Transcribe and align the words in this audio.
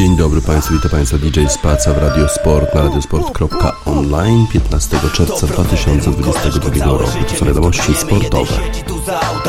Dzień 0.00 0.16
dobry 0.16 0.40
Państwu, 0.40 0.74
witam 0.74 0.90
Państwa 0.90 1.18
DJ 1.18 1.40
Spaca 1.48 1.94
w 1.94 1.98
Radio 1.98 2.28
Sport 2.28 2.74
na 2.74 2.82
radiosport.online 2.82 4.46
15 4.52 4.96
czerwca 5.12 5.46
2022 5.46 6.84
roku. 6.84 7.04
To 7.28 7.36
są 7.36 7.46
wiadomości 7.46 7.94
sportowe. 7.94 8.54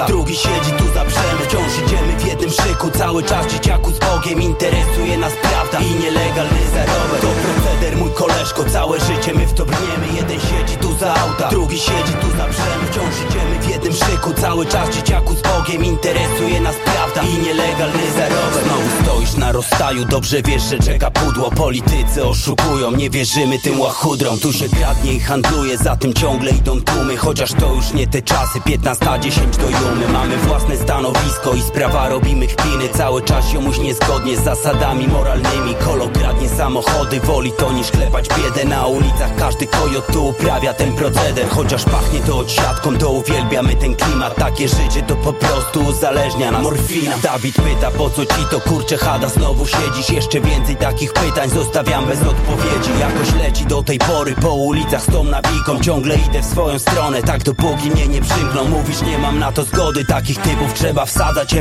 Drugi 0.08 0.36
siedzi 0.36 0.72
tu 0.78 0.84
za 0.94 1.06
wciąż 1.06 1.72
idziemy 1.86 2.01
w 2.01 2.01
jednym 2.32 2.50
szyku. 2.50 2.92
Cały 2.92 3.24
czas 3.24 3.48
dzieciaku 3.48 3.92
z 3.92 4.00
Bogiem 4.00 4.42
interesuje 4.42 5.18
nas 5.18 5.34
prawda 5.42 5.80
i 5.80 6.04
nielegalny 6.04 6.62
zarobek 6.74 7.22
To 7.22 7.28
proceder 7.28 7.98
mój 7.98 8.12
koleżko, 8.12 8.64
całe 8.64 9.00
życie 9.00 9.34
my 9.34 9.48
w 9.48 9.54
to 9.54 9.66
brniemy 9.66 10.08
Jeden 10.16 10.40
siedzi 10.40 10.78
tu 10.82 10.98
za 10.98 11.14
auta, 11.16 11.50
drugi 11.50 11.80
siedzi 11.80 12.14
tu 12.22 12.28
za 12.38 12.48
brzemy 12.48 12.86
Wciąż 12.92 13.16
idziemy 13.30 13.60
w 13.60 13.70
jednym 13.70 13.94
szyku, 13.94 14.34
cały 14.34 14.66
czas 14.66 14.96
dzieciaku 14.96 15.34
z 15.36 15.42
Bogiem 15.42 15.86
interesuje 15.86 16.62
nas 16.62 16.76
prawda 16.86 17.22
i 17.24 17.46
nielegalny 17.46 18.12
zarobek 18.18 18.64
Znowu 18.64 19.04
stoisz 19.04 19.38
na 19.38 19.52
rozstaju, 19.52 20.06
dobrze 20.06 20.42
wiesz, 20.42 20.64
że 20.64 20.80
czeka 20.80 21.12
pudło. 21.12 21.52
Politycy 21.52 22.26
oszukują, 22.26 22.92
nie 22.92 23.10
wierzymy 23.10 23.60
tym 23.60 23.80
łachudrom. 23.80 24.40
Tu 24.40 24.54
się 24.54 24.70
kradnie 24.70 25.14
i 25.14 25.20
handluje, 25.20 25.78
za 25.78 25.96
tym 25.96 26.14
ciągle 26.14 26.52
idą 26.52 26.82
tłumy. 26.82 27.18
Chociaż 27.18 27.54
to 27.54 27.74
już 27.74 27.94
nie 27.94 28.08
te 28.08 28.22
czasy, 28.22 28.60
15-10 28.60 29.58
do 29.58 29.70
jumy. 29.70 30.08
Mamy 30.14 30.38
własne 30.38 30.78
stanowisko 30.78 31.54
i 31.54 31.62
sprawa 31.62 32.10
robimy 32.22 32.48
chpiny 32.48 32.90
Cały 32.94 33.22
czas 33.22 33.54
jomuś 33.54 33.78
niezgodnie 33.78 34.38
z 34.38 34.44
zasadami 34.44 35.08
moralnymi. 35.08 35.76
Kolo 35.86 36.10
kradnie 36.10 36.50
samochody, 36.50 37.20
woli 37.20 37.52
to 37.52 37.72
niż 37.72 37.92
klepać 37.92 38.28
biedę 38.30 38.66
Na 38.66 38.86
ulicach. 38.86 39.36
Każdy 39.36 39.68
kojot 39.68 40.08
tu 40.14 40.28
uprawia 40.28 40.74
ten 40.74 40.94
proceder. 40.94 41.50
Chociaż 41.50 41.84
pachnie 41.84 42.20
to 42.20 42.38
odsiadką, 42.38 42.98
to 42.98 43.10
uwielbiamy 43.10 43.76
ten 43.76 43.96
klimat. 43.96 44.36
Takie 44.36 44.68
życie 44.68 45.02
to 45.08 45.16
po 45.16 45.34
prostu 45.34 45.84
uzależnia 45.84 46.52
nas. 46.52 46.64
Morfina. 46.64 47.18
Dawid 47.24 47.56
pyta, 47.56 47.92
po 47.92 48.10
co 48.10 48.26
ci 48.26 48.46
to 48.52 48.60
kurcze 48.60 48.98
chada 48.98 49.30
Znowu 49.30 49.66
siedzisz, 49.68 50.10
jeszcze 50.10 50.42
więcej 50.42 50.76
takich 50.76 51.14
pytań 51.14 51.50
Zostawiam 51.50 52.06
bez 52.06 52.22
odpowiedzi, 52.22 53.00
jakoś 53.00 53.34
leci 53.44 53.66
do 53.66 53.84
tej 53.84 54.00
pory 54.00 54.36
Po 54.42 54.54
ulicach 54.54 55.02
z 55.02 55.06
tą 55.06 55.24
nawiką, 55.24 55.80
ciągle 55.82 56.16
idę 56.16 56.42
w 56.42 56.46
swoją 56.46 56.80
stronę 56.80 57.24
Tak 57.24 57.44
dopóki 57.44 57.92
mnie 57.92 58.08
nie 58.08 58.22
przymkną, 58.22 58.66
mówisz 58.66 59.02
nie 59.02 59.18
mam 59.18 59.40
na 59.40 59.52
to 59.52 59.64
zgody. 59.64 60.06
Takich 60.06 60.38
typów 60.38 60.74
trzeba 60.74 61.06
wsadzać, 61.06 61.54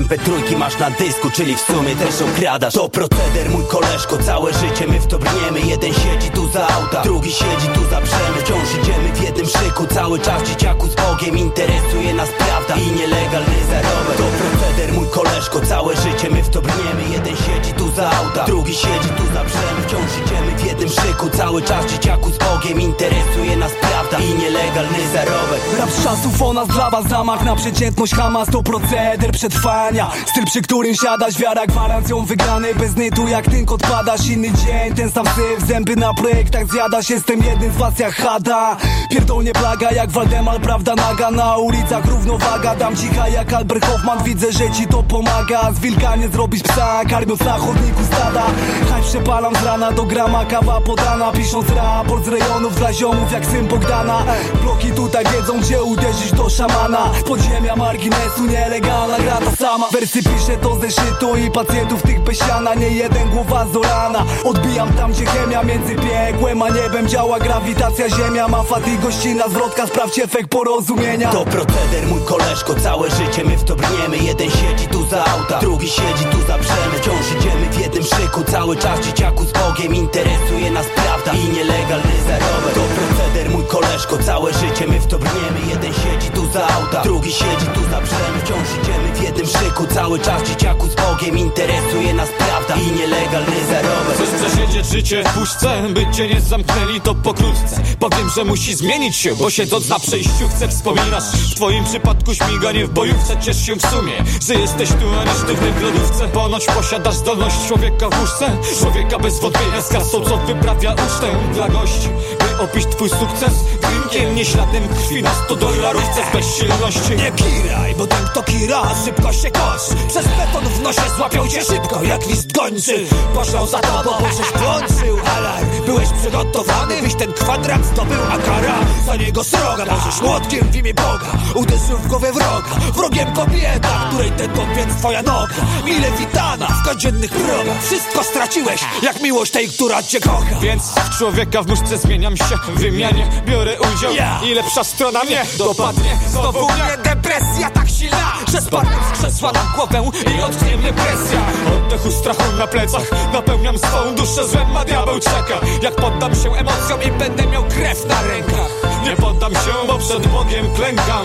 MP3 0.50 0.56
masz 0.58 0.78
na 0.78 0.90
dysku 0.90 1.30
Czyli 1.30 1.56
w 1.56 1.60
sumie 1.60 1.96
też 1.96 2.22
okradasz. 2.22 2.74
To 2.74 2.88
proceder 2.88 3.50
mój 3.50 3.64
koleżko, 3.66 4.18
całe 4.18 4.52
życie 4.52 4.86
my 4.86 5.00
w 5.00 5.06
to 5.06 5.18
brniemy 5.18 5.60
Jeden 5.60 5.92
siedzi 5.94 6.30
tu 6.30 6.48
za 6.48 6.68
auta, 6.68 7.02
drugi 7.02 7.32
siedzi 7.32 7.68
tu 7.74 7.84
za 7.90 8.00
brzemy. 8.00 8.38
Wciąż 8.44 8.82
idziemy 8.82 9.12
w 9.12 9.22
jednym 9.22 9.46
szyku, 9.46 9.86
cały 9.86 10.18
czas 10.18 10.42
dzieciaku 10.42 10.88
z 10.88 10.94
Bogiem. 10.94 11.38
Interesuje 11.38 12.14
nas 12.14 12.28
prawda 12.38 12.76
i 12.76 12.86
nielegalny 12.86 13.56
zarobek 13.70 14.49
Proceder 14.70 14.92
mój 14.94 15.08
koleżko, 15.08 15.60
całe 15.60 15.96
życie 15.96 16.30
my 16.30 16.42
w 16.42 16.48
to 16.48 16.62
brniemy. 16.62 17.02
Jeden 17.12 17.36
siedzi 17.36 17.72
tu 17.72 17.90
za 17.90 18.10
auta, 18.10 18.44
drugi 18.44 18.74
siedzi 18.74 19.08
tu 19.16 19.22
za 19.34 19.44
brzemy 19.44 19.82
Wciąż 19.86 20.26
idziemy 20.26 20.56
w 20.56 20.66
jednym 20.66 20.88
szyku, 20.88 21.30
cały 21.30 21.62
czas 21.62 21.86
dzieciaku 21.86 22.30
z 22.30 22.38
Bogiem. 22.38 22.80
Interesuje 22.80 23.56
nas 23.56 23.72
prawda 23.80 24.18
i 24.18 24.34
nielegalny 24.34 24.98
zarobek. 25.12 25.60
Rap 25.78 25.90
z 25.90 26.04
czasów 26.04 26.42
o 26.42 26.52
nas 26.52 26.68
dla 26.68 26.90
was 26.90 27.08
zamach 27.08 27.44
na 27.44 27.56
przeciętność 27.56 28.14
Hamas 28.14 28.48
to 28.50 28.62
proceder 28.62 29.32
przetrwania. 29.32 30.10
Styl 30.26 30.44
przy 30.44 30.62
którym 30.62 30.94
siadasz, 30.94 31.38
wiara 31.38 31.66
gwarancją 31.66 32.24
wygranej 32.24 32.74
Bez 32.74 32.96
nytu. 32.96 33.28
Jak 33.28 33.50
tynk 33.50 33.72
odpadasz, 33.72 34.26
inny 34.26 34.50
dzień 34.50 34.94
Ten 34.96 35.10
sam 35.10 35.26
syf, 35.26 35.68
zęby 35.68 35.96
na 35.96 36.14
projektach 36.14 36.72
zjadasz 36.72 37.10
Jestem 37.10 37.42
jednym 37.42 37.72
z 37.72 37.76
was 37.76 37.98
jak 37.98 38.14
Hada. 38.14 38.76
Pierdolnie 39.10 39.52
plaga 39.52 39.90
jak 39.90 40.10
Waldemar, 40.10 40.60
prawda 40.60 40.94
naga. 40.94 41.30
Na 41.30 41.56
ulicach 41.56 42.04
równowaga, 42.04 42.74
dam 42.74 42.96
cicha 42.96 43.28
jak 43.28 43.52
Albert 43.52 43.86
Hoffman. 43.86 44.24
Widzę, 44.24 44.52
że 44.52 44.59
ci 44.68 44.86
to 44.86 45.02
pomaga. 45.02 45.72
Z 45.72 45.78
wilka 45.78 46.16
nie 46.16 46.28
zrobić 46.28 46.62
psa, 46.62 47.04
karmiąc 47.10 47.40
na 47.40 47.58
chodniku 47.58 48.04
stada. 48.04 48.42
Haj 48.90 49.02
przepalam 49.02 49.54
z 49.54 49.62
rana 49.62 49.92
do 49.92 50.04
grama, 50.04 50.44
kawa 50.44 50.80
podana. 50.80 51.32
Pisząc 51.32 51.66
raport 51.70 52.24
z 52.24 52.28
rejonów 52.28 52.74
dla 52.74 52.92
ziomów 52.92 53.32
jak 53.32 53.46
syn 53.46 53.66
Bogdana. 53.66 54.22
Bloki 54.62 54.92
tutaj 54.92 55.24
wiedzą, 55.24 55.60
gdzie 55.60 55.82
uderzyć 55.82 56.32
do 56.32 56.50
szamana. 56.50 57.10
Z 57.20 57.22
podziemia 57.22 57.76
marginesu, 57.76 58.46
nielegalna 58.48 59.18
gra 59.18 59.36
ta 59.36 59.56
sama. 59.56 59.88
Wersy 59.92 60.22
piszę 60.22 60.56
to 60.62 60.80
ze 60.80 60.90
szytu 60.90 61.36
i 61.36 61.50
pacjentów 61.50 62.02
tych 62.02 62.20
besiana 62.20 62.74
Nie 62.74 62.88
jeden 62.88 63.30
głowa 63.30 63.66
zorana 63.72 64.24
Odbijam 64.44 64.92
tam, 64.92 65.12
gdzie 65.12 65.26
chemia 65.26 65.62
między 65.62 65.94
piekłem 65.94 66.62
a 66.62 66.68
niebem 66.68 67.08
Działa. 67.08 67.38
Grawitacja, 67.38 68.08
ziemia 68.08 68.48
ma 68.48 68.62
fat 68.62 68.88
i 68.88 68.98
gościna 68.98 69.48
Zwrotka, 69.48 69.86
sprawdź 69.86 70.18
efekt 70.18 70.48
porozumienia. 70.50 71.30
To 71.30 71.44
proceder 71.44 72.06
mój 72.08 72.20
koleżko, 72.20 72.74
całe 72.74 73.10
życie 73.10 73.44
my 73.44 73.56
w 73.56 73.64
to 73.64 73.76
brniemy. 73.76 74.16
Jeden 74.18 74.49
siedzi 74.50 74.86
tu 74.86 75.06
za 75.10 75.24
auta, 75.24 75.58
drugi 75.58 75.88
siedzi 75.88 76.24
tu 76.24 76.38
za 76.46 76.58
brzemy 76.58 76.96
Wciąż 76.98 77.32
idziemy 77.36 77.59
jednym 77.94 78.20
szyku, 78.20 78.44
cały 78.44 78.76
czas 78.76 79.00
dzieciaku 79.06 79.44
z 79.44 79.52
Bogiem 79.52 79.94
Interesuje 79.94 80.70
nas 80.70 80.86
prawda 80.94 81.32
i 81.32 81.52
nielegalny 81.52 82.12
zarobek 82.26 82.74
To 82.74 82.80
proceder 82.80 83.50
mój 83.50 83.64
koleżko, 83.64 84.18
całe 84.18 84.52
życie 84.52 84.86
my 84.86 85.00
w 85.00 85.06
to 85.06 85.18
brniemy. 85.18 85.60
Jeden 85.70 85.92
siedzi 85.92 86.30
tu 86.34 86.52
za 86.52 86.68
auta, 86.68 87.02
drugi 87.02 87.32
siedzi 87.32 87.66
tu 87.74 87.80
za 87.80 88.00
brzemy 88.00 88.38
Wciąż 88.44 88.68
idziemy 88.82 89.14
w 89.14 89.22
jednym 89.22 89.46
szyku, 89.46 89.86
cały 89.94 90.18
czas 90.18 90.42
dzieciaku 90.42 90.88
z 90.88 90.94
Bogiem 90.94 91.38
Interesuje 91.38 92.14
nas 92.14 92.28
prawda 92.38 92.74
i 92.74 92.92
nielegalny 92.92 93.66
zarobek 93.70 94.14
Chcesz 94.14 94.40
przesiedzieć 94.40 94.86
życie 94.86 95.24
w 95.24 95.38
puszce, 95.38 95.82
by 95.94 96.06
cię 96.12 96.28
nie 96.28 96.40
zamknęli 96.40 97.00
to 97.00 97.14
pokrótce. 97.14 97.82
Powiem, 97.98 98.30
że 98.36 98.44
musi 98.44 98.74
zmienić 98.74 99.16
się, 99.16 99.36
bo 99.36 99.50
siedząc 99.50 99.88
na 99.88 99.98
przejściu 99.98 100.48
chcę 100.56 100.68
wspominasz 100.68 101.24
W 101.24 101.54
twoim 101.54 101.84
przypadku 101.84 102.34
śmiganie 102.34 102.86
w 102.86 102.90
bojówce 102.90 103.36
Ciesz 103.40 103.66
się 103.66 103.76
w 103.76 103.86
sumie, 103.86 104.12
że 104.46 104.54
jesteś 104.54 104.88
tu, 104.88 105.06
a 105.20 105.24
nie 105.24 105.32
w 105.72 105.82
lodówce. 105.82 106.28
Ponoć 106.28 106.66
posiadasz 106.66 107.14
zdolność 107.14 107.56
człowieka 107.80 108.08
w 108.10 108.20
łóżce. 108.20 108.56
Człowieka 108.78 109.18
bez 109.18 109.40
wątpienia 109.40 109.82
z 109.82 109.88
kasą, 109.88 110.20
co 110.20 110.36
wyprawia 110.36 110.92
ucztę. 110.92 111.26
Dla 111.54 111.68
gości 111.68 112.08
By 112.38 112.64
opić 112.64 112.86
twój 112.86 113.08
sukces. 113.08 113.52
Drinkiem, 113.80 114.34
nie 114.34 114.44
śladem 114.44 114.88
krwi 114.88 115.22
na 115.22 115.34
100 115.34 115.56
dolarówce 115.56 116.22
z 116.30 116.32
bezsilności. 116.32 117.16
Nie 117.16 117.32
kiraj, 117.32 117.94
bo 117.94 118.06
ten 118.06 118.24
kto 118.24 118.42
kira, 118.42 118.82
szybko 119.04 119.32
się 119.32 119.50
kosz 119.50 119.82
Przez 120.08 120.24
beton 120.24 120.64
w 120.64 120.82
nosie 120.82 121.02
złapią 121.16 121.48
cię 121.48 121.64
szybko 121.64 122.02
jak 122.02 122.26
list 122.26 122.52
gończy. 122.52 123.06
Poszlą 123.34 123.66
za 123.66 123.78
tobą, 123.78 124.10
bo 124.20 124.26
żeś 124.26 124.62
włączył. 124.62 125.18
Alarm. 125.36 125.66
Byłeś 125.86 126.08
przygotowany, 126.20 127.02
byś 127.02 127.14
ten 127.14 127.32
kwadrat 127.32 127.86
zdobył, 127.86 128.22
a 128.30 128.38
kara 128.38 128.78
za 129.06 129.16
niego 129.16 129.44
sroga 129.44 129.84
Możesz 129.84 130.20
młotkiem 130.20 130.70
w 130.70 130.76
imię 130.76 130.94
Boga, 130.94 131.32
uderzył 131.54 131.98
w 131.98 132.06
głowę 132.08 132.32
wroga 132.32 132.92
Wrogiem 132.94 133.32
kobieta, 133.32 134.08
której 134.08 134.30
ten 134.30 134.50
więc 134.76 134.96
twoja 134.96 135.22
noga. 135.22 135.54
Mile 135.84 136.10
witana 136.10 136.66
w 136.66 136.88
codziennych 136.88 137.30
progach 137.30 137.69
Wszystko 137.82 138.24
straciłeś, 138.24 138.80
jak 139.02 139.22
miłość 139.22 139.52
tej, 139.52 139.68
która 139.68 140.02
cię 140.02 140.20
kocha? 140.20 140.60
Więc 140.60 140.82
w 140.82 141.18
człowieka 141.18 141.62
w 141.62 141.66
muszce 141.66 141.98
zmieniam 141.98 142.36
się. 142.36 142.44
W 142.68 142.80
wymianie 142.80 143.26
biorę 143.46 143.76
udział. 143.80 144.14
Ja. 144.14 144.40
I 144.44 144.54
lepsza 144.54 144.84
strona 144.84 145.24
mnie 145.24 145.42
dopadnie. 145.58 146.18
Znowu 146.28 146.64
mnie 146.64 146.98
depresja 147.04 147.70
tak 147.70 147.88
silna 147.88 148.32
Że 148.52 148.60
spadnę 148.60 148.96
z 149.14 149.18
krzesła 149.18 149.52
na 149.52 149.60
głowę 149.76 150.10
I 150.38 150.42
odknie 150.42 150.76
mnie 150.76 150.92
presja. 150.92 151.40
Oddechu 151.76 152.10
strachu 152.10 152.56
na 152.58 152.66
plecach 152.66 153.02
Napełniam 153.32 153.78
swą 153.78 154.14
duszę 154.16 154.48
złem, 154.48 154.76
a 154.76 154.84
diabeł 154.84 155.20
czeka. 155.20 155.60
Jak 155.82 155.94
poddam 155.94 156.34
się 156.34 156.52
emocjom 156.54 157.02
i 157.02 157.10
będę 157.10 157.46
miał 157.46 157.64
krew 157.64 158.06
na 158.06 158.22
rękach. 158.22 158.70
Nie 159.04 159.16
poddam 159.16 159.52
się, 159.52 159.86
bo 159.86 159.98
przed 159.98 160.26
Bogiem 160.26 160.74
klękam. 160.74 161.24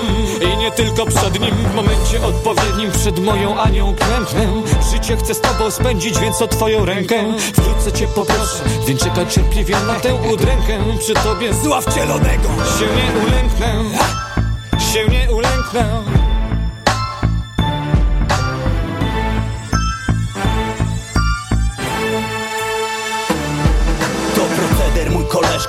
I 0.53 0.57
nie 0.57 0.71
tylko 0.71 1.05
przed 1.05 1.39
Nim. 1.39 1.55
W 1.55 1.75
momencie 1.75 2.25
odpowiednim 2.25 2.91
przed 2.91 3.19
moją 3.19 3.59
Anią 3.59 3.95
klęknę. 3.95 4.47
Życie 4.91 5.17
chcę 5.17 5.33
z 5.33 5.41
Tobą 5.41 5.71
spędzić, 5.71 6.19
więc 6.19 6.34
o 6.41 6.47
Twoją 6.47 6.85
rękę 6.85 7.15
Wkrótce 7.53 7.91
Cię 7.91 8.07
poproszę, 8.07 8.63
więc 8.87 9.03
czekaj 9.03 9.27
cierpliwie 9.27 9.75
na 9.87 9.99
tę 9.99 10.15
udrękę 10.15 10.79
Przy 10.99 11.13
Tobie. 11.13 11.53
Zła 11.53 11.81
wcielonego 11.81 12.49
się 12.79 12.85
nie 12.85 13.25
ulęknę 13.25 13.83
Się 14.93 15.07
nie 15.07 15.33
ulęknę 15.33 16.14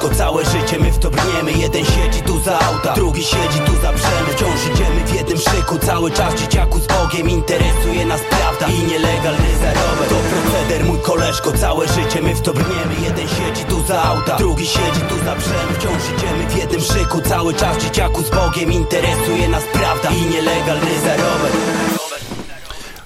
koleżko, 0.06 0.24
całe 0.24 0.44
życie 0.44 0.78
my 0.78 0.92
w 0.92 0.98
to 0.98 1.10
brniemy. 1.10 1.52
Jeden 1.52 1.84
siedzi 1.84 2.22
tu 2.22 2.40
za 2.40 2.58
auta, 2.58 2.92
drugi 2.92 3.24
siedzi 3.24 3.60
tu 3.66 3.72
za 3.82 3.92
brzemy. 3.92 4.30
Wciąż 4.36 4.74
idziemy 4.74 5.06
w 5.06 5.14
jednym 5.14 5.38
szyku, 5.38 5.78
cały 5.78 6.10
czas 6.10 6.34
dzieciaku 6.34 6.78
z 6.78 6.86
Bogiem 6.86 7.30
Interesuje 7.30 8.06
nas 8.06 8.20
prawda 8.30 8.66
i 8.66 8.86
nielegalny 8.86 9.58
zarobek 9.60 10.08
To 10.08 10.16
proceder 10.30 10.84
mój 10.84 10.98
koleżko, 10.98 11.52
całe 11.52 11.88
życie 11.88 12.22
my 12.22 12.34
w 12.34 12.40
to 12.40 12.52
brniemy. 12.52 12.94
Jeden 13.04 13.28
siedzi 13.28 13.64
tu 13.64 13.86
za 13.88 14.02
auta, 14.02 14.36
drugi 14.36 14.66
siedzi 14.66 15.00
tu 15.08 15.16
za 15.24 15.36
brzemy. 15.36 15.72
Wciąż 15.78 16.02
idziemy 16.16 16.46
w 16.48 16.56
jednym 16.56 16.80
szyku, 16.80 17.20
cały 17.20 17.54
czas 17.54 17.78
dzieciaku 17.78 18.22
z 18.22 18.30
Bogiem 18.30 18.72
Interesuje 18.72 19.48
nas 19.48 19.64
prawda 19.72 20.10
i 20.10 20.30
nielegalny 20.30 21.00
zarobek 21.04 21.52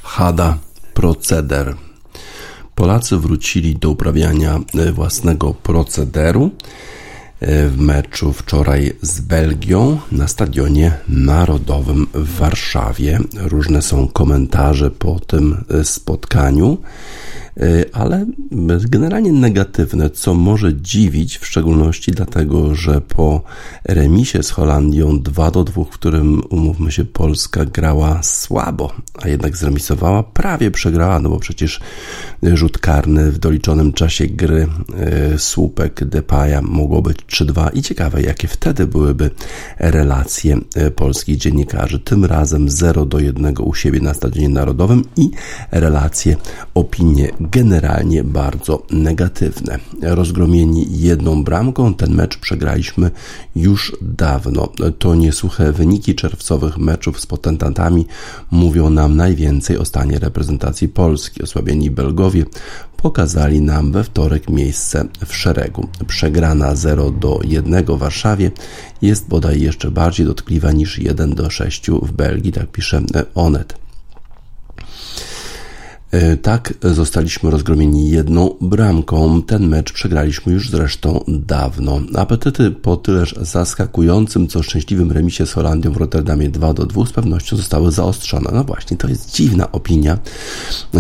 Hada, 0.03 0.57
proceder 0.95 1.75
Polacy 2.81 3.17
wrócili 3.17 3.77
do 3.77 3.91
uprawiania 3.91 4.61
e, 4.75 4.93
własnego 4.93 5.55
procederu 5.55 6.51
e, 7.41 7.69
w 7.69 7.79
meczu 7.79 8.33
wczoraj 8.33 8.93
z 9.03 9.21
Belgią 9.21 9.99
na 10.13 10.29
stadionie 10.29 10.93
narodowym 11.09 12.07
w 12.15 12.37
Warszawie. 12.37 13.19
Różne 13.37 13.83
są 13.83 14.09
komentarze 14.09 14.91
po 14.91 15.21
tym 15.21 15.65
e, 15.71 15.85
spotkaniu. 15.85 16.79
E, 17.57 17.85
ale 17.93 18.27
generalnie 18.89 19.33
negatywne, 19.33 20.11
co 20.11 20.35
może 20.35 20.75
dziwić, 20.75 21.39
w 21.39 21.47
szczególności 21.47 22.13
dlatego, 22.13 22.75
że 22.75 23.01
po 23.01 23.43
remisie 23.85 24.43
z 24.43 24.51
Holandią 24.51 25.21
2 25.21 25.51
do 25.51 25.65
2, 25.65 25.85
w 25.85 25.89
którym 25.89 26.43
umówmy 26.51 26.93
się, 26.93 27.05
Polska 27.05 27.65
grała 27.65 28.23
słabo, 28.23 28.93
a 29.23 29.29
jednak 29.29 29.57
zremisowała, 29.57 30.23
prawie 30.23 30.71
przegrała, 30.71 31.21
no 31.21 31.29
bo 31.29 31.39
przecież 31.39 31.81
rzut 32.43 32.79
karny 32.79 33.33
w 33.33 33.39
doliczonym 33.39 33.93
czasie 33.93 34.27
gry 34.27 34.67
e, 34.97 35.39
słupek 35.39 36.05
Depaya 36.05 36.63
mogło 36.63 37.03
być 37.03 37.19
3-2 37.19 37.71
i 37.75 37.83
ciekawe, 37.83 38.23
jakie 38.23 38.49
wtedy 38.49 38.87
byłyby 38.87 39.31
relacje 39.79 40.59
e, 40.75 40.91
polskich 40.91 41.37
dziennikarzy. 41.37 41.99
Tym 41.99 42.25
razem 42.25 42.71
0 42.71 43.07
do 43.07 43.19
1 43.19 43.55
u 43.61 43.75
siebie 43.75 44.01
na 44.01 44.15
Stadionie 44.15 44.49
Narodowym 44.49 45.05
i 45.17 45.31
relacje, 45.71 46.37
opinie 46.75 47.31
generalnie 47.51 48.25
bardzo 48.25 48.83
negatywne. 48.91 49.79
Rozgromieni 50.03 50.87
jedną 51.01 51.45
bramką, 51.45 51.95
ten 51.95 52.15
mecz 52.15 52.39
przegraliśmy 52.39 53.11
już 53.57 53.97
dawno. 54.03 54.69
To 54.99 55.15
niesuche 55.15 55.73
wyniki 55.73 56.15
czerwcowych 56.15 56.79
meczów 56.79 57.21
z 57.21 57.27
potentantami 57.27 58.07
mówią 58.51 58.91
nam 58.91 59.17
najwięcej 59.17 59.79
o 59.79 59.85
stanie 59.85 60.19
reprezentacji 60.19 60.89
Polski. 60.89 61.43
Osłabieni 61.43 61.91
Belgowie 61.91 62.45
pokazali 62.97 63.61
nam 63.61 63.93
we 63.93 64.05
wtorek 64.05 64.49
miejsce 64.49 65.05
w 65.27 65.35
szeregu. 65.35 65.89
Przegrana 66.07 66.75
0 66.75 67.11
do 67.11 67.41
1 67.45 67.85
w 67.85 67.99
Warszawie 67.99 68.51
jest 69.03 69.29
bodaj 69.29 69.61
jeszcze 69.61 69.91
bardziej 69.91 70.27
dotkliwa 70.27 70.73
niż 70.73 70.99
1 70.99 71.35
do 71.35 71.51
6 71.51 71.91
w 71.91 72.13
Belgii, 72.13 72.53
tak 72.53 72.71
pisze 72.71 73.03
Onet. 73.35 73.90
E, 76.11 76.37
tak 76.37 76.75
zostaliśmy 76.83 77.51
rozgromieni 77.51 78.11
jedną 78.11 78.57
bramką. 78.61 79.43
Ten 79.43 79.69
mecz 79.69 79.93
przegraliśmy 79.93 80.53
już 80.53 80.71
zresztą 80.71 81.25
dawno. 81.29 82.01
Apetyty 82.15 82.71
po 82.71 82.97
tyleż 82.97 83.35
zaskakującym, 83.41 84.49
co 84.49 84.63
szczęśliwym 84.63 85.13
remisie 85.13 85.47
z 85.47 85.53
Holandią 85.53 85.93
w 85.93 85.97
Rotterdamie 85.97 86.49
2 86.49 86.75
do 86.75 86.87
2 86.87 87.07
z 87.07 87.13
pewnością 87.13 87.57
zostały 87.57 87.93
zaostrzone. 87.93 88.51
No 88.55 88.65
właśnie, 88.65 88.97
to 88.97 89.09
jest 89.09 89.35
dziwna 89.35 89.73
opinia 89.73 90.19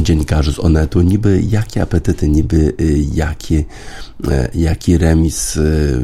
dziennikarzy 0.02 0.52
z 0.52 0.58
Onetu. 0.58 1.02
Niby 1.02 1.42
jakie 1.48 1.82
apetyty, 1.82 2.28
niby 2.28 2.72
y, 2.80 3.04
jakie 3.14 3.64
E, 4.28 4.50
jaki 4.54 4.98
remis, 4.98 5.56
e, 5.56 5.60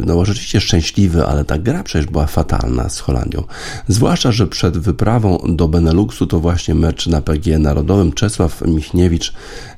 no 0.06 0.24
rzeczywiście 0.24 0.60
szczęśliwy, 0.60 1.26
ale 1.26 1.44
ta 1.44 1.58
gra 1.58 1.82
przecież 1.82 2.06
była 2.06 2.26
fatalna 2.26 2.88
z 2.88 2.98
Holandią. 2.98 3.42
Zwłaszcza, 3.88 4.32
że 4.32 4.46
przed 4.46 4.78
wyprawą 4.78 5.38
do 5.48 5.68
Beneluxu 5.68 6.26
to 6.26 6.40
właśnie 6.40 6.74
mecz 6.74 7.06
na 7.06 7.20
PG 7.20 7.58
Narodowym 7.58 8.12
Czesław 8.12 8.62
Michniewicz 8.96 9.32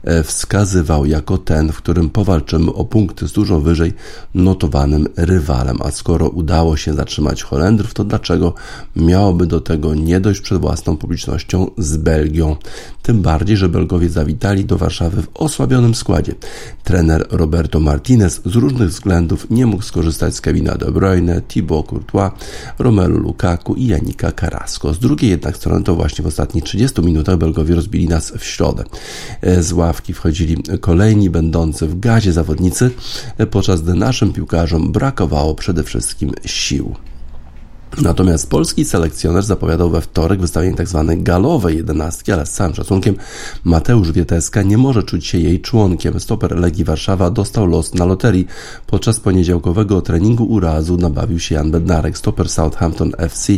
e, 0.05 0.23
wskazywał 0.23 1.07
jako 1.07 1.39
ten, 1.39 1.73
w 1.73 1.77
którym 1.77 2.11
powalczymy 2.11 2.73
o 2.73 2.85
punkty 2.85 3.29
z 3.29 3.33
dużo 3.33 3.61
wyżej 3.61 3.93
notowanym 4.35 5.09
rywalem. 5.17 5.79
A 5.85 5.91
skoro 5.91 6.29
udało 6.29 6.77
się 6.77 6.95
zatrzymać 6.95 7.43
Holendrów, 7.43 7.95
to 7.95 8.05
dlaczego 8.05 8.55
miałoby 8.97 9.47
do 9.47 9.61
tego 9.61 9.95
nie 9.95 10.21
dojść 10.21 10.41
przed 10.41 10.61
własną 10.61 10.97
publicznością 10.97 11.71
z 11.79 11.97
Belgią? 11.97 12.57
Tym 13.09 13.23
bardziej, 13.23 13.57
że 13.57 13.69
Belgowie 13.69 14.09
zawitali 14.09 14.65
do 14.65 14.79
Warszawy 14.79 15.23
w 15.23 15.29
osłabionym 15.35 15.95
składzie. 15.95 16.35
Trener 16.85 17.27
Roberto 17.31 17.81
Martinez 17.81 18.41
z 18.45 18.55
różnych 18.55 18.89
względów 18.89 19.51
nie 19.51 19.67
mógł 19.67 19.83
skorzystać 19.83 20.35
z 20.35 20.41
Kevina 20.41 20.75
De 20.75 20.93
Bruyne, 20.93 21.43
Thibaut 21.43 21.87
Courtois, 21.87 22.33
Romelu 22.79 23.19
Lukaku 23.19 23.75
i 23.75 23.87
Janika 23.87 24.33
Carrasco. 24.33 24.95
Z 24.95 24.99
drugiej 24.99 25.31
jednak 25.31 25.57
strony 25.57 25.85
to 25.85 25.95
właśnie 25.95 26.25
w 26.25 26.27
ostatnich 26.27 26.65
30 26.65 27.03
minutach 27.03 27.39
Belgowie 27.39 27.75
rozbili 27.75 28.09
nas 28.09 28.33
w 28.39 28.45
środę. 28.45 28.85
E, 29.41 29.63
z 29.63 29.73
ławki 29.73 30.13
wchodzili 30.13 30.57
kolejni 30.81 31.31
będący 31.31 31.87
w 31.87 32.01
gazie 32.01 32.33
zawodnicy, 32.33 32.91
e, 33.39 33.47
podczas 33.47 33.83
gdy 33.83 33.95
naszym 33.95 34.33
piłkarzom 34.33 34.93
brakowało 34.93 35.55
przede 35.55 35.83
wszystkim 35.83 36.33
sił. 36.45 36.95
Natomiast 38.03 38.51
polski 38.51 38.85
selekcjoner 38.85 39.43
zapowiadał 39.43 39.91
we 39.91 40.01
wtorek 40.01 40.41
wystawienie 40.41 40.77
tzw. 40.77 41.05
Tak 41.09 41.23
galowej 41.23 41.77
jedenastki, 41.77 42.33
ale 42.33 42.47
z 42.47 42.51
całym 42.51 42.75
szacunkiem 42.75 43.17
Mateusz 43.65 44.13
Wieteska 44.13 44.63
nie 44.63 44.79
może 44.79 45.03
czuć 45.03 45.27
się 45.27 45.39
jej 45.39 45.61
członkiem. 45.61 46.21
Stoper 46.21 46.59
Legii 46.59 46.85
Warszawa 46.85 47.31
dostał 47.31 47.67
los 47.67 47.95
na 47.95 48.05
loterii. 48.05 48.47
Podczas 48.87 49.21
poniedziałkowego 49.21 50.03
treningu 50.03 50.45
urazu 50.45 50.97
nabawił 50.97 51.39
się 51.39 51.55
Jan 51.55 51.71
Bednarek. 51.71 52.19
Stoper 52.19 52.49
Southampton 52.49 53.13
FC 53.19 53.53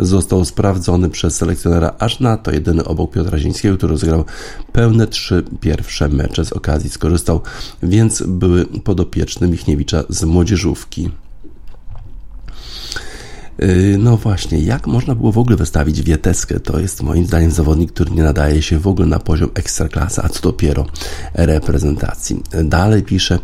został 0.00 0.44
sprawdzony 0.44 1.10
przez 1.10 1.36
selekcjonera 1.36 1.94
aż 1.98 2.20
na 2.20 2.36
to 2.36 2.50
jedyny 2.50 2.84
obok 2.84 3.10
Piotra 3.10 3.38
Zińskiego, 3.38 3.76
który 3.76 3.92
rozegrał 3.92 4.24
pełne 4.72 5.06
trzy 5.06 5.44
pierwsze 5.60 6.08
mecze 6.08 6.44
z 6.44 6.52
okazji 6.52 6.90
skorzystał, 6.90 7.40
więc 7.82 8.22
były 8.26 8.66
podopieczny 8.66 9.48
Michniewicza 9.48 10.04
z 10.08 10.24
młodzieżówki. 10.24 11.10
Yy, 13.58 13.98
no 13.98 14.16
właśnie, 14.16 14.58
jak 14.60 14.86
można 14.86 15.14
było 15.14 15.32
w 15.32 15.38
ogóle 15.38 15.56
wystawić 15.56 16.02
Wieteskę? 16.02 16.60
To 16.60 16.80
jest 16.80 17.02
moim 17.02 17.26
zdaniem 17.26 17.50
zawodnik, 17.50 17.92
który 17.92 18.10
nie 18.10 18.22
nadaje 18.22 18.62
się 18.62 18.78
w 18.78 18.86
ogóle 18.86 19.06
na 19.06 19.18
poziom 19.18 19.50
ekstraklasy, 19.54 20.22
a 20.24 20.28
co 20.28 20.40
dopiero 20.40 20.86
reprezentacji. 21.34 22.42
Dalej 22.64 23.02
pisze 23.02 23.38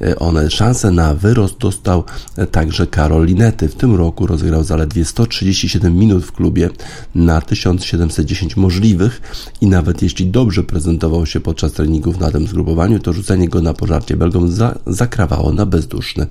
yy, 0.00 0.18
on, 0.18 0.50
szansę 0.50 0.90
na 0.90 1.14
wyrost 1.14 1.58
dostał 1.58 2.04
także 2.50 2.86
Karol 2.86 3.26
Linety. 3.26 3.68
W 3.68 3.74
tym 3.74 3.94
roku 3.94 4.26
rozegrał 4.26 4.64
zaledwie 4.64 5.04
137 5.04 5.96
minut 5.98 6.24
w 6.24 6.32
klubie 6.32 6.70
na 7.14 7.40
1710 7.40 8.56
możliwych 8.56 9.20
i 9.60 9.66
nawet 9.66 10.02
jeśli 10.02 10.26
dobrze 10.26 10.62
prezentował 10.62 11.26
się 11.26 11.40
podczas 11.40 11.72
treningów 11.72 12.20
na 12.20 12.30
tym 12.30 12.46
zgrupowaniu, 12.46 12.98
to 12.98 13.12
rzucenie 13.12 13.48
go 13.48 13.60
na 13.60 13.74
pożarcie 13.74 14.16
Belgom 14.16 14.52
za, 14.52 14.78
zakrawało 14.86 15.52
na 15.52 15.66
bezduszny 15.66 16.26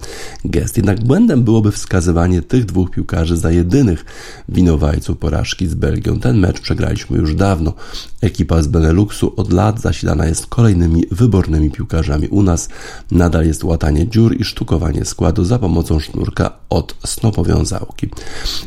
gest. 0.46 0.78
Jednak 0.78 1.04
błędem 1.04 1.44
byłoby 1.44 1.72
wskazywanie 1.72 2.42
tych 2.42 2.66
dwóch 2.66 2.92
piłkarzy 2.92 3.21
piłkarzy 3.22 3.38
za 3.38 3.52
jedynych 3.52 4.06
winowajców 4.50 5.18
porażki 5.18 5.68
z 5.68 5.74
Belgią. 5.74 6.20
Ten 6.20 6.38
mecz 6.38 6.60
przegraliśmy 6.60 7.18
już 7.18 7.36
dawno. 7.36 7.74
Ekipa 8.22 8.62
z 8.62 8.68
Beneluxu 8.68 9.34
od 9.38 9.54
lat 9.54 9.82
zasilana 9.82 10.26
jest 10.26 10.48
kolejnymi 10.48 11.04
wybornymi 11.12 11.72
piłkarzami. 11.72 12.28
U 12.28 12.44
nas 12.44 12.70
nadal 13.12 13.46
jest 13.46 13.64
łatanie 13.64 14.08
dziur 14.08 14.36
i 14.40 14.44
sztukowanie 14.44 15.06
składu 15.06 15.46
za 15.46 15.60
pomocą 15.60 16.00
sznurka 16.00 16.52
od 16.70 16.96
snopowiązałki. 17.06 18.10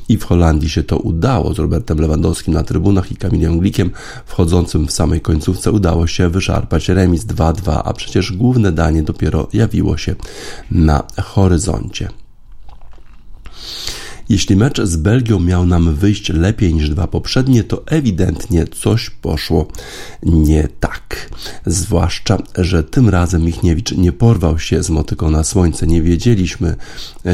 I 0.08 0.18
w 0.18 0.24
Holandii 0.24 0.68
się 0.68 0.82
to 0.82 0.98
udało 0.98 1.54
z 1.54 1.58
Robertem 1.58 1.98
Lewandowskim 1.98 2.54
na 2.54 2.62
trybunach 2.62 3.12
i 3.12 3.16
Kamilem 3.16 3.58
Glikiem 3.58 3.90
wchodzącym 4.26 4.86
w 4.86 4.92
samej 4.92 5.20
końcówce 5.20 5.72
udało 5.72 6.06
się 6.06 6.28
wyszarpać 6.28 6.88
remis 6.88 7.24
2-2, 7.24 7.80
a 7.84 7.92
przecież 7.92 8.32
główne 8.32 8.72
danie 8.72 9.02
dopiero 9.02 9.48
jawiło 9.52 9.96
się 9.96 10.14
na 10.70 11.02
horyzoncie. 11.22 12.08
Jeśli 14.28 14.56
mecz 14.56 14.80
z 14.80 14.96
Belgią 14.96 15.40
miał 15.40 15.66
nam 15.66 15.94
wyjść 15.94 16.28
lepiej 16.28 16.74
niż 16.74 16.90
dwa 16.90 17.06
poprzednie, 17.06 17.64
to 17.64 17.82
ewidentnie 17.86 18.66
coś 18.66 19.10
poszło 19.10 19.66
nie 20.22 20.68
tak. 20.80 21.30
Zwłaszcza, 21.66 22.38
że 22.56 22.84
tym 22.84 23.08
razem 23.08 23.42
Michniewicz 23.42 23.92
nie 23.92 24.12
porwał 24.12 24.58
się 24.58 24.82
z 24.82 24.90
motyką 24.90 25.30
na 25.30 25.44
słońce. 25.44 25.86
Nie 25.86 26.02
wiedzieliśmy, 26.02 26.76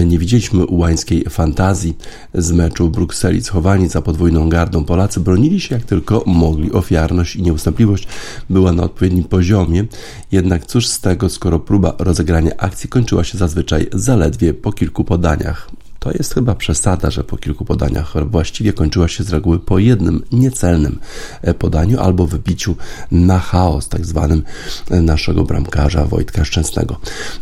nie 0.07 0.19
widzieliśmy 0.19 0.67
ułańskiej 0.67 1.25
fantazji 1.31 1.97
z 2.35 2.53
meczu 2.53 2.89
w 2.89 2.91
Brukseli. 2.91 3.43
Schowani 3.43 3.89
za 3.89 4.03
podwójną 4.03 4.49
gardą 4.49 4.85
Polacy 4.85 5.21
bronili 5.21 5.61
się 5.61 5.75
jak 5.75 5.85
tylko 5.85 6.23
mogli. 6.27 6.73
Ofiarność 6.73 7.37
i 7.37 7.43
nieustępliwość 7.43 8.07
była 8.51 8.73
na 8.73 8.83
odpowiednim 8.83 9.25
poziomie. 9.25 9.85
Jednak 10.33 10.67
cóż 10.67 10.87
z 10.87 11.01
tego, 11.01 11.29
skoro 11.29 11.59
próba 11.59 11.95
rozegrania 11.99 12.51
akcji 12.57 12.89
kończyła 12.89 13.25
się 13.25 13.39
zazwyczaj 13.39 13.87
zaledwie 13.93 14.55
po 14.55 14.73
kilku 14.73 15.05
podaniach. 15.05 15.71
To 16.01 16.13
jest 16.13 16.35
chyba 16.35 16.55
przesada, 16.55 17.11
że 17.11 17.25
po 17.25 17.37
kilku 17.37 17.65
podaniach 17.65 18.31
właściwie 18.31 18.73
kończyła 18.73 19.09
się 19.09 19.25
z 19.25 19.31
reguły 19.31 19.59
po 19.59 19.79
jednym 19.79 20.23
niecelnym 20.33 20.99
e, 21.43 21.55
podaniu 21.55 22.01
albo 22.01 22.27
wybiciu 22.27 22.77
na 23.11 23.39
chaos, 23.39 23.89
tak 23.89 24.07
zwanym 24.07 24.43
e, 24.91 25.01
naszego 25.01 25.45
bramkarza 25.45 26.05
Wojtka 26.05 26.45
Szczęsnego. 26.45 27.01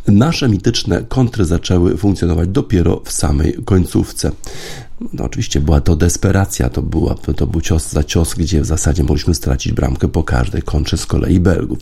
Nasze 0.09 0.49
mityczne 0.49 1.03
kontry 1.09 1.45
zaczęły 1.45 1.97
funkcjonować 1.97 2.49
dopiero 2.49 3.01
w 3.05 3.13
samej 3.13 3.59
końcówce. 3.65 4.31
No, 5.13 5.25
oczywiście 5.25 5.61
była 5.61 5.81
to 5.81 5.97
desperacja, 5.97 6.69
to, 6.69 6.83
była, 6.83 7.15
to 7.15 7.47
był 7.47 7.61
cios 7.61 7.93
za 7.93 8.05
cios, 8.05 8.35
gdzie 8.35 8.63
w 8.63 8.67
zasadzie 8.67 9.03
mogliśmy 9.03 9.35
stracić 9.35 9.73
bramkę 9.73 10.09
po 10.09 10.25
każdej 10.25 10.63
kontrze 10.63 10.97
z 10.97 11.07
kolei 11.07 11.41
Belgów. 11.41 11.79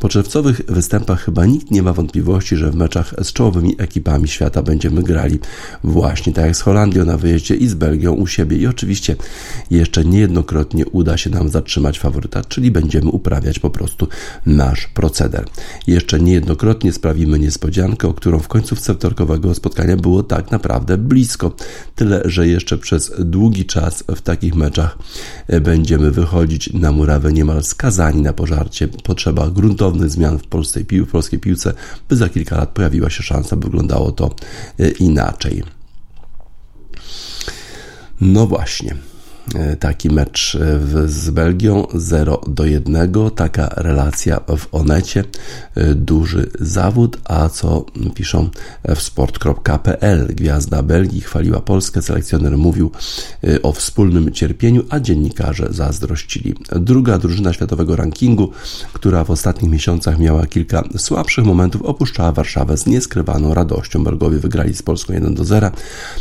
Po 0.00 0.08
czerwcowych 0.08 0.60
występach 0.68 1.24
chyba 1.24 1.46
nikt 1.46 1.70
nie 1.70 1.82
ma 1.82 1.92
wątpliwości, 1.92 2.56
że 2.56 2.70
w 2.70 2.74
meczach 2.74 3.14
z 3.22 3.32
czołowymi 3.32 3.74
ekipami 3.78 4.28
świata 4.28 4.62
będziemy 4.62 5.02
grali 5.02 5.38
właśnie 5.84 6.32
tak 6.32 6.44
jak 6.44 6.56
z 6.56 6.60
Holandią 6.60 7.04
na 7.04 7.18
wyjeździe 7.18 7.54
i 7.54 7.68
z 7.68 7.74
Belgią 7.74 8.12
u 8.12 8.26
siebie 8.26 8.56
i 8.56 8.66
oczywiście 8.66 9.16
jeszcze 9.70 10.04
niejednokrotnie 10.04 10.86
uda 10.86 11.16
się 11.16 11.30
nam 11.30 11.48
zatrzymać 11.48 11.98
faworyta, 11.98 12.44
czyli 12.44 12.70
będziemy 12.70 13.10
uprawiać 13.10 13.58
po 13.58 13.70
prostu 13.70 14.08
nasz 14.46 14.86
proceder. 14.86 15.44
Jeszcze 15.86 16.20
niejednokrotnie 16.20 16.92
sprawimy 16.92 17.38
niespodziankę, 17.38 18.08
o 18.08 18.14
którą 18.14 18.38
w 18.38 18.48
końcówce 18.48 18.94
wtorkowego 18.94 19.54
spotkania 19.54 19.96
było 19.96 20.22
tak 20.22 20.50
naprawdę 20.50 20.98
blisko. 20.98 21.52
Tyle, 21.94 22.22
że 22.24 22.48
jeszcze 22.48 22.57
jeszcze 22.58 22.78
przez 22.78 23.12
długi 23.18 23.66
czas 23.66 24.04
w 24.16 24.20
takich 24.20 24.54
meczach 24.54 24.98
będziemy 25.60 26.10
wychodzić 26.10 26.72
na 26.72 26.92
murawę 26.92 27.32
niemal 27.32 27.62
skazani 27.62 28.22
na 28.22 28.32
pożarcie. 28.32 28.88
Potrzeba 28.88 29.50
gruntownych 29.50 30.10
zmian 30.10 30.38
w 30.38 30.46
polskiej, 30.46 30.84
w 30.84 31.10
polskiej 31.10 31.38
piłce, 31.38 31.74
by 32.08 32.16
za 32.16 32.28
kilka 32.28 32.56
lat 32.56 32.68
pojawiła 32.68 33.10
się 33.10 33.22
szansa, 33.22 33.56
by 33.56 33.66
wyglądało 33.66 34.12
to 34.12 34.34
inaczej. 35.00 35.62
No 38.20 38.46
właśnie. 38.46 38.96
E, 39.54 39.76
taki 39.76 40.10
mecz 40.10 40.54
e, 40.54 40.80
z 41.08 41.30
Belgią 41.30 41.86
0 41.94 42.40
do 42.46 42.64
1. 42.64 43.12
Taka 43.36 43.68
relacja 43.76 44.40
w 44.56 44.68
Onecie. 44.72 45.24
E, 45.74 45.94
duży 45.94 46.50
zawód, 46.60 47.18
a 47.24 47.48
co 47.48 47.86
piszą 48.14 48.48
w 48.96 49.02
sport.pl. 49.02 50.26
Gwiazda 50.34 50.82
Belgii 50.82 51.20
chwaliła 51.20 51.60
Polskę, 51.60 52.02
selekcjoner 52.02 52.58
mówił 52.58 52.90
o 53.62 53.72
wspólnym 53.72 54.32
cierpieniu, 54.32 54.84
a 54.90 55.00
dziennikarze 55.00 55.68
zazdrościli. 55.70 56.54
Druga 56.72 57.18
drużyna 57.18 57.52
światowego 57.52 57.96
rankingu, 57.96 58.50
która 58.92 59.24
w 59.24 59.30
ostatnich 59.30 59.72
miesiącach 59.72 60.18
miała 60.18 60.46
kilka 60.46 60.84
słabszych 60.96 61.44
momentów, 61.44 61.82
opuszczała 61.82 62.32
Warszawę 62.32 62.76
z 62.76 62.86
nieskrywaną 62.86 63.54
radością. 63.54 64.04
Belgowie 64.04 64.38
wygrali 64.38 64.74
z 64.74 64.82
Polską 64.82 65.12
1 65.12 65.34
do 65.34 65.44
0, 65.44 65.70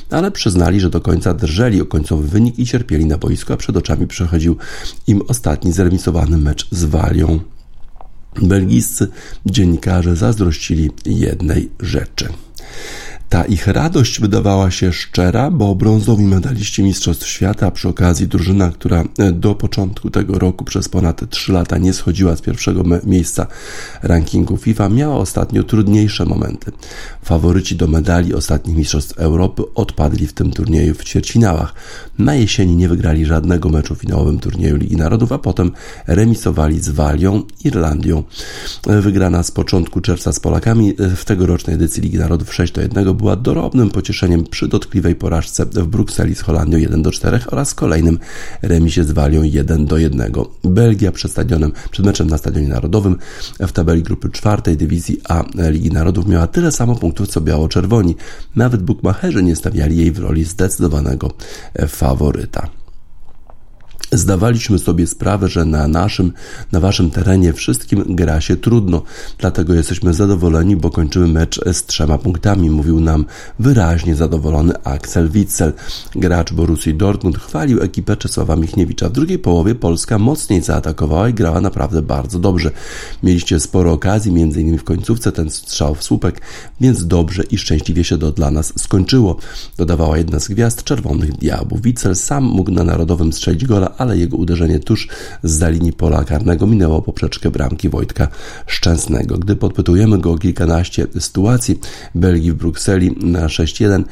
ale 0.09 0.31
przyznali, 0.31 0.79
że 0.79 0.89
do 0.89 1.01
końca 1.01 1.33
drżeli 1.33 1.81
o 1.81 1.85
końcowy 1.85 2.27
wynik 2.27 2.59
i 2.59 2.65
cierpieli 2.65 3.05
na 3.05 3.16
boisku, 3.17 3.53
a 3.53 3.57
przed 3.57 3.77
oczami 3.77 4.07
przechodził 4.07 4.57
im 5.07 5.21
ostatni 5.27 5.71
zremisowany 5.71 6.37
mecz 6.37 6.67
z 6.71 6.83
Walią. 6.85 7.39
Belgijscy 8.41 9.07
dziennikarze 9.45 10.15
zazdrościli 10.15 10.91
jednej 11.05 11.69
rzeczy. 11.79 12.27
Ta 13.29 13.45
ich 13.45 13.67
radość 13.67 14.21
wydawała 14.21 14.71
się 14.71 14.93
szczera, 14.93 15.51
bo 15.51 15.75
brązowi 15.75 16.23
medaliści 16.23 16.83
Mistrzostw 16.83 17.27
Świata, 17.27 17.67
a 17.67 17.71
przy 17.71 17.89
okazji 17.89 18.27
drużyna, 18.27 18.71
która 18.71 19.03
e, 19.17 19.31
do 19.31 19.55
początku 19.55 20.09
tego 20.09 20.39
roku 20.39 20.65
przez 20.65 20.89
ponad 20.89 21.29
3 21.29 21.51
lata 21.51 21.77
nie 21.77 21.93
schodziła 21.93 22.35
z 22.35 22.41
pierwszego 22.41 22.83
miejsca 23.03 23.47
rankingu 24.03 24.57
FIFA, 24.57 24.89
miała 24.89 25.15
ostatnio 25.15 25.63
trudniejsze 25.63 26.25
momenty. 26.25 26.71
Faworyci 27.23 27.75
do 27.75 27.87
medali 27.87 28.33
ostatnich 28.33 28.77
Mistrzostw 28.77 29.17
Europy 29.17 29.63
odpadli 29.75 30.27
w 30.27 30.33
tym 30.33 30.51
turnieju 30.51 30.93
w 30.93 31.03
ćwierćfinałach. 31.03 31.73
Na 32.19 32.35
jesieni 32.35 32.75
nie 32.75 32.89
wygrali 32.89 33.25
żadnego 33.25 33.69
meczu 33.69 33.95
w 33.95 33.99
finałowym 33.99 34.39
turnieju 34.39 34.75
Ligi 34.75 34.95
Narodów, 34.95 35.31
a 35.31 35.37
potem 35.37 35.71
remisowali 36.07 36.79
z 36.79 36.89
Walią, 36.89 37.43
Irlandią. 37.63 38.23
E, 38.87 39.01
wygrana 39.01 39.43
z 39.43 39.51
początku 39.51 40.01
czerwca 40.01 40.33
z 40.33 40.39
Polakami 40.39 40.93
e, 40.99 41.15
w 41.15 41.25
tegorocznej 41.25 41.75
edycji 41.75 42.03
Ligi 42.03 42.17
Narodów 42.17 42.53
6 42.53 42.73
do 42.73 42.81
1 42.81 43.16
była 43.17 43.35
dorobnym 43.35 43.89
pocieszeniem 43.89 44.43
przy 44.43 44.67
dotkliwej 44.67 45.15
porażce 45.15 45.65
w 45.65 45.87
Brukseli 45.87 46.35
z 46.35 46.41
Holandią 46.41 46.77
1 46.77 47.01
do 47.01 47.11
4 47.11 47.39
oraz 47.47 47.73
kolejnym 47.73 48.19
remisie 48.61 49.03
z 49.03 49.11
Walią 49.11 49.43
1 49.43 49.85
do 49.85 49.97
1. 49.97 50.31
Belgia 50.63 51.11
przed 51.11 51.31
stadionem, 51.31 51.71
przed 51.91 52.05
meczem 52.05 52.27
na 52.27 52.37
Stadionie 52.37 52.67
Narodowym 52.67 53.15
w 53.59 53.71
tabeli 53.71 54.03
grupy 54.03 54.29
czwartej 54.29 54.77
dywizji 54.77 55.21
A 55.29 55.43
Ligi 55.69 55.91
Narodów 55.91 56.27
miała 56.27 56.47
tyle 56.47 56.71
samo 56.71 56.95
punktów 56.95 57.27
co 57.27 57.41
biało-czerwoni. 57.41 58.15
Nawet 58.55 58.83
bukmacherzy 58.83 59.43
nie 59.43 59.55
stawiali 59.55 59.97
jej 59.97 60.11
w 60.11 60.19
roli 60.19 60.43
zdecydowanego 60.43 61.31
faworyta. 61.87 62.76
Zdawaliśmy 64.11 64.79
sobie 64.79 65.07
sprawę, 65.07 65.47
że 65.47 65.65
na 65.65 65.87
naszym, 65.87 66.33
na 66.71 66.79
waszym 66.79 67.11
terenie 67.11 67.53
wszystkim 67.53 68.03
gra 68.15 68.41
się 68.41 68.55
trudno, 68.55 69.01
dlatego 69.37 69.73
jesteśmy 69.73 70.13
zadowoleni, 70.13 70.75
bo 70.75 70.89
kończymy 70.89 71.27
mecz 71.27 71.59
z 71.73 71.85
trzema 71.85 72.17
punktami, 72.17 72.69
mówił 72.69 72.99
nam 72.99 73.25
wyraźnie 73.59 74.15
zadowolony 74.15 74.83
Axel 74.83 75.29
Witzel. 75.29 75.73
Gracz 76.15 76.53
Borussii 76.53 76.93
Dortmund 76.93 77.39
chwalił 77.39 77.81
ekipę 77.81 78.17
Czesława 78.17 78.55
Michniewicza. 78.55 79.09
W 79.09 79.11
drugiej 79.11 79.39
połowie 79.39 79.75
Polska 79.75 80.17
mocniej 80.17 80.61
zaatakowała 80.61 81.29
i 81.29 81.33
grała 81.33 81.61
naprawdę 81.61 82.01
bardzo 82.01 82.39
dobrze. 82.39 82.71
Mieliście 83.23 83.59
sporo 83.59 83.93
okazji, 83.93 84.31
innymi 84.31 84.77
w 84.77 84.83
końcówce 84.83 85.31
ten 85.31 85.49
strzał 85.49 85.95
w 85.95 86.03
słupek, 86.03 86.41
więc 86.81 87.07
dobrze 87.07 87.43
i 87.43 87.57
szczęśliwie 87.57 88.03
się 88.03 88.17
to 88.17 88.31
dla 88.31 88.51
nas 88.51 88.73
skończyło. 88.77 89.37
Dodawała 89.77 90.17
jedna 90.17 90.39
z 90.39 90.47
gwiazd 90.47 90.83
czerwonych 90.83 91.37
diabłów. 91.37 91.81
Witzel 91.81 92.15
sam 92.15 92.43
mógł 92.43 92.71
na 92.71 92.83
Narodowym 92.83 93.33
strzelić 93.33 93.65
gola, 93.65 93.96
ale 93.97 94.17
jego 94.17 94.37
uderzenie 94.37 94.79
tuż 94.79 95.07
z 95.43 95.71
linii 95.71 95.93
pola 95.93 96.23
karnego 96.23 96.67
minęło 96.67 97.01
poprzeczkę 97.01 97.51
bramki 97.51 97.89
Wojtka 97.89 98.27
Szczęsnego. 98.67 99.37
Gdy 99.37 99.55
podpytujemy 99.55 100.17
go 100.17 100.31
o 100.31 100.37
kilkanaście 100.37 101.07
sytuacji 101.19 101.79
Belgii 102.15 102.51
w 102.51 102.55
Brukseli 102.55 103.15
na 103.21 103.47
6-1 103.47 104.03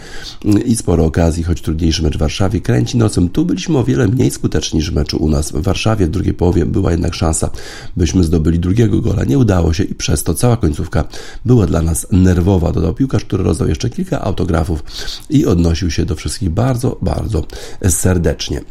i 0.66 0.76
sporo 0.76 1.06
okazji, 1.06 1.44
choć 1.44 1.62
trudniejszy 1.62 2.04
mecz 2.04 2.16
w 2.16 2.20
Warszawie, 2.20 2.62
kręci 2.62 2.98
nocem. 2.98 3.30
Tu 3.30 3.46
byliśmy 3.46 3.78
o 3.78 3.84
wiele 3.84 4.08
mniej 4.08 4.32
skuteczni 4.32 4.78
niż 4.78 4.92
w 4.92 4.96
meczu 4.96 5.18
u 5.18 5.30
nas 5.30 5.52
w 5.52 5.62
Warszawie. 5.62 6.08
W 6.08 6.10
drugiej 6.10 6.34
połowie 6.34 6.66
była 6.66 6.92
jednak 6.92 7.14
szansa, 7.14 7.50
byśmy 7.98 8.24
zdobyli 8.24 8.60
drugiego 8.60 9.02
gola. 9.02 9.24
Nie 9.24 9.38
udało 9.38 9.74
się 9.74 9.84
i 9.84 9.96
przez 9.96 10.24
to 10.24 10.34
cała 10.34 10.58
końcówka 10.58 11.04
była 11.46 11.66
dla 11.66 11.82
nas 11.82 12.08
nerwowa. 12.12 12.72
Dodał 12.72 12.94
piłkarz, 12.94 13.26
który 13.26 13.44
rozdał 13.44 13.68
jeszcze 13.68 13.90
kilka 13.90 14.22
autografów 14.22 14.84
i 15.30 15.46
odnosił 15.46 15.92
się 15.92 16.06
do 16.06 16.16
wszystkich 16.16 16.50
bardzo, 16.50 16.98
bardzo 17.02 17.46
serdecznie 17.90 18.62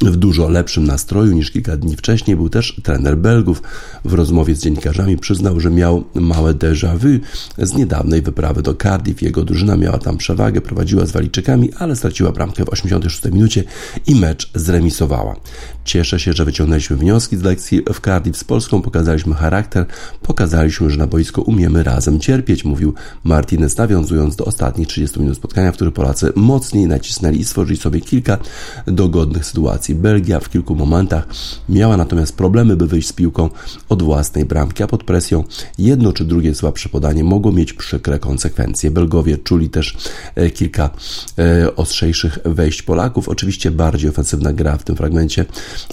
w 0.00 0.16
dużo 0.16 0.48
lepszym 0.48 0.84
nastroju 0.84 1.32
niż 1.32 1.50
kilka 1.50 1.76
dni 1.76 1.96
wcześniej 1.96 2.36
był 2.36 2.48
też 2.48 2.80
trener 2.82 3.18
Belgów. 3.18 3.62
W 4.04 4.14
rozmowie 4.14 4.54
z 4.54 4.62
dziennikarzami 4.62 5.18
przyznał, 5.18 5.60
że 5.60 5.70
miał 5.70 6.04
małe 6.14 6.54
déjà 6.54 6.98
vu 6.98 7.20
z 7.58 7.74
niedawnej 7.74 8.22
wyprawy 8.22 8.62
do 8.62 8.74
Cardiff. 8.74 9.22
Jego 9.22 9.44
drużyna 9.44 9.76
miała 9.76 9.98
tam 9.98 10.16
przewagę, 10.16 10.60
prowadziła 10.60 11.06
z 11.06 11.12
Walijczykami, 11.12 11.72
ale 11.78 11.96
straciła 11.96 12.32
bramkę 12.32 12.64
w 12.64 12.68
86 12.68 13.24
minucie 13.24 13.64
i 14.06 14.14
mecz 14.14 14.50
zremisowała. 14.54 15.36
Cieszę 15.84 16.20
się, 16.20 16.32
że 16.32 16.44
wyciągnęliśmy 16.44 16.96
wnioski 16.96 17.36
z 17.36 17.42
lekcji 17.42 17.82
w 17.94 18.00
Cardiff 18.00 18.38
z 18.38 18.44
Polską, 18.44 18.82
pokazaliśmy 18.82 19.34
charakter, 19.34 19.86
pokazaliśmy, 20.22 20.90
że 20.90 20.96
na 20.96 21.06
boisko 21.06 21.42
umiemy 21.42 21.82
razem 21.82 22.20
cierpieć, 22.20 22.64
mówił 22.64 22.94
Martinez, 23.24 23.76
nawiązując 23.76 24.36
do 24.36 24.44
ostatnich 24.44 24.88
30 24.88 25.20
minut 25.20 25.36
spotkania, 25.36 25.72
w 25.72 25.74
których 25.74 25.94
Polacy 25.94 26.32
mocniej 26.36 26.86
nacisnęli 26.86 27.40
i 27.40 27.44
stworzyli 27.44 27.76
sobie 27.76 28.00
kilka 28.00 28.38
dogodnych 28.86 29.46
sytuacji. 29.46 29.94
Belgia 29.94 30.40
w 30.40 30.48
kilku 30.50 30.74
momentach 30.74 31.26
miała 31.68 31.96
natomiast 31.96 32.36
problemy, 32.36 32.76
by 32.76 32.86
wyjść 32.86 33.08
z 33.08 33.12
piłką 33.12 33.50
od 33.88 34.02
własnej 34.02 34.44
bramki, 34.44 34.82
a 34.82 34.86
pod 34.86 35.04
presją 35.04 35.44
jedno 35.78 36.12
czy 36.12 36.24
drugie 36.24 36.54
słabsze 36.54 36.88
podanie 36.88 37.24
mogło 37.24 37.52
mieć 37.52 37.72
przykre 37.72 38.18
konsekwencje. 38.18 38.90
Belgowie 38.90 39.38
czuli 39.38 39.70
też 39.70 39.96
e, 40.34 40.50
kilka 40.50 40.90
e, 41.38 41.76
ostrzejszych 41.76 42.38
wejść 42.44 42.82
Polaków. 42.82 43.28
Oczywiście 43.28 43.70
bardziej 43.70 44.10
ofensywna 44.10 44.52
gra 44.52 44.76
w 44.76 44.84
tym 44.84 44.96
fragmencie 44.96 45.44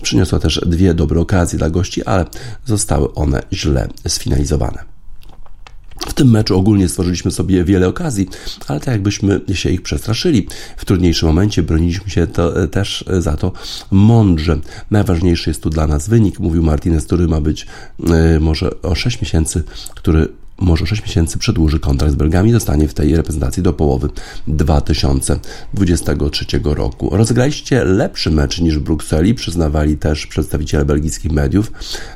Przyniosła 0.02 0.40
też 0.40 0.62
dwie 0.66 0.94
dobre 0.94 1.20
okazje 1.20 1.60
dla 1.60 1.70
gości, 1.70 2.04
ale 2.04 2.26
zostały 2.66 3.14
one 3.14 3.44
źle 3.54 3.88
sfinalizowane. 4.08 4.98
W 6.08 6.14
tym 6.14 6.32
meczu 6.32 6.58
ogólnie 6.58 6.90
stworzyliśmy 6.90 7.32
sobie 7.32 7.64
wiele 7.64 7.88
okazji, 7.88 8.30
ale 8.68 8.80
tak 8.80 8.88
jakbyśmy 8.88 9.42
się 9.54 9.70
ich 9.70 9.82
przestraszyli. 9.82 10.48
W 10.78 10.86
trudniejszym 10.86 11.28
momencie 11.28 11.64
broniliśmy 11.64 12.10
się 12.10 12.28
to, 12.28 12.64
e, 12.64 12.68
też 12.68 13.06
za 13.20 13.38
to 13.38 13.52
mądrze. 13.92 14.60
Najważniejszy 14.92 15.50
jest 15.50 15.64
tu 15.64 15.70
dla 15.70 15.88
nas 15.88 16.10
wynik, 16.10 16.40
mówił 16.40 16.64
Martinez, 16.64 17.06
który 17.06 17.28
ma 17.28 17.42
być 17.42 17.68
y, 18.36 18.40
może 18.40 18.82
o 18.82 18.96
6 18.96 19.22
miesięcy, 19.22 19.64
który 19.96 20.28
może 20.60 20.86
6 20.86 21.02
miesięcy 21.02 21.38
przedłuży 21.38 21.80
kontrakt 21.80 22.14
z 22.14 22.16
Belgami 22.16 22.50
i 22.50 22.54
zostanie 22.54 22.88
w 22.88 22.94
tej 22.94 23.16
reprezentacji 23.16 23.64
do 23.64 23.74
połowy 23.74 24.10
2023 24.48 26.46
roku. 26.64 27.10
Rozegraliście 27.12 27.84
lepszy 27.84 28.32
mecz 28.32 28.62
niż 28.62 28.80
w 28.80 28.82
Brukseli, 28.82 29.34
przyznawali 29.34 29.98
też 29.98 30.28
przedstawiciele 30.28 30.86
belgijskich 30.86 31.32
mediów. 31.32 31.72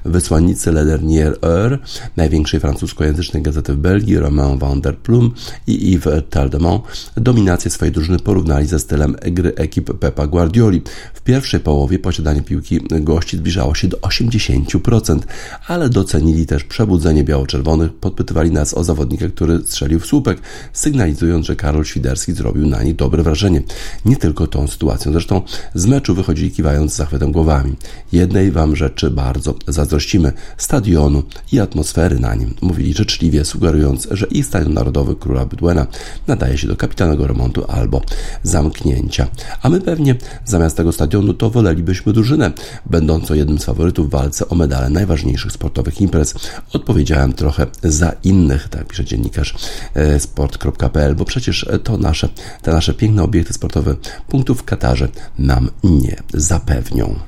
Wysłannicy 0.05 0.71
Le 0.71 0.85
Dernier 0.85 1.39
Heure, 1.41 1.77
największej 2.17 2.59
francuskojęzycznej 2.59 3.43
gazety 3.43 3.73
w 3.73 3.77
Belgii, 3.77 4.17
Romain 4.17 4.57
van 4.57 4.81
der 4.81 4.97
Plum 4.97 5.31
i 5.67 5.95
Yves 5.95 6.23
Taldemont, 6.29 6.83
dominację 7.17 7.71
swojej 7.71 7.91
drużyny 7.91 8.19
porównali 8.19 8.67
ze 8.67 8.79
stylem 8.79 9.15
gry 9.21 9.53
ekip 9.55 9.99
Pepa 9.99 10.27
Guardioli. 10.27 10.81
W 11.13 11.21
pierwszej 11.21 11.59
połowie 11.59 11.99
posiadanie 11.99 12.41
piłki 12.41 12.79
gości 13.01 13.37
zbliżało 13.37 13.75
się 13.75 13.87
do 13.87 13.97
80%, 13.97 15.19
ale 15.67 15.89
docenili 15.89 16.45
też 16.45 16.63
przebudzenie 16.63 17.23
biało-czerwonych, 17.23 17.93
podpytywali 18.31 18.51
nas 18.51 18.73
o 18.73 18.83
zawodnika, 18.83 19.27
który 19.27 19.59
strzelił 19.59 19.99
w 19.99 20.05
słupek, 20.05 20.41
sygnalizując, 20.73 21.45
że 21.45 21.55
Karol 21.55 21.85
Świderski 21.85 22.33
zrobił 22.33 22.67
na 22.67 22.83
nich 22.83 22.95
dobre 22.95 23.23
wrażenie. 23.23 23.61
Nie 24.05 24.17
tylko 24.17 24.47
tą 24.47 24.67
sytuacją, 24.67 25.11
zresztą 25.11 25.41
z 25.75 25.85
meczu 25.85 26.15
wychodzili 26.15 26.51
kiwając 26.51 26.95
zachwytem 26.95 27.31
głowami. 27.31 27.75
Jednej 28.11 28.51
wam 28.51 28.75
rzeczy 28.75 29.09
bardzo 29.09 29.55
zazdrościmy, 29.67 30.33
stadionu 30.57 31.23
i 31.51 31.59
atmosfery 31.59 32.19
na 32.19 32.35
nim. 32.35 32.53
Mówili 32.61 32.93
życzliwie, 32.93 33.45
sugerując, 33.45 34.07
że 34.11 34.25
ich 34.25 34.45
stadion 34.45 34.73
narodowy 34.73 35.15
króla 35.15 35.45
Bydłena 35.45 35.87
nadaje 36.27 36.57
się 36.57 36.67
do 36.67 36.75
kapitalnego 36.75 37.27
remontu 37.27 37.65
albo 37.67 38.01
zamknięcia. 38.43 39.27
A 39.61 39.69
my 39.69 39.81
pewnie 39.81 40.15
zamiast 40.45 40.77
tego 40.77 40.91
stadionu, 40.91 41.33
to 41.33 41.49
wolelibyśmy 41.49 42.13
drużynę, 42.13 42.51
będącą 42.85 43.33
jednym 43.33 43.59
z 43.59 43.65
faworytów 43.65 44.07
w 44.07 44.09
walce 44.09 44.49
o 44.49 44.55
medale 44.55 44.89
najważniejszych 44.89 45.51
sportowych 45.51 46.01
imprez. 46.01 46.33
Odpowiedziałem 46.73 47.33
trochę 47.33 47.67
za 47.83 48.11
innych, 48.23 48.69
tak 48.69 48.87
pisze 48.87 49.05
dziennikarz 49.05 49.55
e, 49.93 50.19
sport.pl, 50.19 51.15
bo 51.15 51.25
przecież 51.25 51.69
to 51.83 51.97
nasze, 51.97 52.29
te 52.61 52.71
nasze 52.71 52.93
piękne 52.93 53.23
obiekty 53.23 53.53
sportowe 53.53 53.95
punktów 54.27 54.59
w 54.59 54.63
Katarze 54.63 55.07
nam 55.39 55.69
nie 55.83 56.15
zapewnią. 56.33 57.19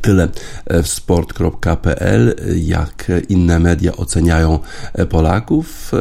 Tyle 0.00 0.28
w 0.82 0.88
sport.pl, 0.88 2.36
jak 2.56 3.12
inne 3.28 3.58
media 3.58 3.96
oceniają 3.96 4.58
Polaków. 5.10 5.92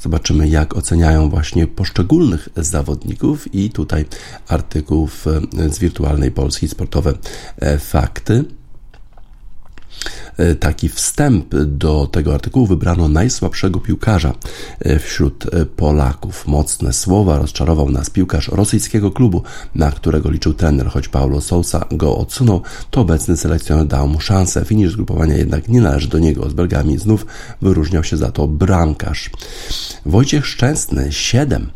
Zobaczymy, 0.00 0.48
jak 0.48 0.76
oceniają 0.76 1.30
właśnie 1.30 1.66
poszczególnych 1.66 2.48
zawodników 2.56 3.54
i 3.54 3.70
tutaj 3.70 4.04
artykułów 4.48 5.26
z 5.70 5.78
wirtualnej 5.78 6.30
Polski 6.30 6.68
sportowe 6.68 7.14
fakty. 7.78 8.44
E, 10.36 10.54
taki 10.54 10.88
wstęp 10.88 11.54
do 11.54 12.06
tego 12.06 12.34
artykułu 12.34 12.66
wybrano 12.66 13.08
najsłabszego 13.08 13.80
piłkarza 13.80 14.34
e, 14.80 14.98
wśród 14.98 15.54
e, 15.54 15.66
Polaków. 15.66 16.46
Mocne 16.46 16.92
słowa 16.92 17.38
rozczarował 17.38 17.90
nas 17.90 18.10
piłkarz 18.10 18.48
rosyjskiego 18.48 19.10
klubu, 19.10 19.42
na 19.74 19.90
którego 19.90 20.30
liczył 20.30 20.54
trener, 20.54 20.86
choć 20.86 21.08
Paulo 21.08 21.40
Sousa 21.40 21.84
go 21.90 22.16
odsunął, 22.16 22.62
to 22.90 23.00
obecny 23.00 23.36
selekcjoner 23.36 23.86
dał 23.86 24.08
mu 24.08 24.20
szansę. 24.20 24.64
Finisz 24.64 24.92
zgrupowania 24.92 25.36
jednak 25.36 25.68
nie 25.68 25.80
należy 25.80 26.08
do 26.08 26.18
niego. 26.18 26.50
Z 26.50 26.52
Belgami 26.52 26.98
znów 26.98 27.26
wyróżniał 27.62 28.04
się 28.04 28.16
za 28.16 28.30
to 28.30 28.48
bramkarz. 28.48 29.30
Wojciech 30.06 30.46
Szczęsny 30.46 31.12
7 31.12 31.70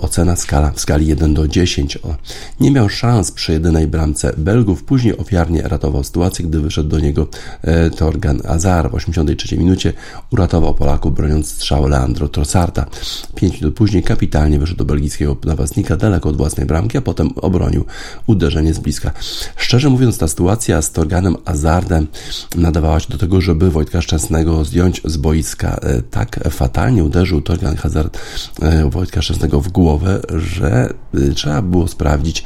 ocena 0.00 0.36
skala 0.36 0.70
w 0.70 0.80
skali 0.80 1.06
1 1.06 1.34
do 1.34 1.48
10. 1.48 1.98
Nie 2.60 2.70
miał 2.70 2.88
szans 2.88 3.32
przy 3.32 3.52
jedynej 3.52 3.86
bramce 3.86 4.32
Belgów, 4.36 4.84
później 4.84 5.16
ofiarnie 5.16 5.62
ratował 5.62 6.04
sytuację, 6.04 6.44
gdy 6.44 6.60
wyszedł 6.60 6.88
do 6.88 7.00
niego 7.00 7.26
Torgan 7.96 8.40
Azar 8.48 8.90
w 8.90 8.94
83 8.94 9.58
minucie 9.58 9.92
uratował 10.30 10.74
Polaków 10.74 11.14
broniąc 11.14 11.50
strzał 11.50 11.88
Leandro 11.88 12.28
Trossarda. 12.28 12.86
Pięć 13.34 13.60
minut 13.60 13.74
później 13.74 14.02
kapitalnie 14.02 14.58
wyszedł 14.58 14.78
do 14.78 14.84
belgijskiego 14.84 15.36
napastnika 15.44 15.96
daleko 15.96 16.28
od 16.28 16.36
własnej 16.36 16.66
bramki, 16.66 16.98
a 16.98 17.00
potem 17.00 17.30
obronił 17.36 17.84
uderzenie 18.26 18.74
z 18.74 18.78
bliska. 18.78 19.10
Szczerze 19.56 19.88
mówiąc, 19.88 20.18
ta 20.18 20.28
sytuacja 20.28 20.82
z 20.82 20.92
Torganem 20.92 21.36
Azardem 21.44 22.06
nadawała 22.56 23.00
się 23.00 23.08
do 23.08 23.18
tego, 23.18 23.40
żeby 23.40 23.70
Wojtka 23.70 24.02
Szczęsnego 24.02 24.64
zdjąć 24.64 25.00
z 25.04 25.16
boiska. 25.16 25.76
E, 25.82 26.02
tak 26.02 26.40
fatalnie 26.50 27.04
uderzył 27.04 27.40
Torgan 27.40 27.76
Hazard 27.76 28.18
e, 28.62 28.90
Wojtka 28.90 29.22
Szczęsnego 29.22 29.60
w 29.60 29.68
głowę, 29.68 30.20
że 30.28 30.94
trzeba 31.34 31.62
było 31.62 31.88
sprawdzić, 31.88 32.44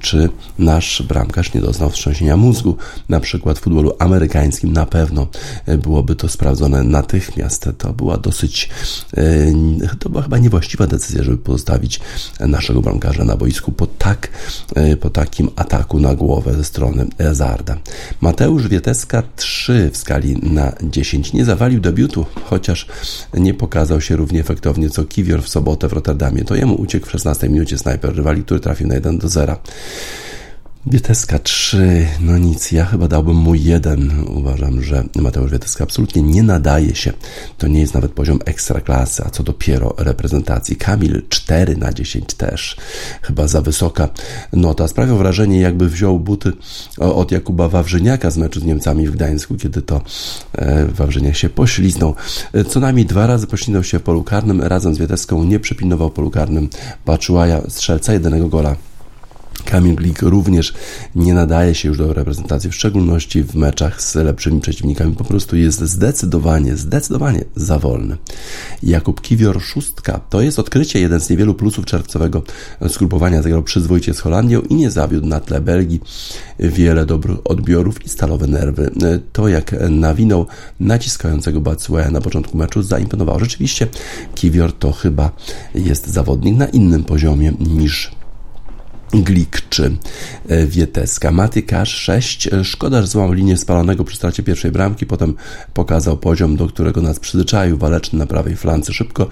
czy 0.00 0.28
nasz 0.58 1.02
bramkarz 1.08 1.54
nie 1.54 1.60
doznał 1.60 1.90
wstrząsienia 1.90 2.36
mózgu. 2.36 2.76
Na 3.08 3.20
przykład 3.20 3.58
w 3.58 3.62
futbolu 3.62 3.92
amerykańskim 3.98 4.47
amerykańskim 4.48 4.72
na 4.72 4.86
pewno 4.86 5.26
e, 5.66 5.78
byłoby 5.78 6.16
to 6.16 6.28
sprawdzone 6.28 6.84
natychmiast. 6.84 7.68
To 7.78 7.92
była 7.92 8.16
dosyć, 8.16 8.70
e, 9.16 9.96
to 9.98 10.08
była 10.08 10.22
chyba 10.22 10.38
niewłaściwa 10.38 10.86
decyzja, 10.86 11.22
żeby 11.22 11.38
pozostawić 11.38 12.00
naszego 12.40 12.80
bramkarza 12.82 13.24
na 13.24 13.36
boisku 13.36 13.72
po, 13.72 13.86
tak, 13.86 14.28
e, 14.74 14.96
po 14.96 15.10
takim 15.10 15.50
ataku 15.56 16.00
na 16.00 16.14
głowę 16.14 16.54
ze 16.54 16.64
strony 16.64 17.06
Ezarda. 17.18 17.76
Mateusz 18.20 18.68
Wieteska 18.68 19.22
3 19.36 19.90
w 19.92 19.96
skali 19.96 20.36
na 20.42 20.72
10 20.82 21.32
nie 21.32 21.44
zawalił 21.44 21.80
debiutu, 21.80 22.26
chociaż 22.44 22.86
nie 23.34 23.54
pokazał 23.54 24.00
się 24.00 24.16
równie 24.16 24.40
efektownie 24.40 24.90
co 24.90 25.04
Kiwior 25.04 25.42
w 25.42 25.48
sobotę 25.48 25.88
w 25.88 25.92
Rotterdamie. 25.92 26.44
To 26.44 26.54
jemu 26.54 26.74
uciekł 26.74 27.06
w 27.06 27.10
16 27.10 27.48
minucie 27.48 27.78
snajper 27.78 28.16
rywali, 28.16 28.42
który 28.42 28.60
trafił 28.60 28.86
na 28.86 28.94
1 28.94 29.18
do 29.18 29.28
0. 29.28 29.56
Wieteska 30.90 31.38
3, 31.38 32.06
no 32.20 32.38
nic, 32.38 32.72
ja 32.72 32.84
chyba 32.84 33.08
dałbym 33.08 33.36
mu 33.36 33.54
jeden. 33.54 34.24
Uważam, 34.28 34.82
że 34.82 35.04
Mateusz 35.16 35.52
Wieteska 35.52 35.84
absolutnie 35.84 36.22
nie 36.22 36.42
nadaje 36.42 36.94
się. 36.94 37.12
To 37.58 37.66
nie 37.66 37.80
jest 37.80 37.94
nawet 37.94 38.12
poziom 38.12 38.38
ekstraklasy, 38.44 39.22
a 39.26 39.30
co 39.30 39.42
dopiero 39.42 39.94
reprezentacji. 39.98 40.76
Kamil 40.76 41.22
4 41.28 41.76
na 41.76 41.92
10 41.92 42.34
też. 42.34 42.76
Chyba 43.22 43.46
za 43.46 43.60
wysoka 43.60 44.08
nota. 44.52 44.88
Sprawia 44.88 45.14
wrażenie, 45.14 45.60
jakby 45.60 45.88
wziął 45.88 46.18
buty 46.18 46.52
od 46.98 47.32
Jakuba 47.32 47.68
Wawrzyniaka 47.68 48.30
z 48.30 48.36
meczu 48.36 48.60
z 48.60 48.64
Niemcami 48.64 49.08
w 49.08 49.12
Gdańsku, 49.12 49.56
kiedy 49.56 49.82
to 49.82 50.02
e, 50.52 50.86
Wawrzyniak 50.86 51.36
się 51.36 51.48
pośliznął. 51.48 52.14
E, 52.52 52.64
co 52.64 52.80
najmniej 52.80 53.06
dwa 53.06 53.26
razy 53.26 53.46
pośliznął 53.46 53.84
się 53.84 53.98
w 53.98 54.02
polu 54.02 54.24
karnym. 54.24 54.62
Razem 54.62 54.94
z 54.94 54.98
Wieteską 54.98 55.44
nie 55.44 55.60
przypilnował 55.60 56.10
polu 56.10 56.30
karnym 56.30 56.68
Baczuaja, 57.06 57.60
strzelca 57.68 58.12
jedynego 58.12 58.48
gola 58.48 58.87
Kamil 59.70 59.94
Glik 59.94 60.22
również 60.22 60.74
nie 61.14 61.34
nadaje 61.34 61.74
się 61.74 61.88
już 61.88 61.98
do 61.98 62.12
reprezentacji, 62.12 62.70
w 62.70 62.74
szczególności 62.74 63.42
w 63.42 63.54
meczach 63.54 64.02
z 64.02 64.14
lepszymi 64.14 64.60
przeciwnikami. 64.60 65.14
Po 65.14 65.24
prostu 65.24 65.56
jest 65.56 65.80
zdecydowanie, 65.80 66.76
zdecydowanie 66.76 67.44
za 67.56 67.78
wolny. 67.78 68.16
Jakub 68.82 69.20
Kiwior 69.20 69.62
szóstka 69.62 70.20
to 70.30 70.40
jest 70.40 70.58
odkrycie, 70.58 71.00
jeden 71.00 71.20
z 71.20 71.30
niewielu 71.30 71.54
plusów 71.54 71.84
czerwcowego 71.84 72.42
skrupowania. 72.88 73.42
Zagrał 73.42 73.62
przyzwoicie 73.62 74.14
z 74.14 74.20
Holandią 74.20 74.60
i 74.60 74.74
nie 74.74 74.90
zawiódł 74.90 75.26
na 75.26 75.40
tle 75.40 75.60
Belgii. 75.60 76.00
Wiele 76.58 77.06
dobrych 77.06 77.38
odbiorów 77.44 78.04
i 78.04 78.08
stalowe 78.08 78.46
nerwy. 78.46 78.90
To 79.32 79.48
jak 79.48 79.74
nawinął 79.90 80.46
naciskającego 80.80 81.60
Batsueya 81.60 82.12
na 82.12 82.20
początku 82.20 82.56
meczu 82.56 82.82
zaimponowało. 82.82 83.38
Rzeczywiście 83.38 83.86
Kiwior 84.34 84.72
to 84.72 84.92
chyba 84.92 85.30
jest 85.74 86.06
zawodnik 86.06 86.56
na 86.56 86.66
innym 86.66 87.04
poziomie 87.04 87.52
niż 87.60 88.17
Glik 89.12 89.62
czy 89.68 89.96
e, 90.48 90.66
Wieteska. 90.66 91.30
Matykarz 91.30 91.94
6. 91.94 92.46
E, 92.46 92.64
szkoda, 92.64 93.00
że 93.00 93.06
złamał 93.06 93.32
linię 93.32 93.56
spalonego 93.56 94.04
przy 94.04 94.16
stracie 94.16 94.42
pierwszej 94.42 94.72
bramki, 94.72 95.06
potem 95.06 95.34
pokazał 95.74 96.16
poziom, 96.16 96.56
do 96.56 96.66
którego 96.66 97.02
nas 97.02 97.20
przyzwyczaił. 97.20 97.78
Waleczny 97.78 98.18
na 98.18 98.26
prawej 98.26 98.56
flance 98.56 98.92
szybko, 98.92 99.28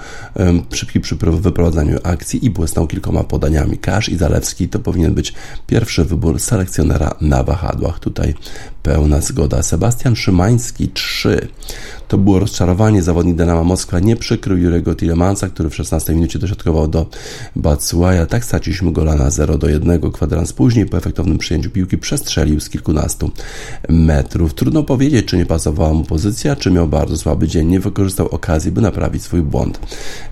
szybki 0.72 1.00
przy 1.00 1.16
wyprowadzaniu 1.16 1.98
akcji 2.02 2.46
i 2.46 2.50
błysnął 2.50 2.86
kilkoma 2.86 3.24
podaniami. 3.24 3.78
Kasz 3.78 4.08
i 4.08 4.16
Zalewski 4.16 4.68
to 4.68 4.78
powinien 4.78 5.14
być 5.14 5.32
pierwszy 5.66 6.04
wybór 6.04 6.40
selekcjonera 6.40 7.14
na 7.20 7.42
wahadłach. 7.42 7.98
Tutaj 7.98 8.34
pełna 8.82 9.20
zgoda. 9.20 9.62
Sebastian 9.62 10.16
Szymański 10.16 10.88
3. 10.88 11.48
To 12.08 12.18
było 12.18 12.38
rozczarowanie. 12.38 13.02
Zawodnik 13.02 13.36
Dynama 13.36 13.64
Moskwa 13.64 14.00
nie 14.00 14.16
przykrył 14.16 14.58
Jurego 14.58 14.94
Tilemansa, 14.94 15.48
który 15.48 15.70
w 15.70 15.74
16 15.74 16.14
minucie 16.14 16.38
dośrodkował 16.38 16.88
do 16.88 17.06
Batsuaja. 17.56 18.26
Tak 18.26 18.44
straciliśmy 18.44 18.92
gola 18.92 19.14
na 19.14 19.30
0 19.30 19.58
do 19.58 19.68
1. 19.68 20.10
Kwadrans 20.12 20.52
później 20.52 20.86
po 20.86 20.96
efektownym 20.96 21.38
przyjęciu 21.38 21.70
piłki 21.70 21.98
przestrzelił 21.98 22.60
z 22.60 22.68
kilkunastu 22.68 23.30
metrów. 23.88 24.54
Trudno 24.54 24.82
powiedzieć, 24.82 25.26
czy 25.26 25.36
nie 25.36 25.46
pasowała 25.46 25.94
mu 25.94 26.04
pozycja, 26.04 26.56
czy 26.56 26.70
miał 26.70 26.88
bardzo 26.88 27.16
słaby 27.16 27.48
dzień. 27.48 27.68
Nie 27.68 27.80
wykorzystał 27.80 28.28
okazji, 28.28 28.72
by 28.72 28.80
naprawić 28.80 29.22
swój 29.22 29.42
błąd 29.42 29.80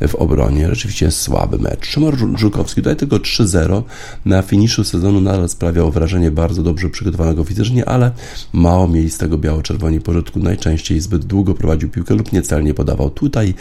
w 0.08 0.14
obronie. 0.14 0.68
Rzeczywiście 0.68 1.10
słaby 1.10 1.58
mecz. 1.58 1.86
Szymon 1.86 2.38
Żukowski 2.38 2.80
tutaj 2.80 2.96
tylko 2.96 3.16
3-0. 3.16 3.82
Na 4.24 4.42
finiszu 4.42 4.84
sezonu 4.84 5.20
nadal 5.20 5.48
sprawiał 5.48 5.90
wrażenie 5.90 6.30
bardzo 6.30 6.62
dobrze 6.62 6.90
przygotowanego 6.90 7.44
fizycznie, 7.44 7.88
ale 7.88 8.10
mało 8.52 8.88
mieli 8.88 9.10
z 9.10 9.18
tego 9.18 9.38
biało-czerwoni 9.38 10.00
pożytku. 10.00 10.38
Najczęściej 10.38 11.00
zbyt 11.00 11.24
długo 11.24 11.54
prowadził 11.64 11.88
piłkę 11.88 12.14
lub 12.14 12.32
niecelnie 12.32 12.74
podawał. 12.74 13.10
Tutaj 13.10 13.54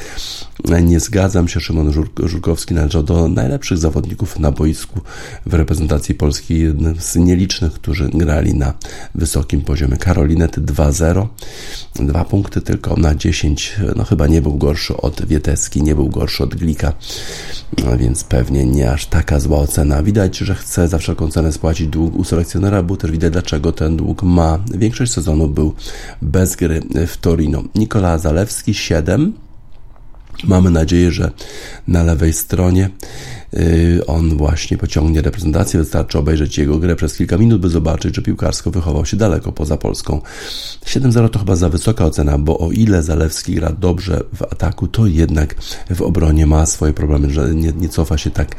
nie 0.81 0.99
zgadzam 0.99 1.47
się, 1.47 1.59
Szymon 1.59 1.93
Żurkowski 2.23 2.73
należał 2.73 3.03
do 3.03 3.27
najlepszych 3.27 3.77
zawodników 3.77 4.39
na 4.39 4.51
boisku 4.51 5.01
w 5.45 5.53
reprezentacji 5.53 6.15
Polski, 6.15 6.59
jednym 6.59 6.95
z 6.99 7.15
nielicznych, 7.15 7.73
którzy 7.73 8.09
grali 8.09 8.53
na 8.53 8.73
wysokim 9.15 9.61
poziomie. 9.61 9.97
Karolinet 9.97 10.57
2-0, 10.57 11.27
dwa 11.95 12.25
punkty 12.25 12.61
tylko 12.61 12.95
na 12.95 13.15
10, 13.15 13.75
no 13.95 14.03
chyba 14.03 14.27
nie 14.27 14.41
był 14.41 14.57
gorszy 14.57 14.97
od 14.97 15.25
Wieteski, 15.25 15.83
nie 15.83 15.95
był 15.95 16.09
gorszy 16.09 16.43
od 16.43 16.55
Glika, 16.55 16.93
no 17.85 17.97
więc 17.97 18.23
pewnie 18.23 18.65
nie 18.65 18.91
aż 18.91 19.05
taka 19.05 19.39
zła 19.39 19.59
ocena. 19.59 20.03
Widać, 20.03 20.37
że 20.37 20.55
chce 20.55 20.87
za 20.87 20.97
wszelką 20.97 21.31
cenę 21.31 21.53
spłacić 21.53 21.87
dług 21.87 22.15
u 22.15 22.23
selekcjonera 22.23 22.83
Buter. 22.83 23.11
Widać, 23.11 23.33
dlaczego 23.33 23.71
ten 23.71 23.97
dług 23.97 24.23
ma. 24.23 24.59
Większość 24.73 25.11
sezonu 25.11 25.47
był 25.47 25.73
bez 26.21 26.55
gry 26.55 26.81
w 27.07 27.17
Torino. 27.17 27.63
Nikola 27.93 28.17
Zalewski 28.17 28.73
7. 28.73 29.33
Mamy 30.43 30.69
nadzieję, 30.69 31.11
że 31.11 31.31
na 31.87 32.03
lewej 32.03 32.33
stronie 32.33 32.89
on 34.07 34.37
właśnie 34.37 34.77
pociągnie 34.77 35.21
reprezentację. 35.21 35.79
Wystarczy 35.79 36.17
obejrzeć 36.19 36.57
jego 36.57 36.77
grę 36.77 36.95
przez 36.95 37.17
kilka 37.17 37.37
minut, 37.37 37.61
by 37.61 37.69
zobaczyć, 37.69 38.15
że 38.15 38.21
piłkarsko 38.21 38.71
wychował 38.71 39.05
się 39.05 39.17
daleko 39.17 39.51
poza 39.51 39.77
Polską. 39.77 40.21
7-0 40.85 41.29
to 41.29 41.39
chyba 41.39 41.55
za 41.55 41.69
wysoka 41.69 42.05
ocena, 42.05 42.37
bo 42.37 42.59
o 42.59 42.71
ile 42.71 43.03
Zalewski 43.03 43.55
gra 43.55 43.71
dobrze 43.71 44.23
w 44.35 44.41
ataku, 44.41 44.87
to 44.87 45.07
jednak 45.07 45.55
w 45.89 46.01
obronie 46.01 46.45
ma 46.45 46.65
swoje 46.65 46.93
problemy, 46.93 47.29
że 47.29 47.55
nie, 47.55 47.71
nie 47.71 47.89
cofa 47.89 48.17
się 48.17 48.31
tak, 48.31 48.55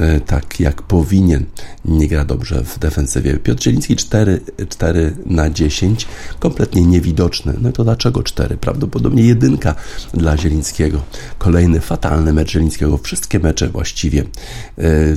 y, 0.00 0.20
tak 0.20 0.60
jak 0.60 0.82
powinien. 0.82 1.44
Nie 1.84 2.08
gra 2.08 2.24
dobrze 2.24 2.64
w 2.64 2.78
defensywie. 2.78 3.36
Piotr 3.36 3.62
Zieliński 3.62 3.96
4, 3.96 4.40
4 4.68 5.16
na 5.26 5.50
10, 5.50 6.06
kompletnie 6.38 6.82
niewidoczny. 6.82 7.54
No 7.60 7.72
to 7.72 7.84
dlaczego 7.84 8.22
4? 8.22 8.56
Prawdopodobnie 8.56 9.22
jedynka 9.22 9.74
dla 10.14 10.36
Zielińskiego. 10.36 11.02
Kolejny 11.38 11.80
fatalny 11.80 12.32
mecz 12.32 12.52
Zielińskiego. 12.52 12.98
Wszystkie 12.98 13.38
mecze 13.38 13.68
właściwie 13.68 14.24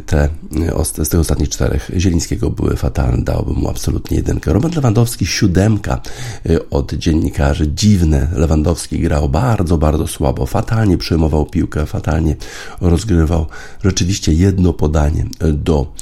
te, 0.05 0.29
z 1.03 1.09
tych 1.09 1.19
ostatnich 1.19 1.49
czterech 1.49 1.91
Zielińskiego 1.97 2.49
były 2.49 2.75
fatalne, 2.75 3.23
dałbym 3.23 3.55
mu 3.55 3.69
absolutnie 3.69 4.17
jedynkę. 4.17 4.53
Robert 4.53 4.75
Lewandowski 4.75 5.25
siódemka 5.25 6.01
od 6.71 6.93
dziennikarzy, 6.93 7.71
dziwne. 7.75 8.27
Lewandowski 8.33 8.99
grał 8.99 9.29
bardzo, 9.29 9.77
bardzo 9.77 10.07
słabo, 10.07 10.45
fatalnie 10.45 10.97
przyjmował 10.97 11.45
piłkę, 11.45 11.85
fatalnie 11.85 12.35
rozgrywał. 12.81 13.45
Rzeczywiście 13.83 14.33
jedno 14.33 14.73
podanie 14.73 15.25
do, 15.53 15.93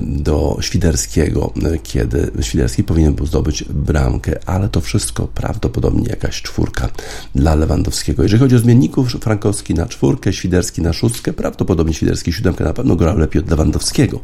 do 0.00 0.58
Świderskiego, 0.60 1.52
kiedy 1.82 2.30
Świderski 2.40 2.84
powinien 2.84 3.14
był 3.14 3.26
zdobyć 3.26 3.64
bramkę, 3.64 4.38
ale 4.46 4.68
to 4.68 4.80
wszystko 4.80 5.26
prawdopodobnie 5.26 6.08
jakaś 6.08 6.42
czwórka 6.42 6.88
dla 7.34 7.54
Lewandowskiego. 7.54 8.22
Jeżeli 8.22 8.40
chodzi 8.40 8.56
o 8.56 8.58
zmienników, 8.58 9.12
Frankowski 9.12 9.74
na 9.74 9.86
czwórkę, 9.86 10.32
Świderski 10.32 10.82
na 10.82 10.92
szóstkę, 10.92 11.32
prawdopodobnie 11.32 11.94
Świderski 11.94 12.15
siódemkę 12.24 12.64
na 12.64 12.72
pewno 12.72 12.96
grał 12.96 13.18
lepiej 13.18 13.42
od 13.42 13.50
Lewandowskiego. 13.50 14.20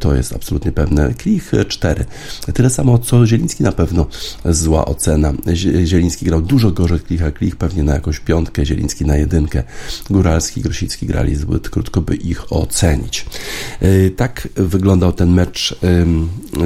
To 0.00 0.14
jest 0.14 0.32
absolutnie 0.32 0.72
pewne. 0.72 1.14
Klich 1.14 1.52
cztery. 1.68 2.04
Tyle 2.54 2.70
samo 2.70 2.98
co 2.98 3.26
Zieliński 3.26 3.62
na 3.62 3.72
pewno 3.72 4.06
zła 4.44 4.84
ocena. 4.84 5.32
Zieliński 5.84 6.24
grał 6.24 6.42
dużo 6.42 6.70
gorzej 6.70 7.00
Klicha, 7.00 7.30
Klich 7.30 7.56
pewnie 7.56 7.82
na 7.82 7.94
jakąś 7.94 8.20
piątkę, 8.20 8.66
Zieliński 8.66 9.04
na 9.04 9.16
jedynkę. 9.16 9.62
Góralski, 10.10 10.60
Grosicki 10.60 11.06
grali 11.06 11.36
zbyt 11.36 11.70
krótko, 11.70 12.00
by 12.00 12.16
ich 12.16 12.52
ocenić. 12.52 13.26
Tak 14.16 14.48
wyglądał 14.54 15.12
ten 15.12 15.30
mecz 15.30 15.74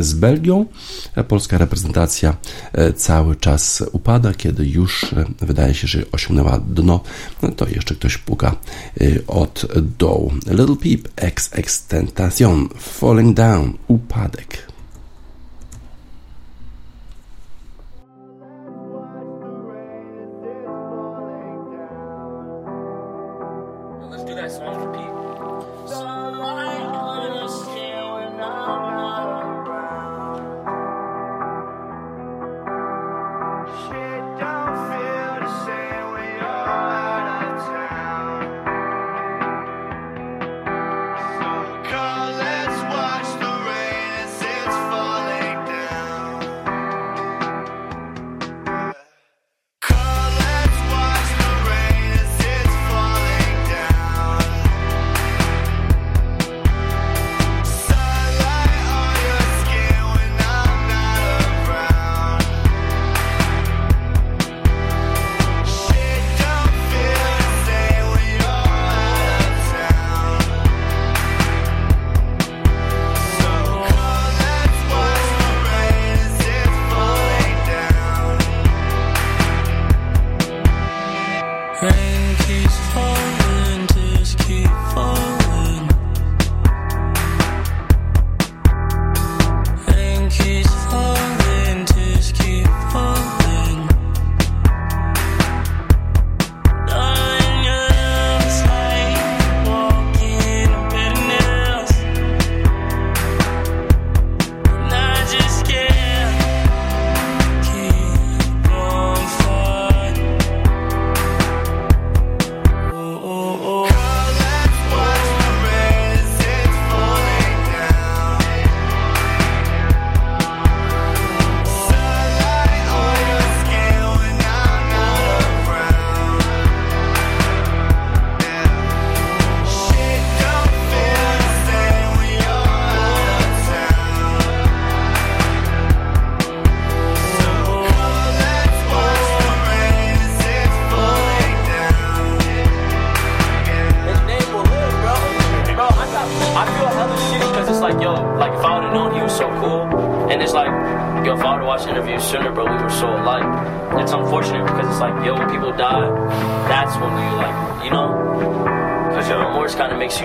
z 0.01 0.15
Belgią. 0.15 0.67
Polska 1.29 1.59
reprezentacja 1.59 2.37
cały 2.97 3.37
czas 3.37 3.85
upada, 3.93 4.35
kiedy 4.35 4.67
już 4.67 5.15
wydaje 5.41 5.75
się, 5.75 5.87
że 5.87 6.03
osiągnęła 6.13 6.59
dno, 6.59 7.01
no 7.43 7.51
to 7.51 7.69
jeszcze 7.69 7.95
ktoś 7.95 8.19
puka 8.19 8.57
od 9.27 9.67
dołu. 9.99 10.33
Little 10.47 10.77
Peep, 10.77 11.09
ex 11.17 11.51
extentation, 11.55 12.69
falling 12.69 13.33
down, 13.33 13.79
upadek. 13.89 14.65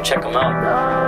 check 0.10 0.24
them 0.24 0.36
out. 0.36 0.99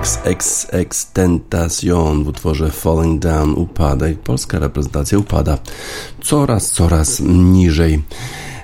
I 0.00 0.02
XX 0.02 0.66
Extentacion 0.70 2.24
w 2.24 2.28
utworze 2.28 2.70
Falling 2.70 3.22
Down 3.22 3.54
upadek. 3.54 4.18
Polska 4.18 4.58
reprezentacja 4.58 5.18
upada 5.18 5.58
coraz, 6.22 6.70
coraz 6.70 7.20
niżej. 7.20 8.02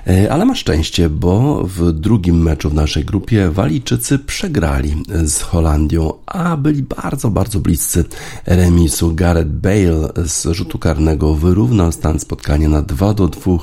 E, 0.07 0.31
ale 0.31 0.45
ma 0.45 0.55
szczęście, 0.55 1.09
bo 1.09 1.63
w 1.63 1.91
drugim 1.91 2.41
meczu 2.43 2.69
w 2.69 2.73
naszej 2.73 3.05
grupie 3.05 3.49
Walijczycy 3.49 4.19
przegrali 4.19 5.03
z 5.25 5.41
Holandią, 5.41 6.13
a 6.25 6.57
byli 6.57 6.83
bardzo, 6.83 7.29
bardzo 7.29 7.59
bliscy 7.59 8.05
remisu. 8.45 9.15
Gareth 9.15 9.49
Bale 9.49 10.09
z 10.25 10.47
rzutu 10.51 10.79
karnego 10.79 11.33
wyrównał 11.33 11.91
stan 11.91 12.19
spotkania 12.19 12.69
na 12.69 12.81
2 12.81 13.13
do 13.13 13.27
2 13.27 13.57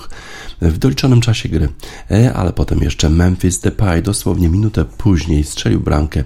w 0.71 0.79
doliczonym 0.79 1.21
czasie 1.21 1.49
gry, 1.49 1.69
ale 2.35 2.53
potem 2.53 2.79
jeszcze 2.79 3.11
Memphis 3.11 3.61
Depay 3.61 4.03
dosłownie 4.03 4.49
minutę 4.49 4.85
później 4.85 5.45
strzelił 5.45 5.81
bramkę 5.81 6.25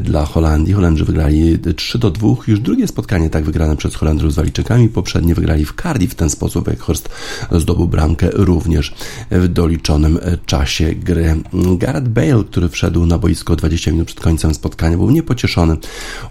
dla 0.00 0.24
Holandii. 0.24 0.74
Holendrzy 0.74 1.04
wygrali 1.04 1.58
3 1.76 1.98
do 1.98 2.10
2, 2.10 2.28
już 2.46 2.60
drugie 2.60 2.88
spotkanie 2.88 3.30
tak 3.30 3.44
wygrane 3.44 3.76
przez 3.76 3.94
Holendrów 3.94 4.32
z 4.32 4.36
Walijczykami, 4.36 4.88
poprzednie 4.88 5.34
wygrali 5.34 5.64
w 5.64 5.74
Cardiff 5.82 6.12
w 6.12 6.14
ten 6.14 6.30
sposób, 6.30 6.64
Weghorst 6.64 7.08
zdobył 7.52 7.88
bramkę 7.88 8.30
również 8.32 8.94
w 9.30 9.48
doliczonym 9.48 10.18
czasie 10.46 10.94
gry. 10.94 11.36
Gareth 11.78 12.08
Bale, 12.08 12.44
który 12.50 12.68
wszedł 12.68 13.06
na 13.06 13.18
boisko 13.18 13.56
20 13.56 13.90
minut 13.90 14.06
przed 14.06 14.20
końcem 14.20 14.54
spotkania, 14.54 14.96
był 14.96 15.10
niepocieszony. 15.10 15.76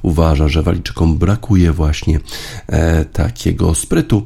Uważa, 0.01 0.47
że 0.47 0.63
Walijczykom 0.63 1.17
brakuje 1.17 1.71
właśnie 1.71 2.19
e, 2.67 3.05
takiego 3.05 3.75
sprytu, 3.75 4.25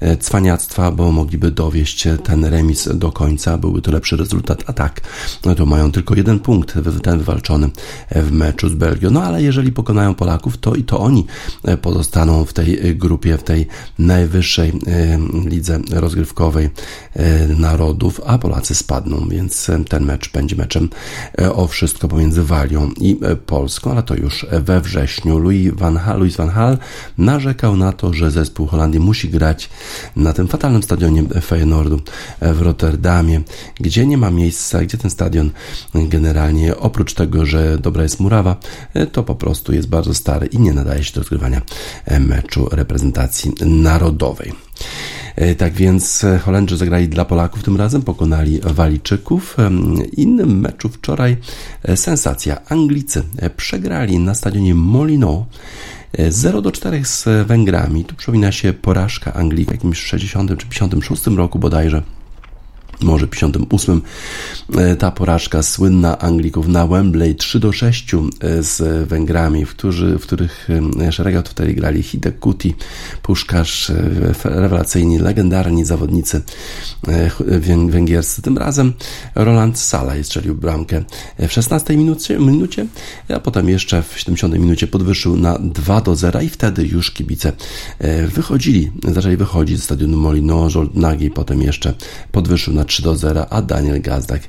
e, 0.00 0.16
cwaniactwa, 0.16 0.90
bo 0.90 1.12
mogliby 1.12 1.50
dowieść 1.50 2.08
ten 2.24 2.44
remis 2.44 2.61
do 2.94 3.12
końca, 3.12 3.58
byłby 3.58 3.82
to 3.82 3.92
lepszy 3.92 4.16
rezultat, 4.16 4.64
a 4.66 4.72
tak, 4.72 5.00
no 5.44 5.54
to 5.54 5.66
mają 5.66 5.92
tylko 5.92 6.14
jeden 6.14 6.40
punkt, 6.40 6.74
ten 7.02 7.18
wywalczony 7.18 7.70
w 8.10 8.32
meczu 8.32 8.68
z 8.68 8.74
Belgią. 8.74 9.10
No 9.10 9.22
ale 9.22 9.42
jeżeli 9.42 9.72
pokonają 9.72 10.14
Polaków, 10.14 10.58
to 10.58 10.74
i 10.74 10.84
to 10.84 11.00
oni 11.00 11.26
e, 11.64 11.76
pozostaną 11.76 12.44
w 12.44 12.52
tej 12.52 12.96
grupie, 12.96 13.38
w 13.38 13.42
tej 13.42 13.66
najwyższej 13.98 14.68
e, 14.68 14.74
lidze 15.48 15.80
rozgrywkowej 15.90 16.70
e, 17.14 17.48
narodów, 17.48 18.20
a 18.26 18.38
Polacy 18.38 18.74
spadną, 18.74 19.28
więc 19.28 19.70
ten 19.88 20.04
mecz 20.04 20.32
będzie 20.32 20.56
meczem 20.56 20.88
o 21.54 21.66
wszystko 21.66 22.08
pomiędzy 22.08 22.44
Walią 22.44 22.90
i 23.00 23.18
Polską, 23.46 23.90
ale 23.90 24.02
to 24.02 24.14
już 24.14 24.46
we 24.50 24.80
wrześniu. 24.80 25.38
Louis 25.38 25.72
van 25.74 25.94
Gaal, 25.94 26.18
Louis 26.18 26.36
van 26.36 26.50
Gaal 26.50 26.78
narzekał 27.18 27.76
na 27.76 27.92
to, 27.92 28.12
że 28.12 28.30
zespół 28.30 28.66
Holandii 28.66 29.00
musi 29.00 29.28
grać 29.28 29.70
na 30.16 30.32
tym 30.32 30.48
fatalnym 30.48 30.82
stadionie 30.82 31.24
Feyenoordu 31.42 32.00
w 32.54 32.62
Rotterdamie, 32.62 33.40
gdzie 33.80 34.06
nie 34.06 34.18
ma 34.18 34.30
miejsca, 34.30 34.82
gdzie 34.82 34.98
ten 34.98 35.10
stadion 35.10 35.50
generalnie 35.94 36.76
oprócz 36.76 37.14
tego, 37.14 37.46
że 37.46 37.78
dobra 37.78 38.02
jest 38.02 38.20
murawa, 38.20 38.56
to 39.12 39.22
po 39.22 39.34
prostu 39.34 39.72
jest 39.72 39.88
bardzo 39.88 40.14
stary 40.14 40.46
i 40.46 40.58
nie 40.58 40.72
nadaje 40.72 41.04
się 41.04 41.14
do 41.14 41.20
rozgrywania 41.20 41.62
meczu 42.20 42.68
reprezentacji 42.72 43.52
narodowej. 43.66 44.52
E, 45.36 45.54
tak 45.54 45.72
więc 45.72 46.24
e, 46.24 46.38
Holendrzy 46.38 46.76
zagrali 46.76 47.08
dla 47.08 47.24
Polaków, 47.24 47.62
tym 47.62 47.76
razem 47.76 48.02
pokonali 48.02 48.60
Walijczyków. 48.64 49.56
Innym 50.16 50.60
meczu 50.60 50.88
wczoraj 50.88 51.36
e, 51.82 51.96
sensacja. 51.96 52.66
Anglicy 52.68 53.22
przegrali 53.56 54.18
na 54.18 54.34
stadionie 54.34 54.74
Molino 54.74 55.46
0 56.28 56.62
do 56.62 56.72
4 56.72 57.04
z 57.04 57.46
Węgrami. 57.46 58.04
Tu 58.04 58.14
przypomina 58.14 58.52
się 58.52 58.72
porażka 58.72 59.34
Anglii 59.34 59.64
w 59.64 59.70
jakimś 59.70 59.98
60 59.98 60.58
czy 60.58 60.66
56 60.66 61.26
roku 61.26 61.58
bodajże 61.58 62.02
może 63.02 63.26
58 63.26 64.02
e, 64.76 64.96
ta 64.96 65.10
porażka 65.10 65.62
słynna 65.62 66.18
Anglików 66.18 66.68
na 66.68 66.86
Wembley 66.86 67.34
3 67.34 67.60
do 67.60 67.72
6 67.72 68.14
e, 68.14 68.18
z 68.62 69.08
Węgrami, 69.08 69.66
w, 69.66 69.70
którzy, 69.70 70.18
w 70.18 70.22
których 70.22 70.68
e, 71.00 71.12
szeregach 71.12 71.44
wtedy 71.46 71.74
grali 71.74 72.02
Hidek 72.02 72.38
Kuti, 72.38 72.74
Puszkarz, 73.22 73.92
rewelacyjni, 74.44 75.18
legendarni 75.18 75.84
zawodnicy 75.84 76.42
węgierscy. 77.88 78.42
Tym 78.42 78.58
razem 78.58 78.92
Roland 79.34 79.78
Salaj 79.78 80.24
strzelił 80.24 80.54
bramkę 80.54 81.04
w 81.38 81.52
16 81.52 81.96
minucie, 81.96 82.38
minucie, 82.38 82.86
a 83.28 83.40
potem 83.40 83.68
jeszcze 83.68 84.02
w 84.02 84.18
70 84.18 84.54
minucie 84.54 84.86
podwyższył 84.86 85.36
na 85.36 85.58
2 85.58 86.00
do 86.00 86.16
0 86.16 86.40
i 86.40 86.48
wtedy 86.48 86.86
już 86.86 87.10
kibice 87.10 87.52
wychodzili, 88.28 88.90
zaczęli 89.08 89.36
wychodzić 89.36 89.80
z 89.80 89.84
stadionu 89.84 90.16
Molino, 90.16 90.68
Nagi 90.94 91.30
potem 91.30 91.62
jeszcze 91.62 91.94
podwyższył 92.32 92.74
na 92.74 92.84
3 92.92 93.02
do 93.02 93.16
0, 93.16 93.46
a 93.50 93.62
Daniel 93.62 94.00
Gazdak 94.00 94.42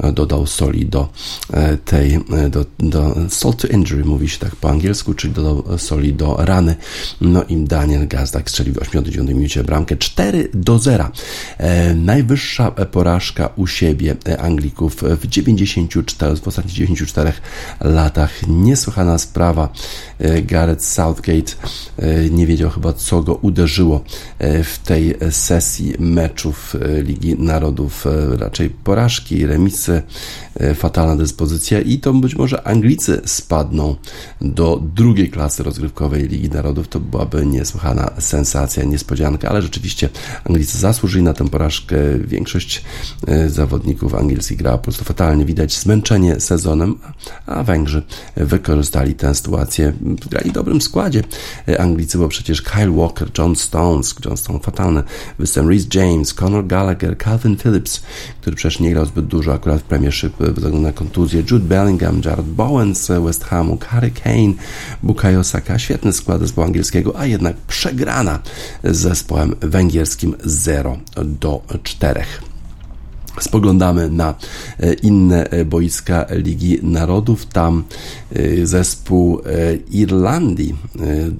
e, 0.00 0.12
dodał 0.12 0.46
soli 0.46 0.86
do 0.86 1.08
e, 1.52 1.76
tej, 1.76 2.14
e, 2.14 2.50
do, 2.50 2.64
do 2.78 3.16
salt 3.28 3.62
to 3.62 3.68
injury, 3.68 4.04
mówi 4.04 4.28
się 4.28 4.38
tak 4.38 4.56
po 4.56 4.70
angielsku, 4.70 5.14
czyli 5.14 5.32
dodał 5.32 5.78
soli 5.78 6.14
do 6.14 6.36
rany. 6.38 6.76
No 7.20 7.44
i 7.44 7.56
Daniel 7.56 8.08
Gazdak 8.08 8.50
strzelił 8.50 8.74
w 8.74 8.78
89 8.78 9.30
minucie 9.30 9.64
bramkę 9.64 9.96
4 9.96 10.48
do 10.54 10.78
0. 10.78 11.10
Najwyższa 11.94 12.70
porażka 12.70 13.50
u 13.56 13.66
siebie 13.66 14.16
Anglików 14.38 15.02
w 15.02 15.26
94, 15.26 16.36
w 16.36 16.48
ostatnich 16.48 16.74
94 16.74 17.32
latach. 17.80 18.30
Niesłychana 18.48 19.18
sprawa. 19.18 19.68
Gareth 20.42 20.84
Southgate 20.84 21.52
nie 22.30 22.46
wiedział 22.46 22.70
chyba, 22.70 22.92
co 22.92 23.22
go 23.22 23.34
uderzyło 23.34 24.04
w 24.40 24.78
tej 24.84 25.14
sesji 25.30 25.94
meczów 25.98 26.76
Ligi 27.02 27.36
Narodów 27.38 27.75
E, 27.84 28.36
raczej 28.36 28.70
porażki, 28.70 29.46
remisy, 29.46 30.02
e, 30.54 30.74
fatalna 30.74 31.16
dyspozycja 31.16 31.80
i 31.80 31.98
to 31.98 32.12
być 32.12 32.34
może 32.34 32.66
Anglicy 32.66 33.20
spadną 33.24 33.96
do 34.40 34.82
drugiej 34.94 35.30
klasy 35.30 35.62
rozgrywkowej 35.62 36.28
Ligi 36.28 36.50
Narodów. 36.50 36.88
To 36.88 37.00
byłaby 37.00 37.46
niesłychana 37.46 38.10
sensacja, 38.18 38.84
niespodzianka, 38.84 39.48
ale 39.48 39.62
rzeczywiście 39.62 40.08
Anglicy 40.44 40.78
zasłużyli 40.78 41.24
na 41.24 41.32
tę 41.32 41.48
porażkę. 41.48 41.96
Większość 42.18 42.84
e, 43.26 43.50
zawodników 43.50 44.14
angielskich 44.14 44.58
grała 44.58 44.78
po 44.78 44.84
prostu 44.84 45.04
fatalnie. 45.04 45.44
Widać 45.44 45.78
zmęczenie 45.78 46.40
sezonem, 46.40 46.98
a 47.46 47.62
Węgrzy 47.62 48.02
wykorzystali 48.36 49.14
tę 49.14 49.34
sytuację. 49.34 49.92
Grali 50.30 50.50
w 50.50 50.52
dobrym 50.52 50.80
składzie 50.80 51.22
Anglicy, 51.78 52.18
bo 52.18 52.28
przecież 52.28 52.62
Kyle 52.62 52.90
Walker, 52.90 53.28
John 53.38 53.56
Stones, 53.56 54.14
John 54.24 54.36
Stone 54.36 54.58
fatalny 54.58 55.02
występ, 55.38 55.68
Reece 55.68 55.86
James, 55.94 56.34
Conor 56.34 56.66
Gallagher, 56.66 57.18
Calvin 57.18 57.56
Phillips, 57.66 58.02
który 58.40 58.56
przecież 58.56 58.80
nie 58.80 58.90
grał 58.90 59.06
zbyt 59.06 59.26
dużo 59.26 59.54
akurat 59.54 59.80
w 59.80 59.84
Premiership 59.84 60.32
ze 60.40 60.52
względu 60.52 60.78
na 60.78 60.92
kontuzję, 60.92 61.42
Jude 61.50 61.64
Bellingham, 61.64 62.20
Jared 62.24 62.46
Bowen 62.46 62.94
z 62.94 63.24
West 63.24 63.44
Hamu, 63.44 63.78
Harry 63.86 64.10
Kane, 64.10 64.52
Bukayo 65.02 65.44
Saka, 65.44 65.78
świetny 65.78 66.12
skład 66.12 66.40
zespołu 66.40 66.66
angielskiego, 66.66 67.18
a 67.18 67.26
jednak 67.26 67.56
przegrana 67.56 68.38
z 68.84 68.96
zespołem 68.96 69.54
węgierskim 69.60 70.34
0 70.44 70.98
do 71.24 71.62
4 71.82 72.24
spoglądamy 73.40 74.10
na 74.10 74.34
e, 74.80 74.92
inne 74.92 75.50
e, 75.50 75.64
boiska 75.64 76.26
Ligi 76.30 76.78
Narodów. 76.82 77.46
Tam 77.46 77.84
e, 78.32 78.66
zespół 78.66 79.40
Irlandii 79.90 80.74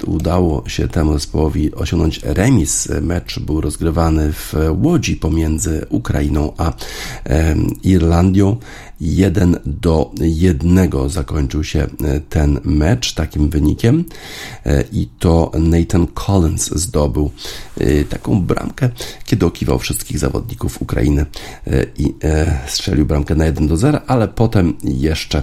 udało 0.06 0.68
się 0.68 0.88
temu 0.88 1.12
zespołowi 1.12 1.74
osiągnąć 1.74 2.20
remis. 2.24 2.88
Mecz 3.02 3.38
był 3.38 3.60
rozgrywany 3.60 4.32
w 4.32 4.54
Łodzi 4.82 5.16
pomiędzy 5.16 5.86
Ukrainą 5.88 6.52
a 6.56 6.72
Irlandią. 7.82 8.56
1 9.00 9.56
do 9.66 10.10
1 10.20 10.90
zakończył 11.08 11.64
się 11.64 11.86
e, 12.04 12.20
ten 12.20 12.60
mecz 12.64 13.14
takim 13.14 13.50
wynikiem. 13.50 14.04
E, 14.66 14.84
i 14.92 15.08
to 15.18 15.52
Nathan 15.58 16.06
Collins 16.06 16.70
zdobył 16.74 17.30
e, 17.80 18.04
taką 18.04 18.42
bramkę, 18.42 18.90
kiedy 19.24 19.46
okiwał 19.46 19.78
wszystkich 19.78 20.18
zawodników 20.18 20.82
Ukrainy 20.82 21.26
i 21.98 22.14
strzelił 22.66 23.06
bramkę 23.06 23.34
na 23.34 23.44
1 23.44 23.66
do 23.66 23.76
0, 23.76 24.00
ale 24.06 24.28
potem 24.28 24.74
jeszcze 24.84 25.42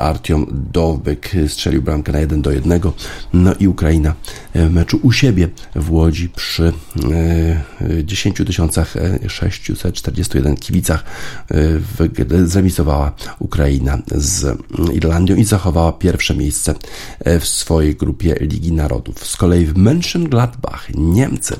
Artiom 0.00 0.46
Dowbyk 0.72 1.30
strzelił 1.48 1.82
bramkę 1.82 2.12
na 2.12 2.18
1 2.18 2.42
do 2.42 2.52
1, 2.52 2.80
no 3.32 3.54
i 3.54 3.68
Ukraina 3.68 4.14
w 4.54 4.70
meczu 4.70 5.00
u 5.02 5.12
siebie 5.12 5.48
w 5.74 5.92
Łodzi 5.92 6.28
przy 6.28 6.72
10 8.04 8.38
641 9.28 10.56
kibicach 10.56 11.04
zremisowała 12.44 13.12
Ukraina 13.38 13.98
z 14.14 14.58
Irlandią 14.92 15.36
i 15.36 15.44
zachowała 15.44 15.92
pierwsze 15.92 16.36
miejsce 16.36 16.74
w 17.40 17.46
swojej 17.46 17.96
grupie 17.96 18.36
Ligi 18.40 18.72
Narodów. 18.72 19.26
Z 19.26 19.36
kolei 19.36 19.66
w 19.66 19.74
Mönchengladbach 19.74 20.94
Niemcy 20.94 21.56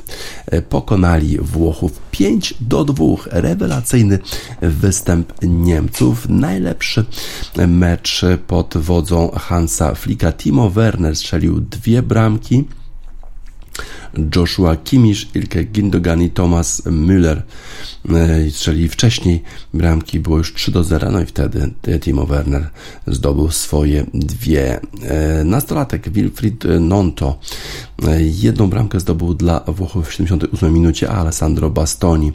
pokonali 0.69 1.39
Włochów 1.39 2.01
5 2.11 2.55
do 2.61 2.85
2. 2.85 3.05
Rewelacyjny 3.27 4.19
występ 4.63 5.33
Niemców. 5.43 6.29
Najlepszy 6.29 7.05
mecz 7.69 8.25
pod 8.47 8.77
wodzą 8.77 9.31
Hansa 9.31 9.95
Flicka. 9.95 10.33
Timo 10.33 10.71
Werner 10.71 11.17
strzelił 11.17 11.61
dwie 11.61 12.03
bramki. 12.03 12.65
Joshua 14.37 14.77
Kimmich, 14.77 15.37
Ilke 15.37 15.65
Gindogan 15.65 16.23
i 16.23 16.31
Thomas 16.31 16.83
Müller 16.87 17.43
strzeli 18.51 18.89
wcześniej 18.89 19.43
bramki, 19.75 20.21
było 20.21 20.39
już 20.39 20.55
3 20.55 20.73
do 20.73 20.85
0, 20.85 21.11
no 21.11 21.21
i 21.21 21.27
wtedy 21.27 21.71
Timo 22.01 22.27
Werner 22.27 22.71
zdobył 23.07 23.51
swoje 23.51 24.07
dwie. 24.15 24.81
E, 25.03 25.45
nastolatek 25.45 26.11
Wilfried 26.11 26.65
Nonto 26.81 27.39
e, 28.07 28.23
jedną 28.23 28.71
bramkę 28.71 29.01
zdobył 29.01 29.35
dla 29.35 29.61
Włochów 29.61 30.09
w 30.09 30.13
78 30.13 30.73
minucie, 30.73 31.11
a 31.11 31.15
Alessandro 31.15 31.71
Bastoni 31.71 32.33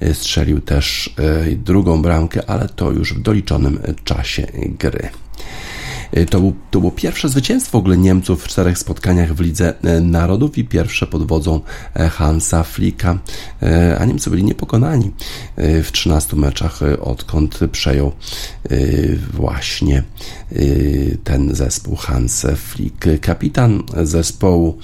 e, 0.00 0.14
strzelił 0.14 0.60
też 0.60 1.14
drugą 1.56 2.02
bramkę, 2.02 2.50
ale 2.50 2.68
to 2.68 2.90
już 2.90 3.14
w 3.14 3.22
doliczonym 3.22 3.78
czasie 4.04 4.46
gry. 4.54 5.08
To, 6.30 6.40
był, 6.40 6.54
to 6.70 6.80
było 6.80 6.92
pierwsze 6.92 7.28
zwycięstwo 7.28 7.78
w 7.78 7.80
ogóle 7.80 7.96
Niemców 7.96 8.44
w 8.44 8.48
czterech 8.48 8.78
spotkaniach 8.78 9.34
w 9.34 9.40
Lidze 9.40 9.74
Narodów 10.02 10.58
i 10.58 10.64
pierwsze 10.64 11.06
pod 11.06 11.26
wodzą 11.26 11.60
Hansa 12.10 12.62
Flicka, 12.62 13.18
a 13.98 14.04
Niemcy 14.04 14.30
byli 14.30 14.44
niepokonani 14.44 15.10
w 15.56 15.88
13 15.92 16.36
meczach, 16.36 16.80
odkąd 17.00 17.60
przejął 17.72 18.12
właśnie 19.32 20.02
ten 21.24 21.54
zespół 21.54 21.96
Hans 21.96 22.46
Flick. 22.56 23.04
Kapitan 23.20 23.82
zespołu 24.02 24.78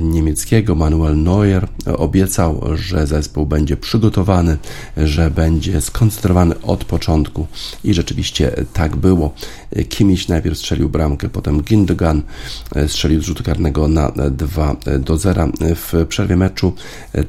niemieckiego 0.00 0.74
Manuel 0.74 1.22
Neuer 1.22 1.68
obiecał, 1.96 2.62
że 2.74 3.06
zespół 3.06 3.46
będzie 3.46 3.76
przygotowany, 3.76 4.58
że 4.96 5.30
będzie 5.30 5.80
skoncentrowany 5.80 6.60
od 6.60 6.84
początku 6.84 7.46
i 7.84 7.94
rzeczywiście 7.94 8.52
tak 8.72 8.96
było. 8.96 9.34
Kimmich 9.88 10.28
najpierw 10.28 10.51
strzelił 10.54 10.88
bramkę, 10.88 11.28
potem 11.28 11.62
Gindogan 11.62 12.22
strzelił 12.86 13.22
z 13.22 13.24
rzutu 13.24 13.44
karnego 13.44 13.88
na 13.88 14.12
2 14.30 14.76
do 15.00 15.16
0. 15.16 15.48
W 15.60 16.06
przerwie 16.08 16.36
meczu 16.36 16.72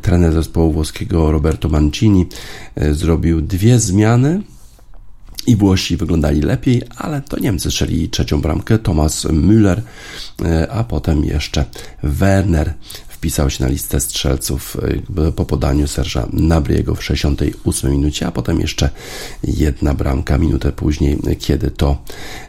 trener 0.01 0.33
zespołu 0.33 0.71
włoskiego 0.71 1.31
Roberto 1.31 1.69
Mancini 1.69 2.25
zrobił 2.91 3.41
dwie 3.41 3.79
zmiany 3.79 4.41
i 5.47 5.55
Włosi 5.55 5.97
wyglądali 5.97 6.41
lepiej, 6.41 6.81
ale 6.97 7.21
to 7.21 7.39
Niemcy 7.39 7.71
strzeli 7.71 8.09
trzecią 8.09 8.41
bramkę, 8.41 8.79
Thomas 8.79 9.25
Müller, 9.25 9.81
a 10.69 10.83
potem 10.83 11.23
jeszcze 11.23 11.65
Werner 12.03 12.73
wpisał 13.23 13.49
się 13.49 13.63
na 13.63 13.69
listę 13.69 13.99
strzelców 13.99 14.77
e, 15.17 15.31
po 15.31 15.45
podaniu 15.45 15.87
Serża 15.87 16.27
Nabriego 16.33 16.95
w 16.95 17.03
68 17.03 17.91
minucie, 17.91 18.27
a 18.27 18.31
potem 18.31 18.59
jeszcze 18.59 18.89
jedna 19.43 19.93
bramka 19.93 20.37
minutę 20.37 20.71
później, 20.71 21.17
kiedy 21.39 21.71
to 21.71 21.97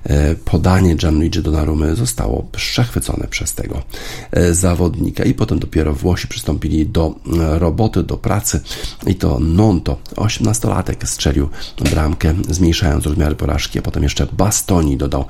e, 0.04 0.34
podanie 0.34 0.94
Gianluigi 0.94 1.42
Donnarummy 1.42 1.96
zostało 1.96 2.46
przechwycone 2.52 3.26
przez 3.30 3.54
tego 3.54 3.82
e, 4.30 4.54
zawodnika. 4.54 5.24
I 5.24 5.34
potem 5.34 5.58
dopiero 5.58 5.92
Włosi 5.92 6.28
przystąpili 6.28 6.86
do 6.86 7.14
roboty, 7.58 8.02
do 8.02 8.16
pracy. 8.16 8.60
I 9.06 9.14
to 9.14 9.40
Nonto, 9.40 9.96
18-latek 10.16 11.06
strzelił 11.06 11.48
bramkę, 11.90 12.34
zmniejszając 12.48 13.06
rozmiary 13.06 13.34
porażki, 13.34 13.78
a 13.78 13.82
potem 13.82 14.02
jeszcze 14.02 14.26
Bastoni 14.32 14.96
dodał 14.96 15.24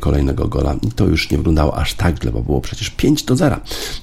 kolejnego 0.00 0.48
gola. 0.48 0.76
I 0.82 0.90
to 0.90 1.06
już 1.06 1.30
nie 1.30 1.36
wyglądało 1.36 1.76
aż 1.76 1.94
tak 1.94 2.22
źle, 2.22 2.32
bo 2.32 2.42
było 2.42 2.60
przecież 2.60 2.90
5 2.90 3.22
do 3.22 3.36
0 3.36 3.56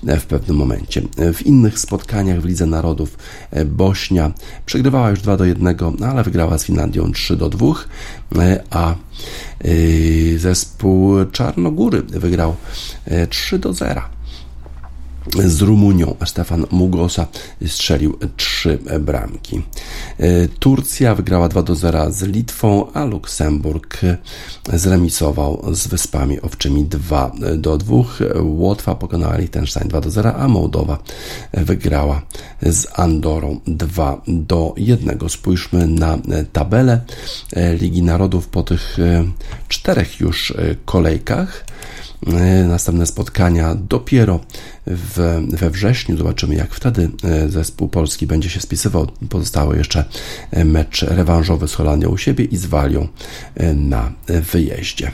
w 0.04 0.26
pewnym 0.26 0.58
momencie 0.58 0.79
momencie. 0.80 1.02
W 1.34 1.46
innych 1.46 1.80
spotkaniach 1.80 2.42
w 2.42 2.46
Lidze 2.46 2.66
Narodów 2.66 3.18
e, 3.52 3.66
Bośnia 3.66 4.32
przegrywała 4.66 5.10
już 5.10 5.22
2 5.22 5.38
do 5.38 5.46
1, 5.46 5.78
no 6.00 6.08
ale 6.08 6.24
wygrała 6.24 6.58
z 6.58 6.66
Finlandią 6.66 7.12
3 7.12 7.38
do 7.38 7.50
2, 7.50 7.66
e, 8.36 8.64
a 8.70 8.92
e, 8.92 8.98
zespół 10.38 11.26
Czarnogóry 11.32 12.02
wygrał 12.02 12.56
3 13.30 13.60
do 13.60 13.74
0 13.74 14.19
z 15.46 15.62
Rumunią. 15.62 16.16
Stefan 16.26 16.66
Mugosa 16.72 17.28
strzelił 17.68 18.18
trzy 18.38 18.80
bramki. 19.00 19.62
E, 20.18 20.48
Turcja 20.48 21.16
wygrała 21.16 21.50
2 21.50 21.64
do 21.64 21.76
0 21.76 22.12
z 22.12 22.24
Litwą, 22.24 22.92
a 22.94 23.06
Luksemburg 23.06 24.02
zremisował 24.74 25.66
z 25.72 25.88
Wyspami 25.88 26.42
Owczymi 26.42 26.86
2 26.86 27.32
do 27.58 27.78
2. 27.78 27.96
Łotwa 28.42 28.96
pokonała 28.96 29.38
Liechtenstein 29.38 29.88
2 29.88 30.02
do 30.02 30.12
0, 30.12 30.36
a 30.36 30.48
Mołdowa 30.48 30.98
wygrała 31.54 32.22
z 32.62 32.88
Andorą 33.00 33.60
2 33.68 34.22
do 34.28 34.74
1. 34.78 35.20
Spójrzmy 35.30 35.88
na 35.88 36.18
tabelę 36.54 37.02
Ligi 37.80 38.04
Narodów 38.04 38.48
po 38.48 38.64
tych 38.64 39.00
e, 39.00 39.26
czterech 39.68 40.20
już 40.20 40.54
kolejkach. 40.86 41.66
E, 42.28 42.68
następne 42.68 43.06
spotkania 43.06 43.76
dopiero 43.76 44.40
w, 44.88 45.42
we 45.50 45.70
wrześniu. 45.70 46.18
Zobaczymy, 46.18 46.56
jak 46.56 46.74
wtedy 46.74 47.10
e, 47.24 47.50
zespół 47.50 47.88
polski 47.88 48.28
będzie 48.28 48.50
się 48.50 48.62
spisywał. 48.62 49.08
Pozostały 49.30 49.78
jeszcze 49.78 50.06
e, 50.52 50.66
mecz 50.66 51.02
rewanżowy 51.02 51.68
z 51.68 51.74
Holandią 51.74 52.10
u 52.10 52.18
siebie 52.18 52.46
i 52.46 52.58
z 52.58 52.66
Walią 52.66 53.08
na 53.76 54.12
wyjeździe. 54.52 55.12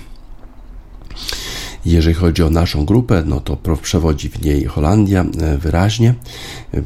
Jeżeli 1.85 2.15
chodzi 2.15 2.43
o 2.43 2.49
naszą 2.49 2.85
grupę, 2.85 3.23
no 3.25 3.39
to 3.39 3.57
przewodzi 3.81 4.29
w 4.29 4.41
niej 4.41 4.65
Holandia 4.65 5.25
wyraźnie, 5.57 6.13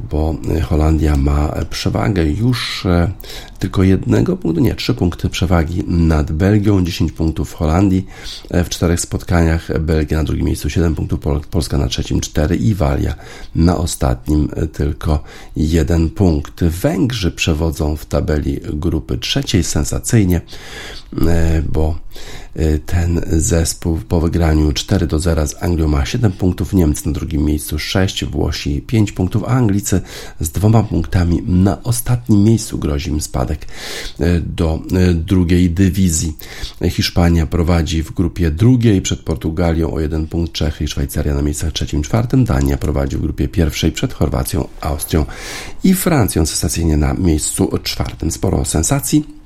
bo 0.10 0.36
Holandia 0.64 1.18
ma 1.18 1.52
przewagę 1.70 2.26
już 2.26 2.86
e, 2.86 3.12
tylko 3.60 3.84
jednego 3.84 4.38
punktu, 4.38 4.62
nie, 4.62 4.76
trzy 4.76 4.94
punkty 4.94 5.30
przewagi 5.30 5.84
nad 5.88 6.32
Belgią, 6.32 6.84
10 6.84 7.12
punktów 7.12 7.54
Holandii 7.54 8.06
e, 8.50 8.64
w 8.64 8.70
czterech 8.70 9.00
spotkaniach, 9.00 9.80
Belgia 9.80 10.18
na 10.18 10.24
drugim 10.24 10.46
miejscu 10.46 10.70
7 10.70 10.96
punktów, 10.96 11.20
Polska 11.52 11.78
na 11.78 11.88
trzecim 11.88 12.22
4 12.22 12.56
i 12.56 12.76
Walia 12.76 13.16
na 13.56 13.78
ostatnim 13.78 14.50
tylko 14.74 15.24
jeden 15.56 16.10
punkt. 16.10 16.64
Węgrzy 16.64 17.32
przewodzą 17.32 17.96
w 17.96 18.06
tabeli 18.06 18.60
grupy 18.74 19.18
trzeciej 19.18 19.64
sensacyjnie, 19.64 20.42
bo 21.70 21.96
ten 22.86 23.22
zespół 23.32 24.00
po 24.10 24.22
wygraniu 24.22 24.74
4 24.74 25.08
do 25.08 25.20
0 25.20 25.48
z 25.48 25.64
Anglią 25.64 25.88
ma 25.88 26.06
7 26.06 26.32
punktów, 26.32 26.74
Niemcy 26.74 27.08
na 27.08 27.12
drugim 27.12 27.46
miejscu 27.46 27.80
6, 27.80 28.26
Włosi 28.26 28.82
5 28.82 29.12
punktów, 29.12 29.44
a 29.44 29.48
Z 30.40 30.50
dwoma 30.50 30.84
punktami 30.84 31.44
na 31.46 31.84
ostatnim 31.84 32.44
miejscu 32.44 32.78
grozi 32.78 33.10
im 33.10 33.22
spadek 33.22 33.68
e, 34.20 34.40
do 34.40 34.80
e, 34.92 35.14
drugiej 35.14 35.70
dywizji. 35.70 36.38
Hiszpania 36.90 37.46
prowadzi 37.46 38.04
w 38.04 38.12
grupie 38.12 38.52
drugiej 38.52 39.02
przed 39.02 39.20
Portugalią 39.20 39.94
o 39.94 40.00
jeden 40.00 40.28
punkt, 40.28 40.54
Czechy 40.54 40.84
i 40.84 40.88
Szwajcaria 40.88 41.34
na 41.34 41.42
miejscach 41.42 41.74
trzecim, 41.74 42.02
czwartym, 42.02 42.46
Dania 42.46 42.78
prowadzi 42.78 43.18
w 43.18 43.22
grupie 43.22 43.48
pierwszej 43.48 43.92
przed 43.92 44.14
Chorwacją, 44.14 44.68
Austrią 44.82 45.26
i 45.84 45.94
Francją 45.94 46.46
sensacyjnie 46.46 46.98
na 46.98 47.14
miejscu 47.14 47.80
czwartym. 47.84 48.32
Sporo 48.32 48.66
sensacji. 48.66 49.39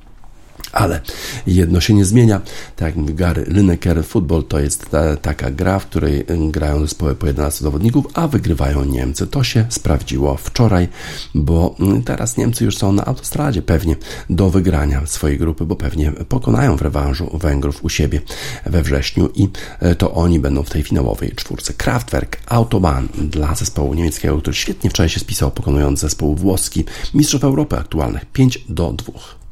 Ale 0.73 1.01
jedno 1.47 1.81
się 1.81 1.93
nie 1.93 2.05
zmienia. 2.05 2.41
Tak 2.75 2.85
jak 2.85 2.95
mówi 2.95 3.13
Gary 3.13 3.45
Lineker, 3.47 4.05
futbol 4.05 4.43
to 4.43 4.59
jest 4.59 4.89
ta, 4.89 5.17
taka 5.17 5.51
gra, 5.51 5.79
w 5.79 5.85
której 5.85 6.19
y, 6.19 6.25
grają 6.51 6.79
zespoły 6.79 7.15
po 7.15 7.27
11 7.27 7.63
zawodników, 7.63 8.05
a 8.13 8.27
wygrywają 8.27 8.85
Niemcy. 8.85 9.27
To 9.27 9.43
się 9.43 9.65
sprawdziło 9.69 10.37
wczoraj, 10.37 10.87
bo 11.35 11.75
y, 11.99 12.03
teraz 12.03 12.37
Niemcy 12.37 12.65
już 12.65 12.77
są 12.77 12.91
na 12.91 13.05
autostradzie 13.05 13.61
pewnie 13.61 13.95
do 14.29 14.49
wygrania 14.49 15.05
swojej 15.05 15.37
grupy, 15.37 15.65
bo 15.65 15.75
pewnie 15.75 16.11
pokonają 16.11 16.77
w 16.77 16.81
rewanżu 16.81 17.37
Węgrów 17.37 17.83
u 17.83 17.89
siebie 17.89 18.21
we 18.65 18.83
wrześniu 18.83 19.29
i 19.35 19.49
y, 19.91 19.95
to 19.95 20.13
oni 20.13 20.39
będą 20.39 20.63
w 20.63 20.69
tej 20.69 20.83
finałowej 20.83 21.31
czwórce. 21.35 21.73
Kraftwerk 21.73 22.37
Autobahn 22.45 23.05
dla 23.17 23.55
zespołu 23.55 23.93
niemieckiego, 23.93 24.37
który 24.37 24.55
świetnie 24.55 24.89
wczoraj 24.89 25.09
się 25.09 25.19
spisał, 25.19 25.51
pokonując 25.51 25.99
zespół 25.99 26.35
włoski, 26.35 26.85
mistrzów 27.13 27.43
Europy 27.43 27.77
aktualnych 27.77 28.25
5 28.25 28.65
do 28.69 28.93
2. 28.93 29.42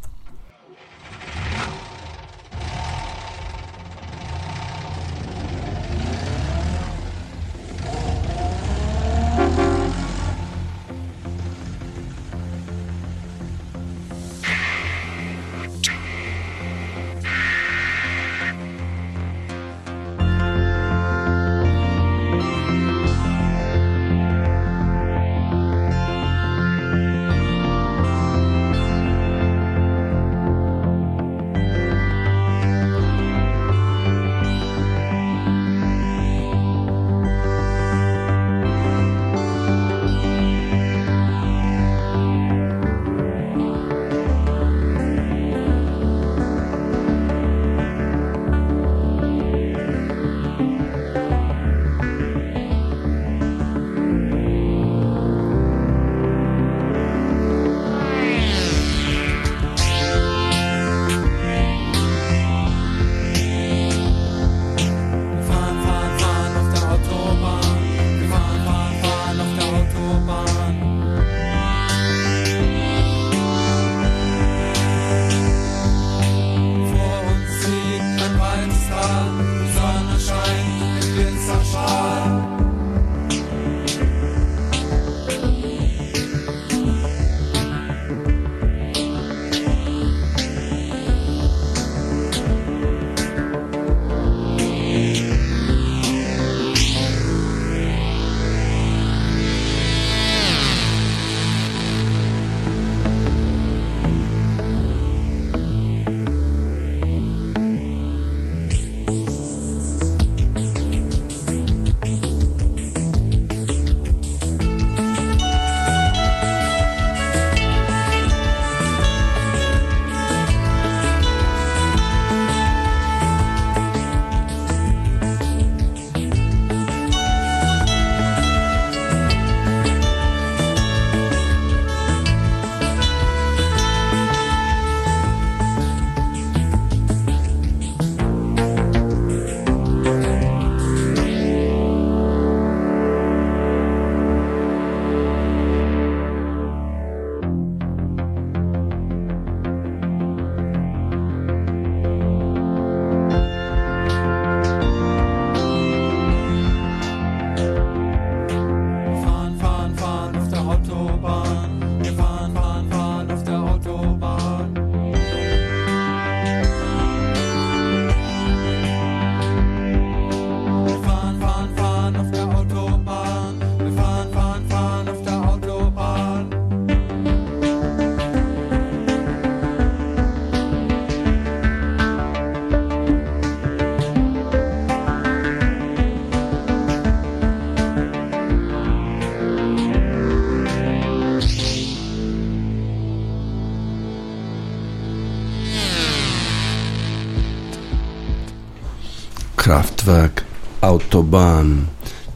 Kraftwerk 199.71 200.43
Autobahn. 200.81 201.73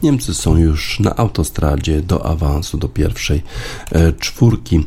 Niemcy 0.02 0.34
są 0.34 0.56
już 0.56 1.00
na 1.00 1.16
autostradzie 1.16 2.02
do 2.02 2.26
awansu 2.26 2.78
do 2.78 2.88
pierwszej 2.88 3.42
e, 3.92 4.12
czwórki 4.12 4.86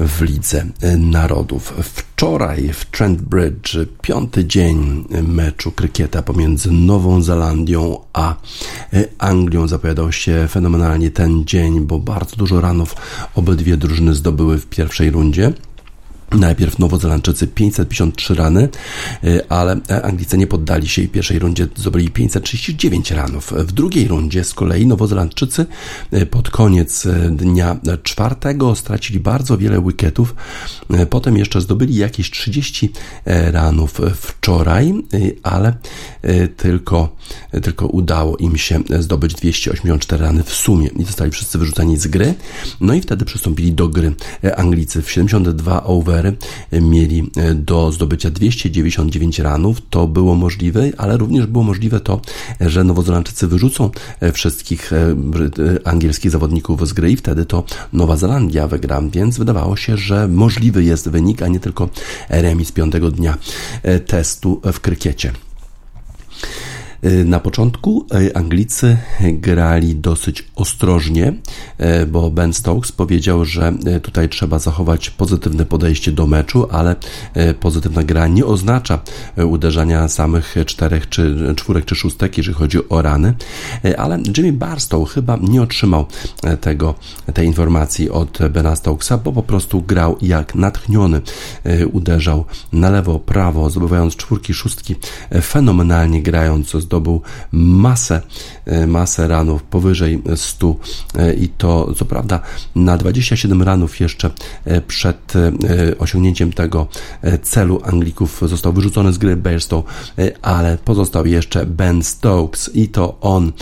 w 0.00 0.22
Lidze 0.22 0.66
Narodów. 0.98 1.74
Wczoraj 1.82 2.70
w 2.72 2.84
Trent 2.84 3.22
Bridge 3.22 3.76
piąty 4.02 4.44
dzień 4.44 5.04
meczu 5.22 5.72
krykieta 5.72 6.22
pomiędzy 6.22 6.70
Nową 6.70 7.22
Zelandią 7.22 7.98
a 8.12 8.34
e, 8.92 9.04
Anglią 9.18 9.68
zapowiadał 9.68 10.12
się 10.12 10.46
fenomenalnie 10.50 11.10
ten 11.10 11.44
dzień, 11.44 11.80
bo 11.80 11.98
bardzo 11.98 12.36
dużo 12.36 12.60
ranów 12.60 12.96
obydwie 13.34 13.76
drużyny 13.76 14.14
zdobyły 14.14 14.58
w 14.58 14.66
pierwszej 14.66 15.10
rundzie. 15.10 15.52
Najpierw 16.34 16.78
Nowozelandczycy 16.78 17.46
553 17.46 18.34
rany, 18.34 18.68
y, 19.24 19.48
ale 19.48 19.80
Anglicy 20.02 20.38
nie 20.38 20.46
poddali 20.46 20.88
się 20.88 21.02
i 21.02 21.06
w 21.06 21.10
pierwszej 21.10 21.38
rundzie 21.38 21.66
zdobyli 21.76 22.10
539 22.10 23.10
ranów. 23.10 23.52
W 23.56 23.72
drugiej 23.72 24.08
rundzie 24.08 24.44
z 24.44 24.54
kolei 24.54 24.86
Nowozelandczycy 24.86 25.66
y, 26.14 26.26
pod 26.26 26.50
koniec 26.50 27.06
y, 27.06 27.30
dnia 27.30 27.76
czwartego 28.02 28.74
stracili 28.74 29.20
bardzo 29.20 29.58
wiele 29.58 29.82
wicketów. 29.82 30.34
Potem 31.10 31.36
jeszcze 31.36 31.60
zdobyli 31.60 31.94
jakieś 31.96 32.30
30 32.30 32.92
ranów 33.26 34.00
wczoraj, 34.14 34.94
ale 35.42 35.74
tylko, 36.56 37.16
tylko 37.62 37.86
udało 37.86 38.36
im 38.36 38.56
się 38.56 38.80
zdobyć 38.98 39.34
284 39.34 40.24
rany 40.24 40.42
w 40.42 40.54
sumie 40.54 40.88
i 40.96 41.04
zostali 41.04 41.30
wszyscy 41.30 41.58
wyrzuceni 41.58 41.96
z 41.96 42.06
gry. 42.06 42.34
No 42.80 42.94
i 42.94 43.00
wtedy 43.00 43.24
przystąpili 43.24 43.72
do 43.72 43.88
gry 43.88 44.14
Anglicy 44.56 45.02
w 45.02 45.10
72 45.10 45.84
over 45.84 46.23
mieli 46.72 47.30
e, 47.36 47.54
do 47.54 47.92
zdobycia 47.92 48.30
299 48.30 49.38
ranów. 49.38 49.82
To 49.90 50.06
było 50.06 50.34
możliwe, 50.34 50.90
ale 50.98 51.16
również 51.16 51.46
było 51.46 51.64
możliwe 51.64 52.00
to, 52.00 52.20
że 52.60 52.84
Nowozelandczycy 52.84 53.46
wyrzucą 53.46 53.90
e, 54.20 54.32
wszystkich 54.32 54.92
e, 54.92 55.16
angielskich 55.84 56.30
zawodników 56.30 56.88
z 56.88 56.92
gry 56.92 57.10
i 57.10 57.16
wtedy 57.16 57.46
to 57.46 57.64
Nowa 57.92 58.16
Zelandia 58.16 58.68
wygra, 58.68 59.02
więc 59.12 59.38
wydawało 59.38 59.76
się, 59.76 59.96
że 59.96 60.28
możliwy 60.28 60.84
jest 60.84 61.08
wynik, 61.08 61.42
a 61.42 61.48
nie 61.48 61.60
tylko 61.60 61.88
remis 62.28 62.72
piątego 62.72 63.10
dnia 63.10 63.38
testu 64.06 64.60
w 64.72 64.80
krykiecie. 64.80 65.32
Y, 67.04 67.24
na 67.24 67.40
początku 67.40 68.06
y, 68.14 68.34
Anglicy 68.34 68.96
grali 69.20 69.96
dosyć 69.96 70.44
ostrożnie, 70.56 71.32
y, 72.02 72.06
bo 72.06 72.30
Ben 72.30 72.52
Stokes 72.52 72.92
powiedział, 72.92 73.44
że 73.44 73.72
tutaj 74.02 74.28
trzeba 74.28 74.58
zachować 74.58 75.10
pozytywne 75.10 75.66
podejście 75.66 76.12
do 76.12 76.26
meczu, 76.26 76.66
ale 76.70 76.96
pozytywna 77.60 78.02
gra 78.02 78.26
nie 78.26 78.46
oznacza 78.46 78.98
uderzania 79.46 80.08
samych 80.08 80.54
czterech, 80.66 81.08
czy 81.08 81.54
czwórek, 81.56 81.84
czy 81.84 81.94
szóstek, 81.94 82.38
jeżeli 82.38 82.56
chodzi 82.56 82.88
o 82.88 83.02
rany, 83.02 83.34
ale 83.98 84.18
Jimmy 84.36 84.52
Barstow 84.52 85.10
chyba 85.10 85.38
nie 85.42 85.62
otrzymał 85.62 86.06
tego, 86.60 86.94
tej 87.34 87.46
informacji 87.46 88.10
od 88.10 88.38
Bena 88.50 88.76
Stokesa, 88.76 89.18
bo 89.18 89.32
po 89.32 89.42
prostu 89.42 89.82
grał 89.82 90.16
jak 90.22 90.54
natchniony, 90.54 91.20
uderzał 91.92 92.44
na 92.72 92.90
lewo, 92.90 93.18
prawo, 93.18 93.70
zdobywając 93.70 94.16
czwórki, 94.16 94.54
szóstki, 94.54 94.94
fenomenalnie 95.42 96.22
grając 96.22 96.70
z 96.70 96.86
zdobył 96.94 97.20
masę, 97.52 98.22
e, 98.66 98.86
masę 98.86 99.28
ranów, 99.28 99.62
powyżej 99.62 100.22
100 100.36 100.76
e, 101.14 101.34
i 101.34 101.48
to 101.48 101.94
co 101.96 102.04
prawda 102.04 102.40
na 102.74 102.96
27 102.96 103.62
ranów 103.62 104.00
jeszcze 104.00 104.30
e, 104.64 104.80
przed 104.80 105.32
osiągnięciem 105.98 106.52
tego 106.52 106.86
celu 107.42 107.80
Anglików 107.84 108.42
został 108.46 108.72
wyrzucony 108.72 109.12
z 109.12 109.18
gry 109.18 109.36
Bairstow, 109.36 109.84
ale 110.42 110.78
pozostał 110.78 111.26
jeszcze 111.26 111.66
Ben 111.66 112.02
Stokes 112.02 112.70
i 112.74 112.88
to 112.88 113.20
on 113.20 113.52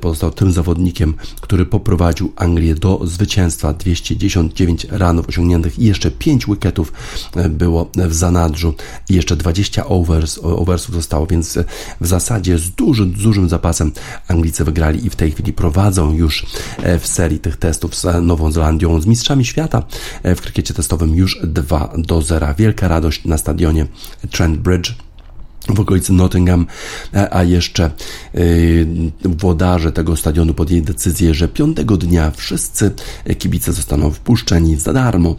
pozostał 0.00 0.30
tym 0.30 0.52
zawodnikiem, 0.52 1.14
który 1.40 1.66
poprowadził 1.66 2.32
Anglię 2.36 2.74
do 2.74 3.00
zwycięstwa. 3.04 3.72
219 3.72 4.88
ranów 4.90 5.28
osiągniętych 5.28 5.78
i 5.78 5.84
jeszcze 5.84 6.10
5 6.10 6.46
wicketów 6.46 6.92
było 7.50 7.90
w 7.96 8.14
zanadrzu 8.14 8.74
i 9.08 9.14
jeszcze 9.14 9.36
20 9.36 9.86
overs, 9.86 10.38
oversów 10.42 10.94
zostało, 10.94 11.26
więc 11.26 11.58
w 12.00 12.06
zasadzie 12.06 12.58
z 12.60 12.70
dużym, 12.70 13.12
dużym 13.12 13.48
zapasem 13.48 13.92
Anglicy 14.28 14.64
wygrali 14.64 15.06
i 15.06 15.10
w 15.10 15.16
tej 15.16 15.30
chwili 15.30 15.52
prowadzą 15.52 16.12
już 16.12 16.46
e, 16.82 16.98
w 16.98 17.06
serii 17.06 17.38
tych 17.38 17.56
testów 17.56 17.96
z 17.96 18.06
Nową 18.22 18.52
Zelandią, 18.52 19.00
z 19.00 19.06
mistrzami 19.06 19.44
świata 19.44 19.82
e, 20.22 20.34
w 20.34 20.40
krykiecie 20.40 20.74
testowym 20.74 21.14
już 21.14 21.38
2 21.44 21.92
do 21.98 22.22
0. 22.22 22.54
Wielka 22.58 22.88
radość 22.88 23.24
na 23.24 23.38
stadionie 23.38 23.86
Trent 24.30 24.58
Bridge 24.58 24.94
w 25.68 25.80
okolicy 25.80 26.12
Nottingham, 26.12 26.66
e, 27.14 27.34
a 27.34 27.44
jeszcze 27.44 27.90
włodarze 29.24 29.92
tego 29.92 30.16
stadionu 30.16 30.54
podjęli 30.54 30.82
decyzję, 30.82 31.34
że 31.34 31.48
piątego 31.48 31.96
dnia 31.96 32.30
wszyscy 32.30 32.90
kibice 33.38 33.72
zostaną 33.72 34.10
wpuszczeni 34.10 34.76
za 34.76 34.92
darmo. 34.92 35.36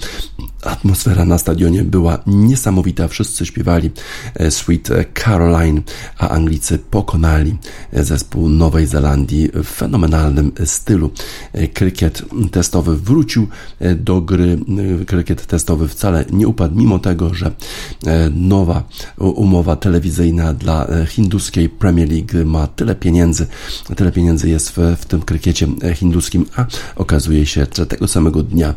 Atmosfera 0.61 1.25
na 1.25 1.37
stadionie 1.37 1.83
była 1.83 2.19
niesamowita, 2.27 3.07
wszyscy 3.07 3.45
śpiewali 3.45 3.91
e, 4.35 4.51
Sweet 4.51 4.89
Caroline, 5.13 5.81
a 6.17 6.29
Anglicy 6.29 6.79
pokonali 6.79 7.57
zespół 7.93 8.49
Nowej 8.49 8.87
Zelandii 8.87 9.49
w 9.53 9.67
fenomenalnym 9.67 10.51
stylu. 10.65 11.11
E, 11.53 11.67
krykiet 11.67 12.23
testowy 12.51 12.97
wrócił 12.97 13.47
do 13.95 14.21
gry, 14.21 14.59
krykiet 15.07 15.45
testowy 15.45 15.87
wcale 15.87 16.25
nie 16.31 16.47
upadł, 16.47 16.75
mimo 16.75 16.99
tego, 16.99 17.33
że 17.33 17.51
nowa 18.31 18.83
umowa 19.17 19.75
telewizyjna 19.75 20.53
dla 20.53 20.85
e, 20.85 21.05
hinduskiej 21.05 21.69
Premier 21.69 22.09
League 22.09 22.45
ma 22.45 22.67
tyle 22.67 22.95
pieniędzy, 22.95 23.47
tyle 23.95 24.11
pieniędzy 24.11 24.49
jest 24.49 24.69
w, 24.69 24.77
w 24.97 25.05
tym 25.05 25.21
krykiecie 25.21 25.67
e, 25.83 25.95
hinduskim, 25.95 26.45
a 26.55 26.65
okazuje 26.95 27.45
się, 27.45 27.67
że 27.75 27.85
tego 27.85 28.07
samego 28.07 28.43
dnia 28.43 28.73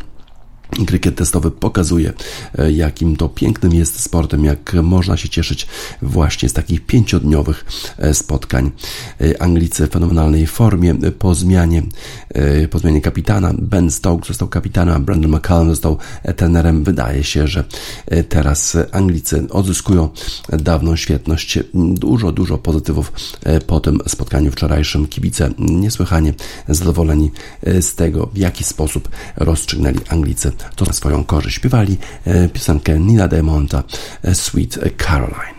Krykiet 0.86 1.16
testowy 1.16 1.50
pokazuje, 1.50 2.12
e, 2.58 2.72
jakim 2.72 3.16
to 3.16 3.28
pięknym 3.28 3.74
jest 3.74 4.00
sportem, 4.00 4.44
jak 4.44 4.74
można 4.74 5.16
się 5.16 5.28
cieszyć 5.28 5.66
właśnie 6.02 6.48
z 6.48 6.52
takich 6.52 6.86
pięciodniowych 6.86 7.64
e, 7.98 8.14
spotkań. 8.14 8.70
E, 9.20 9.42
Anglicy 9.42 9.86
w 9.86 9.90
fenomenalnej 9.90 10.46
formie 10.46 10.94
po 11.18 11.34
zmianie, 11.34 11.82
po 12.70 12.78
zmianie 12.78 13.00
kapitana. 13.00 13.54
Ben 13.58 13.90
Stokes 13.90 14.28
został 14.28 14.48
kapitanem, 14.48 15.04
Brandon 15.04 15.30
McCallum 15.30 15.70
został 15.70 15.98
tenerem. 16.36 16.84
Wydaje 16.84 17.24
się, 17.24 17.48
że 17.48 17.64
teraz 18.28 18.76
Anglicy 18.92 19.46
odzyskują 19.50 20.08
dawną 20.48 20.96
świetność. 20.96 21.58
Dużo, 21.74 22.32
dużo 22.32 22.58
pozytywów 22.58 23.12
po 23.66 23.80
tym 23.80 24.00
spotkaniu 24.06 24.50
wczorajszym. 24.50 25.06
Kibice 25.06 25.50
niesłychanie 25.58 26.34
zadowoleni 26.68 27.30
z 27.80 27.94
tego, 27.94 28.26
w 28.26 28.38
jaki 28.38 28.64
sposób 28.64 29.08
rozstrzygnęli 29.36 29.98
Anglicy 30.08 30.52
to 30.76 30.84
na 30.84 30.92
swoją 30.92 31.24
korzyść. 31.24 31.56
Śpiewali 31.56 31.98
e, 32.26 32.48
piosenkę 32.48 33.00
Nina 33.00 33.28
Diamonda 33.28 33.82
e, 34.22 34.34
Sweet 34.34 34.78
Caroline. 34.96 35.53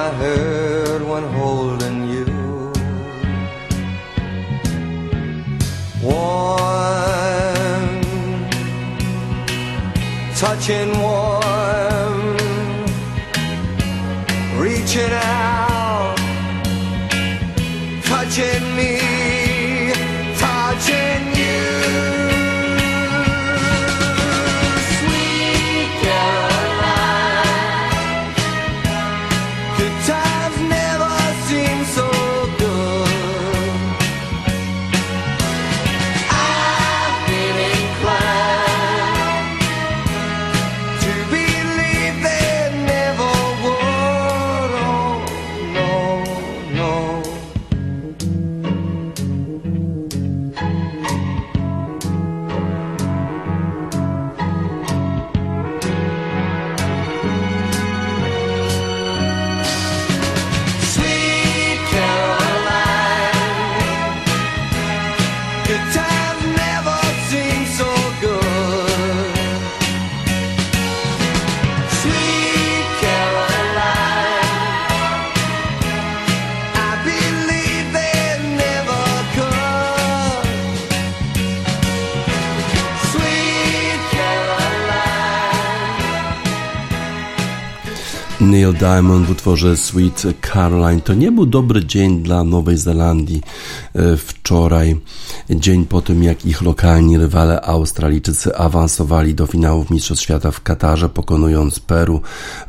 I 0.00 0.10
heard 0.22 1.02
when 1.10 1.24
holding 1.38 1.98
you? 2.14 2.26
One, 6.00 7.18
touching 10.36 10.90
warm, 11.02 11.27
Neil 88.68 88.78
Diamond 88.78 89.26
w 89.26 89.30
utworze 89.30 89.76
Sweet 89.76 90.22
Caroline 90.40 91.00
to 91.00 91.14
nie 91.14 91.32
był 91.32 91.46
dobry 91.46 91.84
dzień 91.84 92.22
dla 92.22 92.44
Nowej 92.44 92.76
Zelandii 92.76 93.42
e, 93.94 94.16
wczoraj. 94.16 94.96
Dzień 95.50 95.86
po 95.86 96.02
tym, 96.02 96.22
jak 96.22 96.46
ich 96.46 96.62
lokalni 96.62 97.18
rywale 97.18 97.60
Australijczycy 97.60 98.56
awansowali 98.56 99.34
do 99.34 99.46
finałów 99.46 99.90
Mistrzostw 99.90 100.24
Świata 100.24 100.50
w 100.50 100.62
Katarze, 100.62 101.08
pokonując 101.08 101.80
Peru 101.80 102.20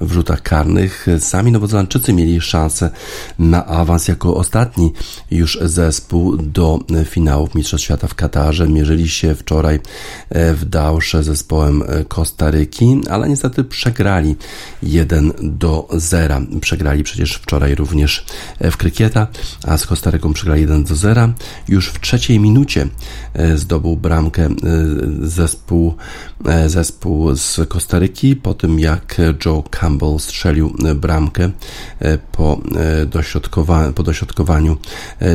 w 0.02 0.12
rzutach 0.12 0.42
karnych. 0.42 1.08
Sami 1.20 1.52
Nowozelandczycy 1.52 2.14
mieli 2.14 2.42
szansę 2.42 2.90
na 3.40 3.66
awans 3.66 4.08
jako 4.08 4.36
ostatni 4.36 4.94
już 5.32 5.60
zespół 5.62 6.38
do 6.38 6.80
finałów 7.06 7.56
Mistrzostw 7.56 7.86
Świata 7.86 8.08
w 8.08 8.16
Katarze. 8.16 8.68
Mierzyli 8.70 9.10
się 9.10 9.36
wczoraj 9.36 9.80
e, 10.30 10.54
w 10.54 10.66
Dausze 10.66 11.24
zespołem 11.24 11.84
e, 11.88 12.06
Kostaryki, 12.06 13.02
ale 13.10 13.30
niestety 13.30 13.64
przegrali 13.64 14.36
1 14.84 15.34
do 15.42 15.88
0. 15.92 16.42
Przegrali 16.62 17.04
przecież 17.04 17.34
wczoraj 17.34 17.76
również 17.76 18.26
w 18.72 18.78
krykieta, 18.78 19.28
a 19.64 19.78
z 19.78 19.86
Kostaryką 19.86 20.34
przegrali 20.34 20.62
1 20.62 20.84
do 20.84 20.96
0. 20.96 21.30
Już 21.68 21.90
w 21.90 22.00
trzeciej 22.00 22.40
minucie 22.40 22.69
e, 22.78 23.58
zdobył 23.58 23.96
bramkę 23.98 24.46
e, 24.46 24.56
zespół, 25.22 25.94
e, 26.46 26.70
zespół 26.70 27.36
z 27.36 27.60
Kostaryki, 27.68 28.36
po 28.36 28.54
tym 28.54 28.80
jak 28.80 29.22
Joe 29.46 29.64
Campbell 29.70 30.20
strzelił 30.20 30.74
bramkę 30.96 31.50
po, 32.32 32.62
dośrodkowa- 33.06 33.94
po 33.94 34.04
dośrodkowaniu 34.04 34.78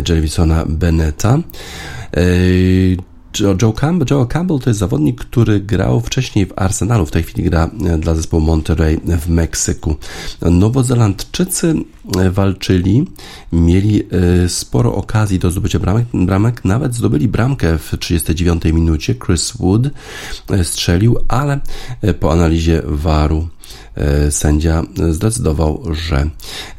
Jelvisona 0.08 0.64
Beneta. 0.68 1.38
Joe, 3.40 3.72
Campbell, 3.72 4.06
Joe 4.10 4.26
Campbell 4.26 4.58
to 4.58 4.70
jest 4.70 4.80
zawodnik, 4.80 5.20
który 5.20 5.60
grał 5.60 6.00
wcześniej 6.00 6.46
w 6.46 6.52
Arsenalu, 6.56 7.06
w 7.06 7.10
tej 7.10 7.22
chwili 7.22 7.50
gra 7.50 7.70
e, 7.86 7.98
dla 7.98 8.14
zespołu 8.14 8.42
Monterrey 8.42 9.00
w 9.04 9.28
Meksyku. 9.28 9.96
Nowozelandczycy 10.42 11.74
e, 12.18 12.30
walczyli, 12.30 13.06
mieli 13.52 14.02
e, 14.02 14.48
sporo 14.48 14.94
okazji 14.94 15.38
do 15.38 15.50
zdobycia 15.50 15.78
bramek, 15.78 16.06
bramek, 16.14 16.64
nawet 16.64 16.94
zdobyli 16.94 17.28
bramkę 17.28 17.78
w 17.78 17.98
39 17.98 18.64
minucie. 18.64 19.14
Chris 19.14 19.52
Wood 19.52 19.82
strzelił, 20.62 21.18
ale 21.28 21.60
po 22.20 22.32
analizie 22.32 22.82
VAR-u 22.84 23.38
e, 23.38 23.63
sędzia 24.30 24.82
zdecydował, 25.10 25.82
że 25.92 26.30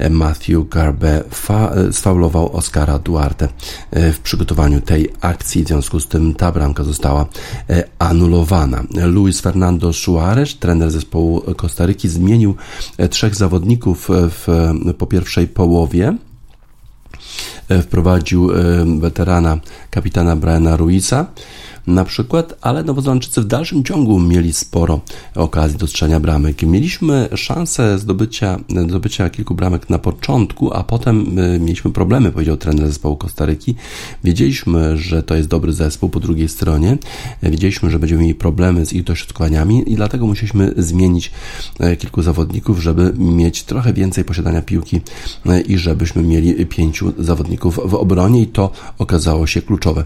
Matthew 0.09 0.69
Garbe 0.69 1.23
fa- 1.29 1.73
sfaulował 1.91 2.55
Oscara 2.55 2.99
Duarte 2.99 3.47
e, 3.91 4.11
w 4.11 4.19
przygotowaniu 4.19 4.81
tej 4.81 5.09
akcji. 5.21 5.63
W 5.63 5.67
związku 5.67 5.99
z 5.99 6.07
tym 6.07 6.33
ta 6.33 6.51
bramka 6.51 6.83
została 6.83 7.25
e, 7.69 7.83
anulowana. 7.99 8.83
Luis 9.07 9.41
Fernando 9.41 9.93
Suarez, 9.93 10.59
trener 10.59 10.91
zespołu 10.91 11.41
Kostaryki, 11.57 12.09
zmienił 12.09 12.55
e, 12.97 13.09
trzech 13.09 13.35
zawodników 13.35 14.09
e, 14.09 14.29
w, 14.29 14.47
po 14.97 15.07
pierwszej 15.07 15.47
połowie 15.47 16.17
e, 17.69 17.81
wprowadził 17.81 18.51
e, 18.51 18.55
weterana 18.99 19.57
kapitana 19.89 20.35
Briana 20.35 20.77
Ruiza 20.77 21.25
na 21.87 22.05
przykład, 22.05 22.57
ale 22.61 22.83
Nowozelandczycy 22.83 23.41
w 23.41 23.45
dalszym 23.45 23.83
ciągu 23.83 24.19
mieli 24.19 24.53
sporo 24.53 25.01
okazji 25.35 25.77
do 25.77 25.87
strzelania 25.87 26.19
bramek. 26.19 26.61
Mieliśmy 26.61 27.29
szansę 27.35 27.99
zdobycia, 27.99 28.59
zdobycia 28.87 29.29
kilku 29.29 29.55
bramek 29.55 29.89
na 29.89 29.99
początku, 29.99 30.73
a 30.73 30.83
potem 30.83 31.39
y, 31.39 31.59
mieliśmy 31.59 31.91
problemy, 31.91 32.31
powiedział 32.31 32.57
trener 32.57 32.87
zespołu 32.87 33.17
Kostaryki. 33.17 33.75
Wiedzieliśmy, 34.23 34.97
że 34.97 35.23
to 35.23 35.35
jest 35.35 35.49
dobry 35.49 35.73
zespół 35.73 36.09
po 36.09 36.19
drugiej 36.19 36.49
stronie. 36.49 36.97
Wiedzieliśmy, 37.43 37.91
że 37.91 37.99
będziemy 37.99 38.21
mieli 38.21 38.35
problemy 38.35 38.85
z 38.85 38.93
ich 38.93 39.03
dośrodkowaniami 39.03 39.91
i 39.91 39.95
dlatego 39.95 40.27
musieliśmy 40.27 40.73
zmienić 40.77 41.31
e, 41.79 41.95
kilku 41.95 42.21
zawodników, 42.21 42.79
żeby 42.79 43.13
mieć 43.17 43.63
trochę 43.63 43.93
więcej 43.93 44.23
posiadania 44.23 44.61
piłki 44.61 45.01
e, 45.45 45.61
i 45.61 45.77
żebyśmy 45.77 46.23
mieli 46.23 46.65
pięciu 46.65 47.13
zawodników 47.17 47.79
w 47.85 47.93
obronie 47.93 48.41
i 48.41 48.47
to 48.47 48.71
okazało 48.97 49.47
się 49.47 49.61
kluczowe. 49.61 50.05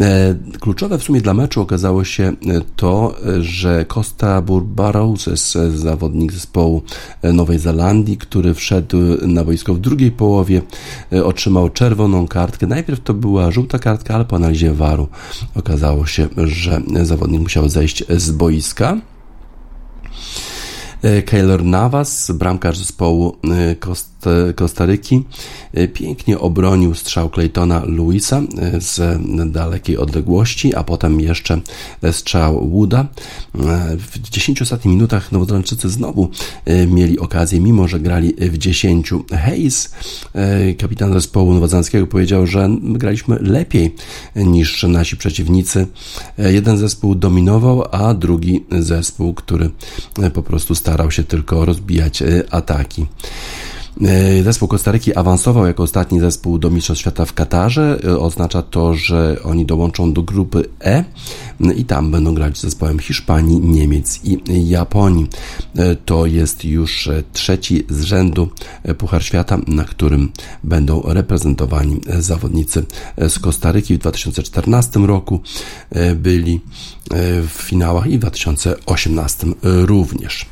E, 0.00 0.34
Kluczowe 0.60 0.98
w 0.98 1.02
sumie 1.02 1.13
dla 1.20 1.34
meczu 1.34 1.60
okazało 1.60 2.04
się 2.04 2.32
to, 2.76 3.14
że 3.40 3.84
Costa 3.84 4.42
Burbaroses, 4.42 5.58
zawodnik 5.74 6.32
zespołu 6.32 6.82
Nowej 7.22 7.58
Zelandii, 7.58 8.16
który 8.16 8.54
wszedł 8.54 8.96
na 9.26 9.44
boisko 9.44 9.74
w 9.74 9.80
drugiej 9.80 10.10
połowie, 10.10 10.62
otrzymał 11.24 11.70
czerwoną 11.70 12.28
kartkę. 12.28 12.66
Najpierw 12.66 13.00
to 13.00 13.14
była 13.14 13.50
żółta 13.50 13.78
kartka, 13.78 14.14
ale 14.14 14.24
po 14.24 14.36
analizie 14.36 14.72
waru 14.72 15.08
okazało 15.54 16.06
się, 16.06 16.28
że 16.36 16.80
zawodnik 17.02 17.40
musiał 17.40 17.68
zejść 17.68 18.04
z 18.16 18.30
boiska. 18.30 18.96
Keylor 21.26 21.64
Navas, 21.64 22.30
bramkarz 22.30 22.78
zespołu 22.78 23.36
Kost 23.80 24.13
Kostaryki, 24.54 25.22
pięknie 25.94 26.38
obronił 26.38 26.94
strzał 26.94 27.30
Claytona 27.30 27.82
Luisa 27.84 28.42
z 28.78 29.18
dalekiej 29.52 29.98
odległości, 29.98 30.74
a 30.74 30.84
potem 30.84 31.20
jeszcze 31.20 31.60
strzał 32.12 32.70
Wooda. 32.70 33.06
W 33.98 34.30
10 34.30 34.62
ostatnich 34.62 34.94
minutach 34.94 35.32
Nowozelandczycy 35.32 35.88
znowu 35.88 36.28
mieli 36.86 37.18
okazję, 37.18 37.60
mimo 37.60 37.88
że 37.88 38.00
grali 38.00 38.34
w 38.38 38.58
10. 38.58 39.10
Hayes, 39.30 39.94
kapitan 40.78 41.12
zespołu 41.12 41.54
nowozelandzkiego, 41.54 42.06
powiedział, 42.06 42.46
że 42.46 42.68
graliśmy 42.82 43.38
lepiej 43.40 43.94
niż 44.36 44.82
nasi 44.82 45.16
przeciwnicy. 45.16 45.86
Jeden 46.38 46.78
zespół 46.78 47.14
dominował, 47.14 47.84
a 47.90 48.14
drugi 48.14 48.64
zespół, 48.70 49.34
który 49.34 49.70
po 50.34 50.42
prostu 50.42 50.74
starał 50.74 51.10
się 51.10 51.24
tylko 51.24 51.64
rozbijać 51.64 52.22
ataki. 52.50 53.06
Zespół 54.44 54.68
Kostaryki 54.68 55.14
awansował 55.14 55.66
jako 55.66 55.82
ostatni 55.82 56.20
zespół 56.20 56.58
do 56.58 56.70
Mistrzostw 56.70 57.00
Świata 57.00 57.24
w 57.24 57.32
Katarze. 57.32 57.98
Oznacza 58.18 58.62
to, 58.62 58.94
że 58.94 59.36
oni 59.44 59.66
dołączą 59.66 60.12
do 60.12 60.22
grupy 60.22 60.64
E 60.84 61.04
i 61.76 61.84
tam 61.84 62.10
będą 62.10 62.34
grać 62.34 62.58
z 62.58 62.60
zespołem 62.60 62.98
Hiszpanii, 62.98 63.60
Niemiec 63.60 64.20
i 64.24 64.68
Japonii. 64.68 65.28
To 66.04 66.26
jest 66.26 66.64
już 66.64 67.08
trzeci 67.32 67.84
z 67.88 68.02
rzędu 68.02 68.48
Puchar 68.98 69.24
Świata, 69.24 69.58
na 69.66 69.84
którym 69.84 70.32
będą 70.64 71.02
reprezentowani 71.02 72.00
zawodnicy 72.18 72.84
z 73.28 73.38
Kostaryki. 73.38 73.94
W 73.94 73.98
2014 73.98 75.00
roku 75.00 75.40
byli 76.16 76.60
w 77.48 77.52
finałach 77.52 78.06
i 78.06 78.16
w 78.16 78.20
2018 78.20 79.46
również. 79.62 80.46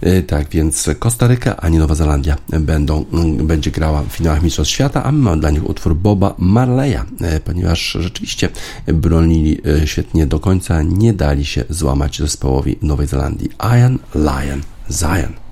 E, 0.00 0.22
tak 0.22 0.48
więc 0.50 0.90
Kostaryka 0.98 1.56
ani 1.56 1.78
Nowa 1.78 1.94
Zelandia 1.94 2.36
będą, 2.48 3.04
mm, 3.12 3.46
będzie 3.46 3.70
grała 3.70 4.02
w 4.02 4.08
finałach 4.08 4.42
Mistrzostw 4.42 4.74
Świata, 4.74 5.04
a 5.04 5.12
my 5.12 5.18
mamy 5.18 5.40
dla 5.40 5.50
nich 5.50 5.68
utwór 5.68 5.96
Boba 5.96 6.34
Marleya, 6.38 7.00
e, 7.20 7.40
ponieważ 7.40 7.96
rzeczywiście 8.00 8.48
bronili 8.86 9.60
e, 9.82 9.86
świetnie 9.86 10.26
do 10.26 10.40
końca, 10.40 10.82
nie 10.82 11.12
dali 11.12 11.44
się 11.44 11.64
złamać 11.68 12.18
zespołowi 12.18 12.78
Nowej 12.82 13.06
Zelandii. 13.06 13.48
Iron 13.78 13.98
Lion 14.14 14.62
Zion. 14.90 15.47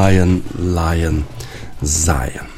Marley, 0.00 0.16
Iron 0.16 0.42
Lion, 0.56 1.24
Zion. 1.84 2.49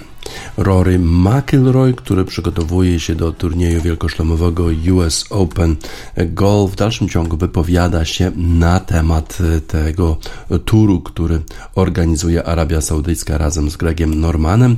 Rory 0.63 0.99
McIlroy, 0.99 1.95
który 1.95 2.25
przygotowuje 2.25 3.01
się 3.01 3.15
do 3.15 3.33
turnieju 3.33 3.83
wielkoszlemowego 3.83 4.67
US 4.93 5.25
Open 5.31 5.77
Golf. 6.17 6.73
W 6.73 6.77
dalszym 6.77 7.09
ciągu 7.09 7.37
wypowiada 7.37 8.05
się 8.05 8.33
na 8.37 8.81
temat 8.81 9.39
tego 9.67 10.17
turu, 10.65 11.01
który 11.01 11.43
organizuje 11.75 12.45
Arabia 12.45 12.81
Saudyjska 12.81 13.39
razem 13.39 13.71
z 13.71 13.77
Gregiem 13.77 14.21
Normanem. 14.21 14.77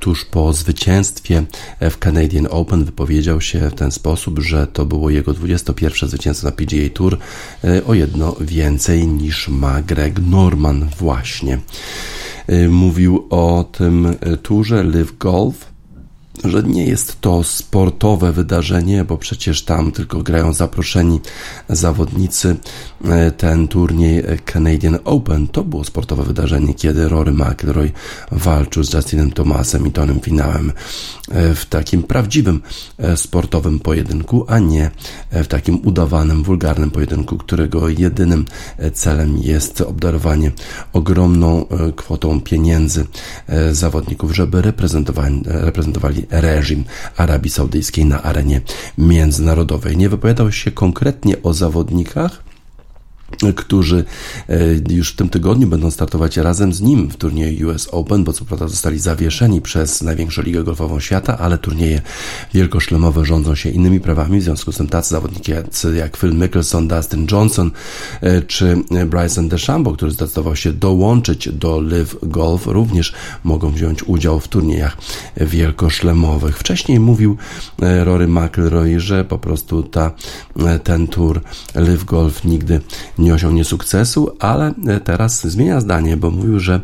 Tuż 0.00 0.24
po 0.24 0.52
zwycięstwie 0.52 1.42
w 1.80 1.98
Canadian 1.98 2.48
Open 2.50 2.84
wypowiedział 2.84 3.40
się 3.40 3.70
w 3.70 3.74
ten 3.74 3.90
sposób, 3.90 4.38
że 4.38 4.66
to 4.66 4.84
było 4.86 5.10
jego 5.10 5.32
21 5.32 6.08
zwycięstwo 6.08 6.46
na 6.46 6.52
PGA 6.52 6.88
Tour, 6.94 7.18
o 7.86 7.94
jedno 7.94 8.36
więcej 8.40 9.06
niż 9.06 9.48
ma 9.48 9.82
Greg 9.82 10.18
Norman 10.18 10.88
właśnie. 10.98 11.58
Y, 12.48 12.68
mówił 12.68 13.26
o 13.30 13.64
tym 13.72 14.06
y, 14.06 14.36
turze 14.36 14.84
Live 14.84 15.18
Golf 15.18 15.71
że 16.44 16.62
nie 16.62 16.86
jest 16.86 17.20
to 17.20 17.42
sportowe 17.42 18.32
wydarzenie, 18.32 19.04
bo 19.04 19.18
przecież 19.18 19.64
tam 19.64 19.92
tylko 19.92 20.22
grają 20.22 20.52
zaproszeni 20.52 21.20
zawodnicy. 21.68 22.56
E, 23.04 23.30
ten 23.30 23.68
turniej 23.68 24.22
Canadian 24.52 24.98
Open 25.04 25.48
to 25.48 25.64
było 25.64 25.84
sportowe 25.84 26.22
wydarzenie, 26.22 26.74
kiedy 26.74 27.08
Rory 27.08 27.32
McIlroy 27.32 27.90
walczył 28.32 28.84
z 28.84 28.92
Justinem 28.92 29.30
Thomasem 29.30 29.86
i 29.86 29.90
Tonym 29.90 30.20
Finałem 30.20 30.72
e, 31.30 31.54
w 31.54 31.66
takim 31.66 32.02
prawdziwym 32.02 32.62
e, 32.98 33.16
sportowym 33.16 33.80
pojedynku, 33.80 34.44
a 34.48 34.58
nie 34.58 34.90
w 35.32 35.46
takim 35.46 35.86
udawanym, 35.86 36.42
wulgarnym 36.42 36.90
pojedynku, 36.90 37.38
którego 37.38 37.88
jedynym 37.88 38.44
celem 38.94 39.38
jest 39.38 39.80
obdarowanie 39.80 40.52
ogromną 40.92 41.66
kwotą 41.96 42.40
pieniędzy 42.40 43.06
zawodników, 43.72 44.34
żeby 44.36 44.62
reprezentowali, 44.62 45.42
reprezentowali 45.44 46.26
reżim 46.32 46.84
Arabii 47.16 47.50
Saudyjskiej 47.50 48.04
na 48.04 48.22
arenie 48.22 48.60
międzynarodowej. 48.98 49.96
Nie 49.96 50.08
wypowiadał 50.08 50.52
się 50.52 50.70
konkretnie 50.70 51.42
o 51.42 51.54
zawodnikach, 51.54 52.41
którzy 53.56 54.04
e, 54.48 54.94
już 54.94 55.12
w 55.12 55.16
tym 55.16 55.28
tygodniu 55.28 55.68
będą 55.68 55.90
startować 55.90 56.36
razem 56.36 56.72
z 56.72 56.80
nim 56.80 57.10
w 57.10 57.16
turnieju 57.16 57.68
US 57.68 57.88
Open, 57.92 58.24
bo 58.24 58.32
co 58.32 58.44
prawda 58.44 58.68
zostali 58.68 58.98
zawieszeni 58.98 59.60
przez 59.60 60.02
największą 60.02 60.42
ligę 60.42 60.64
golfową 60.64 61.00
świata, 61.00 61.38
ale 61.38 61.58
turnieje 61.58 62.02
wielkoszlemowe 62.54 63.24
rządzą 63.24 63.54
się 63.54 63.70
innymi 63.70 64.00
prawami, 64.00 64.40
w 64.40 64.42
związku 64.42 64.72
z 64.72 64.76
tym 64.76 64.88
tacy 64.88 65.10
zawodnicy 65.10 65.62
jak 65.96 66.16
Phil 66.16 66.34
Mickelson, 66.34 66.88
Dustin 66.88 67.26
Johnson 67.32 67.70
e, 68.20 68.42
czy 68.42 68.76
Bryson 69.06 69.48
DeChambeau, 69.48 69.96
który 69.96 70.10
zdecydował 70.10 70.56
się 70.56 70.72
dołączyć 70.72 71.48
do 71.48 71.80
Live 71.80 72.16
Golf, 72.22 72.66
również 72.66 73.12
mogą 73.44 73.72
wziąć 73.72 74.02
udział 74.02 74.40
w 74.40 74.48
turniejach 74.48 74.96
wielkoszlemowych. 75.36 76.58
Wcześniej 76.58 77.00
mówił 77.00 77.36
e, 77.82 78.04
Rory 78.04 78.28
McIlroy, 78.28 79.00
że 79.00 79.24
po 79.24 79.38
prostu 79.38 79.82
ta, 79.82 80.10
ten 80.84 81.08
tur 81.08 81.40
Live 81.74 82.04
Golf 82.04 82.44
nigdy 82.44 82.80
nie 83.18 83.31
osiągnie 83.34 83.64
sukcesu, 83.64 84.36
ale 84.38 84.74
e, 84.86 85.00
teraz 85.00 85.46
zmienia 85.46 85.80
zdanie, 85.80 86.16
bo 86.16 86.30
mówił, 86.30 86.60
że 86.60 86.74
e, 86.74 86.80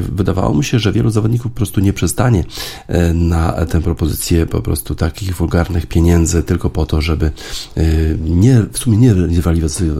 wydawało 0.00 0.54
mu 0.54 0.62
się, 0.62 0.78
że 0.78 0.92
wielu 0.92 1.10
zawodników 1.10 1.52
po 1.52 1.56
prostu 1.56 1.80
nie 1.80 1.92
przestanie 1.92 2.44
e, 2.88 3.12
na 3.14 3.52
tę 3.52 3.80
propozycję 3.82 4.46
po 4.46 4.60
prostu 4.60 4.94
takich 4.94 5.36
wulgarnych 5.36 5.86
pieniędzy 5.86 6.42
tylko 6.42 6.70
po 6.70 6.86
to, 6.86 7.00
żeby 7.00 7.30
nie, 8.20 8.62
w 8.72 8.78
sumie 8.78 8.98
nie 8.98 9.14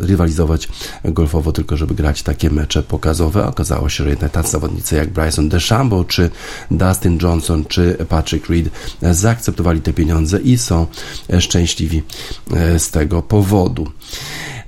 rywalizować 0.00 0.68
golfowo, 1.04 1.52
tylko 1.52 1.76
żeby 1.76 1.94
grać 1.94 2.22
takie 2.22 2.50
mecze 2.50 2.82
pokazowe. 2.82 3.46
Okazało 3.46 3.88
się, 3.88 4.04
że 4.04 4.10
jednak 4.10 4.32
tacy 4.32 4.50
zawodnicy 4.50 4.96
jak 4.96 5.10
Bryson 5.10 5.48
DeChambeau, 5.48 6.04
czy 6.04 6.30
Dustin 6.70 7.18
Johnson, 7.22 7.64
czy 7.68 7.96
Patrick 8.08 8.48
Reed 8.48 8.70
zaakceptowali 9.02 9.80
te 9.80 9.92
pieniądze 9.92 10.40
i 10.40 10.58
są 10.58 10.86
szczęśliwi 11.38 12.02
z 12.78 12.90
tego 12.90 13.22
powodu. 13.22 13.86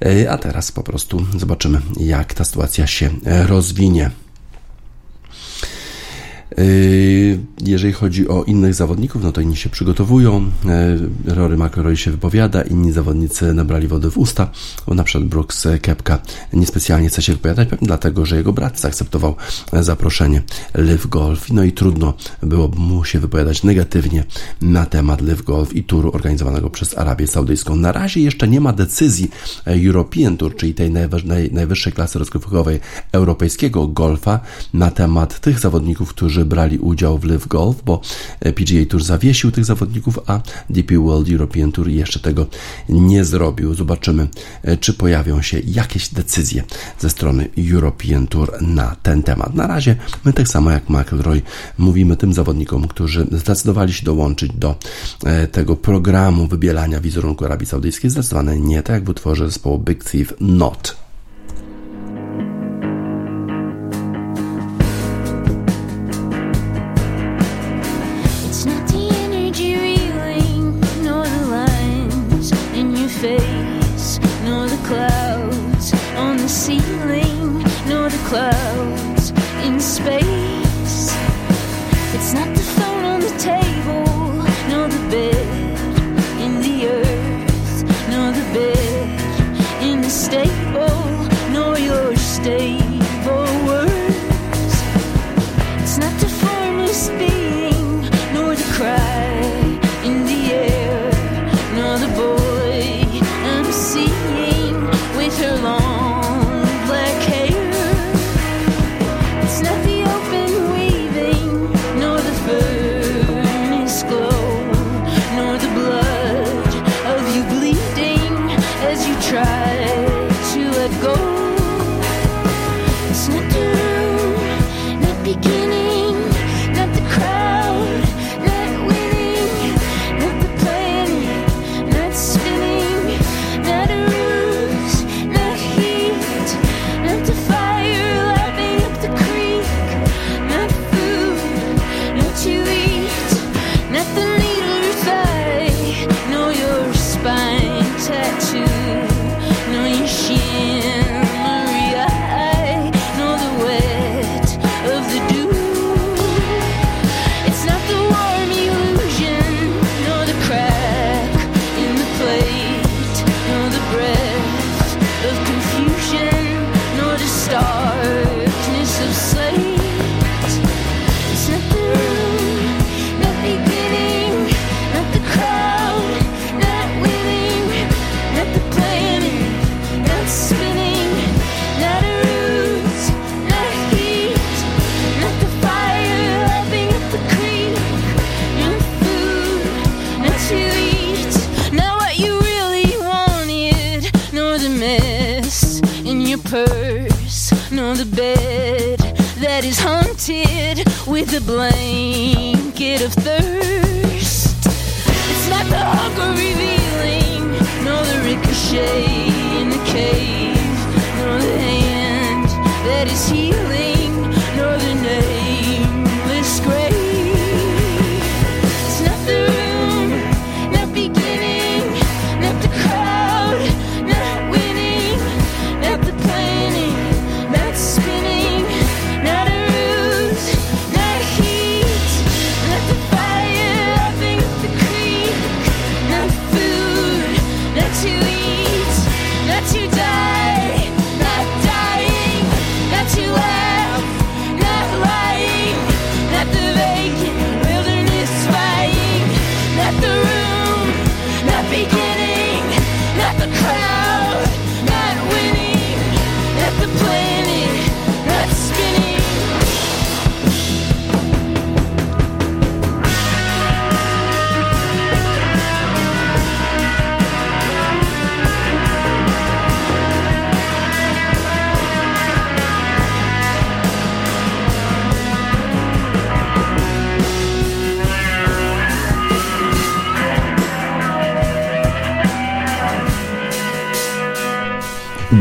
E, 0.04 0.30
a 0.30 0.38
teraz 0.38 0.72
po 0.72 0.82
prostu 0.82 1.26
zobaczymy, 1.36 1.80
jak 2.00 2.34
ta 2.34 2.44
sytuacja 2.44 2.86
się 2.86 3.10
rozwinie. 3.46 4.10
Yy, 6.58 7.38
jeżeli 7.64 7.92
chodzi 7.92 8.28
o 8.28 8.44
innych 8.44 8.74
zawodników, 8.74 9.22
no 9.22 9.32
to 9.32 9.40
inni 9.40 9.56
się 9.56 9.70
przygotowują. 9.70 10.50
Yy, 11.24 11.34
Rory 11.34 11.56
McIlroy 11.56 11.96
się 11.96 12.10
wypowiada, 12.10 12.62
inni 12.62 12.92
zawodnicy 12.92 13.54
nabrali 13.54 13.88
wody 13.88 14.10
w 14.10 14.18
usta, 14.18 14.50
na 14.88 15.04
przykład 15.04 15.28
Brooks 15.28 15.68
Kepka 15.82 16.18
niespecjalnie 16.52 17.08
chce 17.08 17.22
się 17.22 17.32
wypowiadać, 17.32 17.68
pewnie 17.68 17.86
dlatego, 17.86 18.26
że 18.26 18.36
jego 18.36 18.52
brat 18.52 18.80
zaakceptował 18.80 19.36
zaproszenie 19.72 20.42
Live 20.74 21.06
Golf. 21.06 21.50
No 21.50 21.64
i 21.64 21.72
trudno 21.72 22.14
było 22.42 22.68
mu 22.68 23.04
się 23.04 23.18
wypowiadać 23.18 23.62
negatywnie 23.62 24.24
na 24.60 24.86
temat 24.86 25.20
Live 25.20 25.42
Golf 25.42 25.76
i 25.76 25.84
turu 25.84 26.10
organizowanego 26.12 26.70
przez 26.70 26.98
Arabię 26.98 27.26
Saudyjską. 27.26 27.76
Na 27.76 27.92
razie 27.92 28.20
jeszcze 28.20 28.48
nie 28.48 28.60
ma 28.60 28.72
decyzji 28.72 29.30
European 29.66 30.36
Tour, 30.36 30.56
czyli 30.56 30.74
tej 30.74 30.90
najwyższej 31.52 31.92
klasy 31.92 32.18
rozgrywkowej 32.18 32.80
europejskiego 33.12 33.86
golfa 33.86 34.40
na 34.74 34.90
temat 34.90 35.40
tych 35.40 35.60
zawodników, 35.60 36.08
którzy 36.08 36.45
brali 36.46 36.78
udział 36.78 37.18
w 37.18 37.24
Live 37.24 37.48
Golf, 37.48 37.76
bo 37.84 38.00
e, 38.40 38.52
PGA 38.52 38.86
Tour 38.88 39.04
zawiesił 39.04 39.50
tych 39.50 39.64
zawodników, 39.64 40.18
a 40.26 40.40
DP 40.70 40.98
World 40.98 41.30
European 41.30 41.72
Tour 41.72 41.88
jeszcze 41.88 42.20
tego 42.20 42.46
nie 42.88 43.24
zrobił. 43.24 43.74
Zobaczymy, 43.74 44.28
e, 44.62 44.76
czy 44.76 44.94
pojawią 44.94 45.42
się 45.42 45.60
jakieś 45.66 46.08
decyzje 46.08 46.64
ze 46.98 47.10
strony 47.10 47.48
European 47.72 48.26
Tour 48.26 48.62
na 48.62 48.96
ten 49.02 49.22
temat. 49.22 49.54
Na 49.54 49.66
razie 49.66 49.96
my 50.24 50.32
tak 50.32 50.48
samo 50.48 50.70
jak 50.70 50.90
McElroy 50.90 51.42
mówimy 51.78 52.16
tym 52.16 52.32
zawodnikom, 52.32 52.88
którzy 52.88 53.26
zdecydowali 53.32 53.92
się 53.92 54.04
dołączyć 54.04 54.52
do 54.52 54.74
e, 55.24 55.46
tego 55.46 55.76
programu 55.76 56.46
wybielania 56.46 57.00
wizerunku 57.00 57.44
Arabii 57.44 57.66
Saudyjskiej, 57.66 58.10
zdecydowanie 58.10 58.60
nie 58.60 58.82
tak 58.82 58.94
jak 58.94 59.04
w 59.04 59.08
utworze 59.08 59.46
zespołu 59.46 59.78
Big 59.78 60.04
Thief 60.04 60.34
Not. 60.40 61.05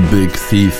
Big 0.03 0.31
Thief 0.31 0.77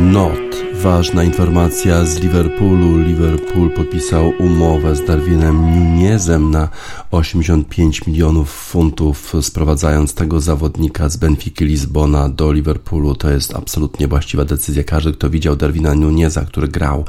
Not 0.00 0.43
ważna 0.84 1.24
informacja 1.24 2.04
z 2.04 2.18
Liverpoolu. 2.18 2.98
Liverpool 2.98 3.70
podpisał 3.70 4.32
umowę 4.38 4.96
z 4.96 5.04
Darwinem 5.04 5.56
Nunezem 5.56 6.50
na 6.50 6.68
85 7.10 8.06
milionów 8.06 8.50
funtów, 8.50 9.32
sprowadzając 9.40 10.14
tego 10.14 10.40
zawodnika 10.40 11.08
z 11.08 11.16
Benfiki 11.16 11.64
Lizbona 11.64 12.28
do 12.28 12.52
Liverpoolu. 12.52 13.14
To 13.14 13.30
jest 13.30 13.54
absolutnie 13.54 14.08
właściwa 14.08 14.44
decyzja. 14.44 14.84
Każdy, 14.84 15.12
kto 15.12 15.30
widział 15.30 15.56
Darwina 15.56 15.94
Nuneza, 15.94 16.44
który 16.44 16.68
grał 16.68 17.04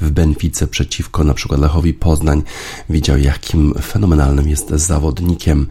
w 0.00 0.10
Benfice 0.10 0.66
przeciwko 0.66 1.24
na 1.24 1.34
przykład 1.34 1.60
Lechowi 1.60 1.94
Poznań, 1.94 2.42
widział 2.90 3.18
jakim 3.18 3.74
fenomenalnym 3.82 4.48
jest 4.48 4.70
zawodnikiem. 4.70 5.66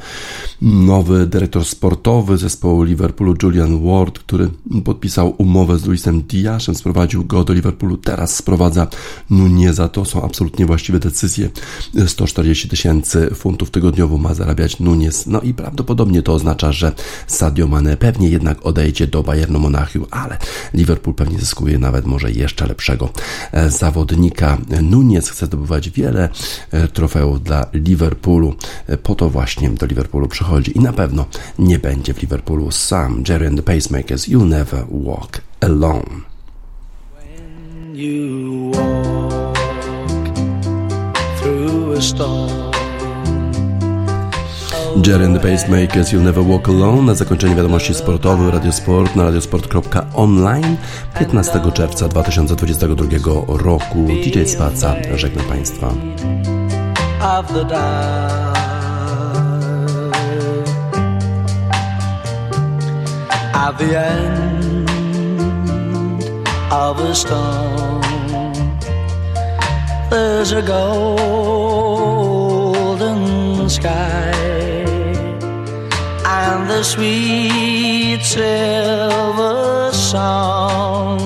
Nowy 0.61 1.27
dyrektor 1.27 1.65
sportowy 1.65 2.37
zespołu 2.37 2.83
Liverpoolu, 2.83 3.35
Julian 3.43 3.83
Ward, 3.83 4.19
który 4.19 4.49
podpisał 4.85 5.35
umowę 5.37 5.77
z 5.77 5.85
Luisem 5.85 6.21
Diaszem, 6.21 6.75
sprowadził 6.75 7.25
go 7.25 7.48
do 7.49 7.53
Liverpoolu, 7.53 7.97
teraz 7.97 8.35
sprowadza 8.35 8.87
Nuneza. 9.29 9.87
To 9.87 10.05
są 10.05 10.23
absolutnie 10.23 10.65
właściwe 10.65 10.99
decyzje. 10.99 11.49
140 12.07 12.69
tysięcy 12.69 13.29
funtów 13.35 13.71
tygodniowo 13.71 14.17
ma 14.17 14.33
zarabiać 14.33 14.79
Nunez. 14.79 15.27
No 15.27 15.41
i 15.41 15.53
prawdopodobnie 15.53 16.21
to 16.21 16.33
oznacza, 16.33 16.71
że 16.71 16.91
Sadio 17.27 17.67
Mane 17.67 17.97
pewnie 17.97 18.29
jednak 18.29 18.65
odejdzie 18.65 19.07
do 19.07 19.23
Bayernu 19.23 19.59
Monachium, 19.59 20.05
ale 20.11 20.37
Liverpool 20.73 21.15
pewnie 21.15 21.39
zyskuje 21.39 21.79
nawet 21.79 22.05
może 22.05 22.31
jeszcze 22.31 22.67
lepszego 22.67 23.09
e, 23.51 23.69
zawodnika. 23.71 24.57
Nunez 24.81 25.29
chce 25.29 25.45
zdobywać 25.45 25.89
wiele 25.89 26.29
e, 26.71 26.87
trofeów 26.87 27.43
dla 27.43 27.65
Liverpoolu. 27.73 28.55
E, 28.87 28.97
po 28.97 29.15
to 29.15 29.29
właśnie 29.29 29.69
do 29.69 29.85
Liverpoolu 29.85 30.27
przychodzi 30.27 30.77
i 30.77 30.79
na 30.79 30.93
pewno 30.93 31.25
nie 31.59 31.79
będzie 31.79 32.13
w 32.13 32.21
Liverpoolu 32.21 32.71
sam. 32.71 33.23
Jerry 33.29 33.47
and 33.47 33.57
the 33.57 33.73
Pacemakers, 33.73 34.27
You'll 34.27 34.47
Never 34.47 34.85
Walk 34.91 35.41
Alone. 35.61 36.29
You 37.99 38.71
walk 38.73 39.57
through 41.39 41.93
a 41.93 42.01
storm. 42.01 42.71
Jerry 45.01 45.25
and 45.25 45.35
the 45.35 45.39
Pacemakers, 45.39 46.11
You'll 46.11 46.23
Never 46.23 46.41
Walk 46.41 46.69
Alone. 46.69 47.01
Na 47.01 47.13
zakończenie 47.13 47.55
wiadomości 47.55 47.93
sportowych 47.93 48.53
Radiosport 48.53 49.15
na 49.15 49.23
radiosport.online 49.23 50.77
15 51.19 51.61
czerwca 51.73 52.07
2022 52.07 53.05
roku. 53.47 54.07
DJ 54.23 54.45
Spaca, 54.45 54.95
żegnam 55.15 55.45
Państwa. 55.45 55.93
At 63.61 63.77
the 63.77 63.99
end 63.99 64.48
of 66.71 66.99
a 66.99 67.15
stone. 67.15 68.01
There's 70.09 70.51
a 70.51 70.61
golden 70.61 70.89
sky 73.69 74.31
and 76.25 76.69
the 76.69 76.83
sweet 76.83 78.21
silver 78.23 79.91
song 79.93 81.18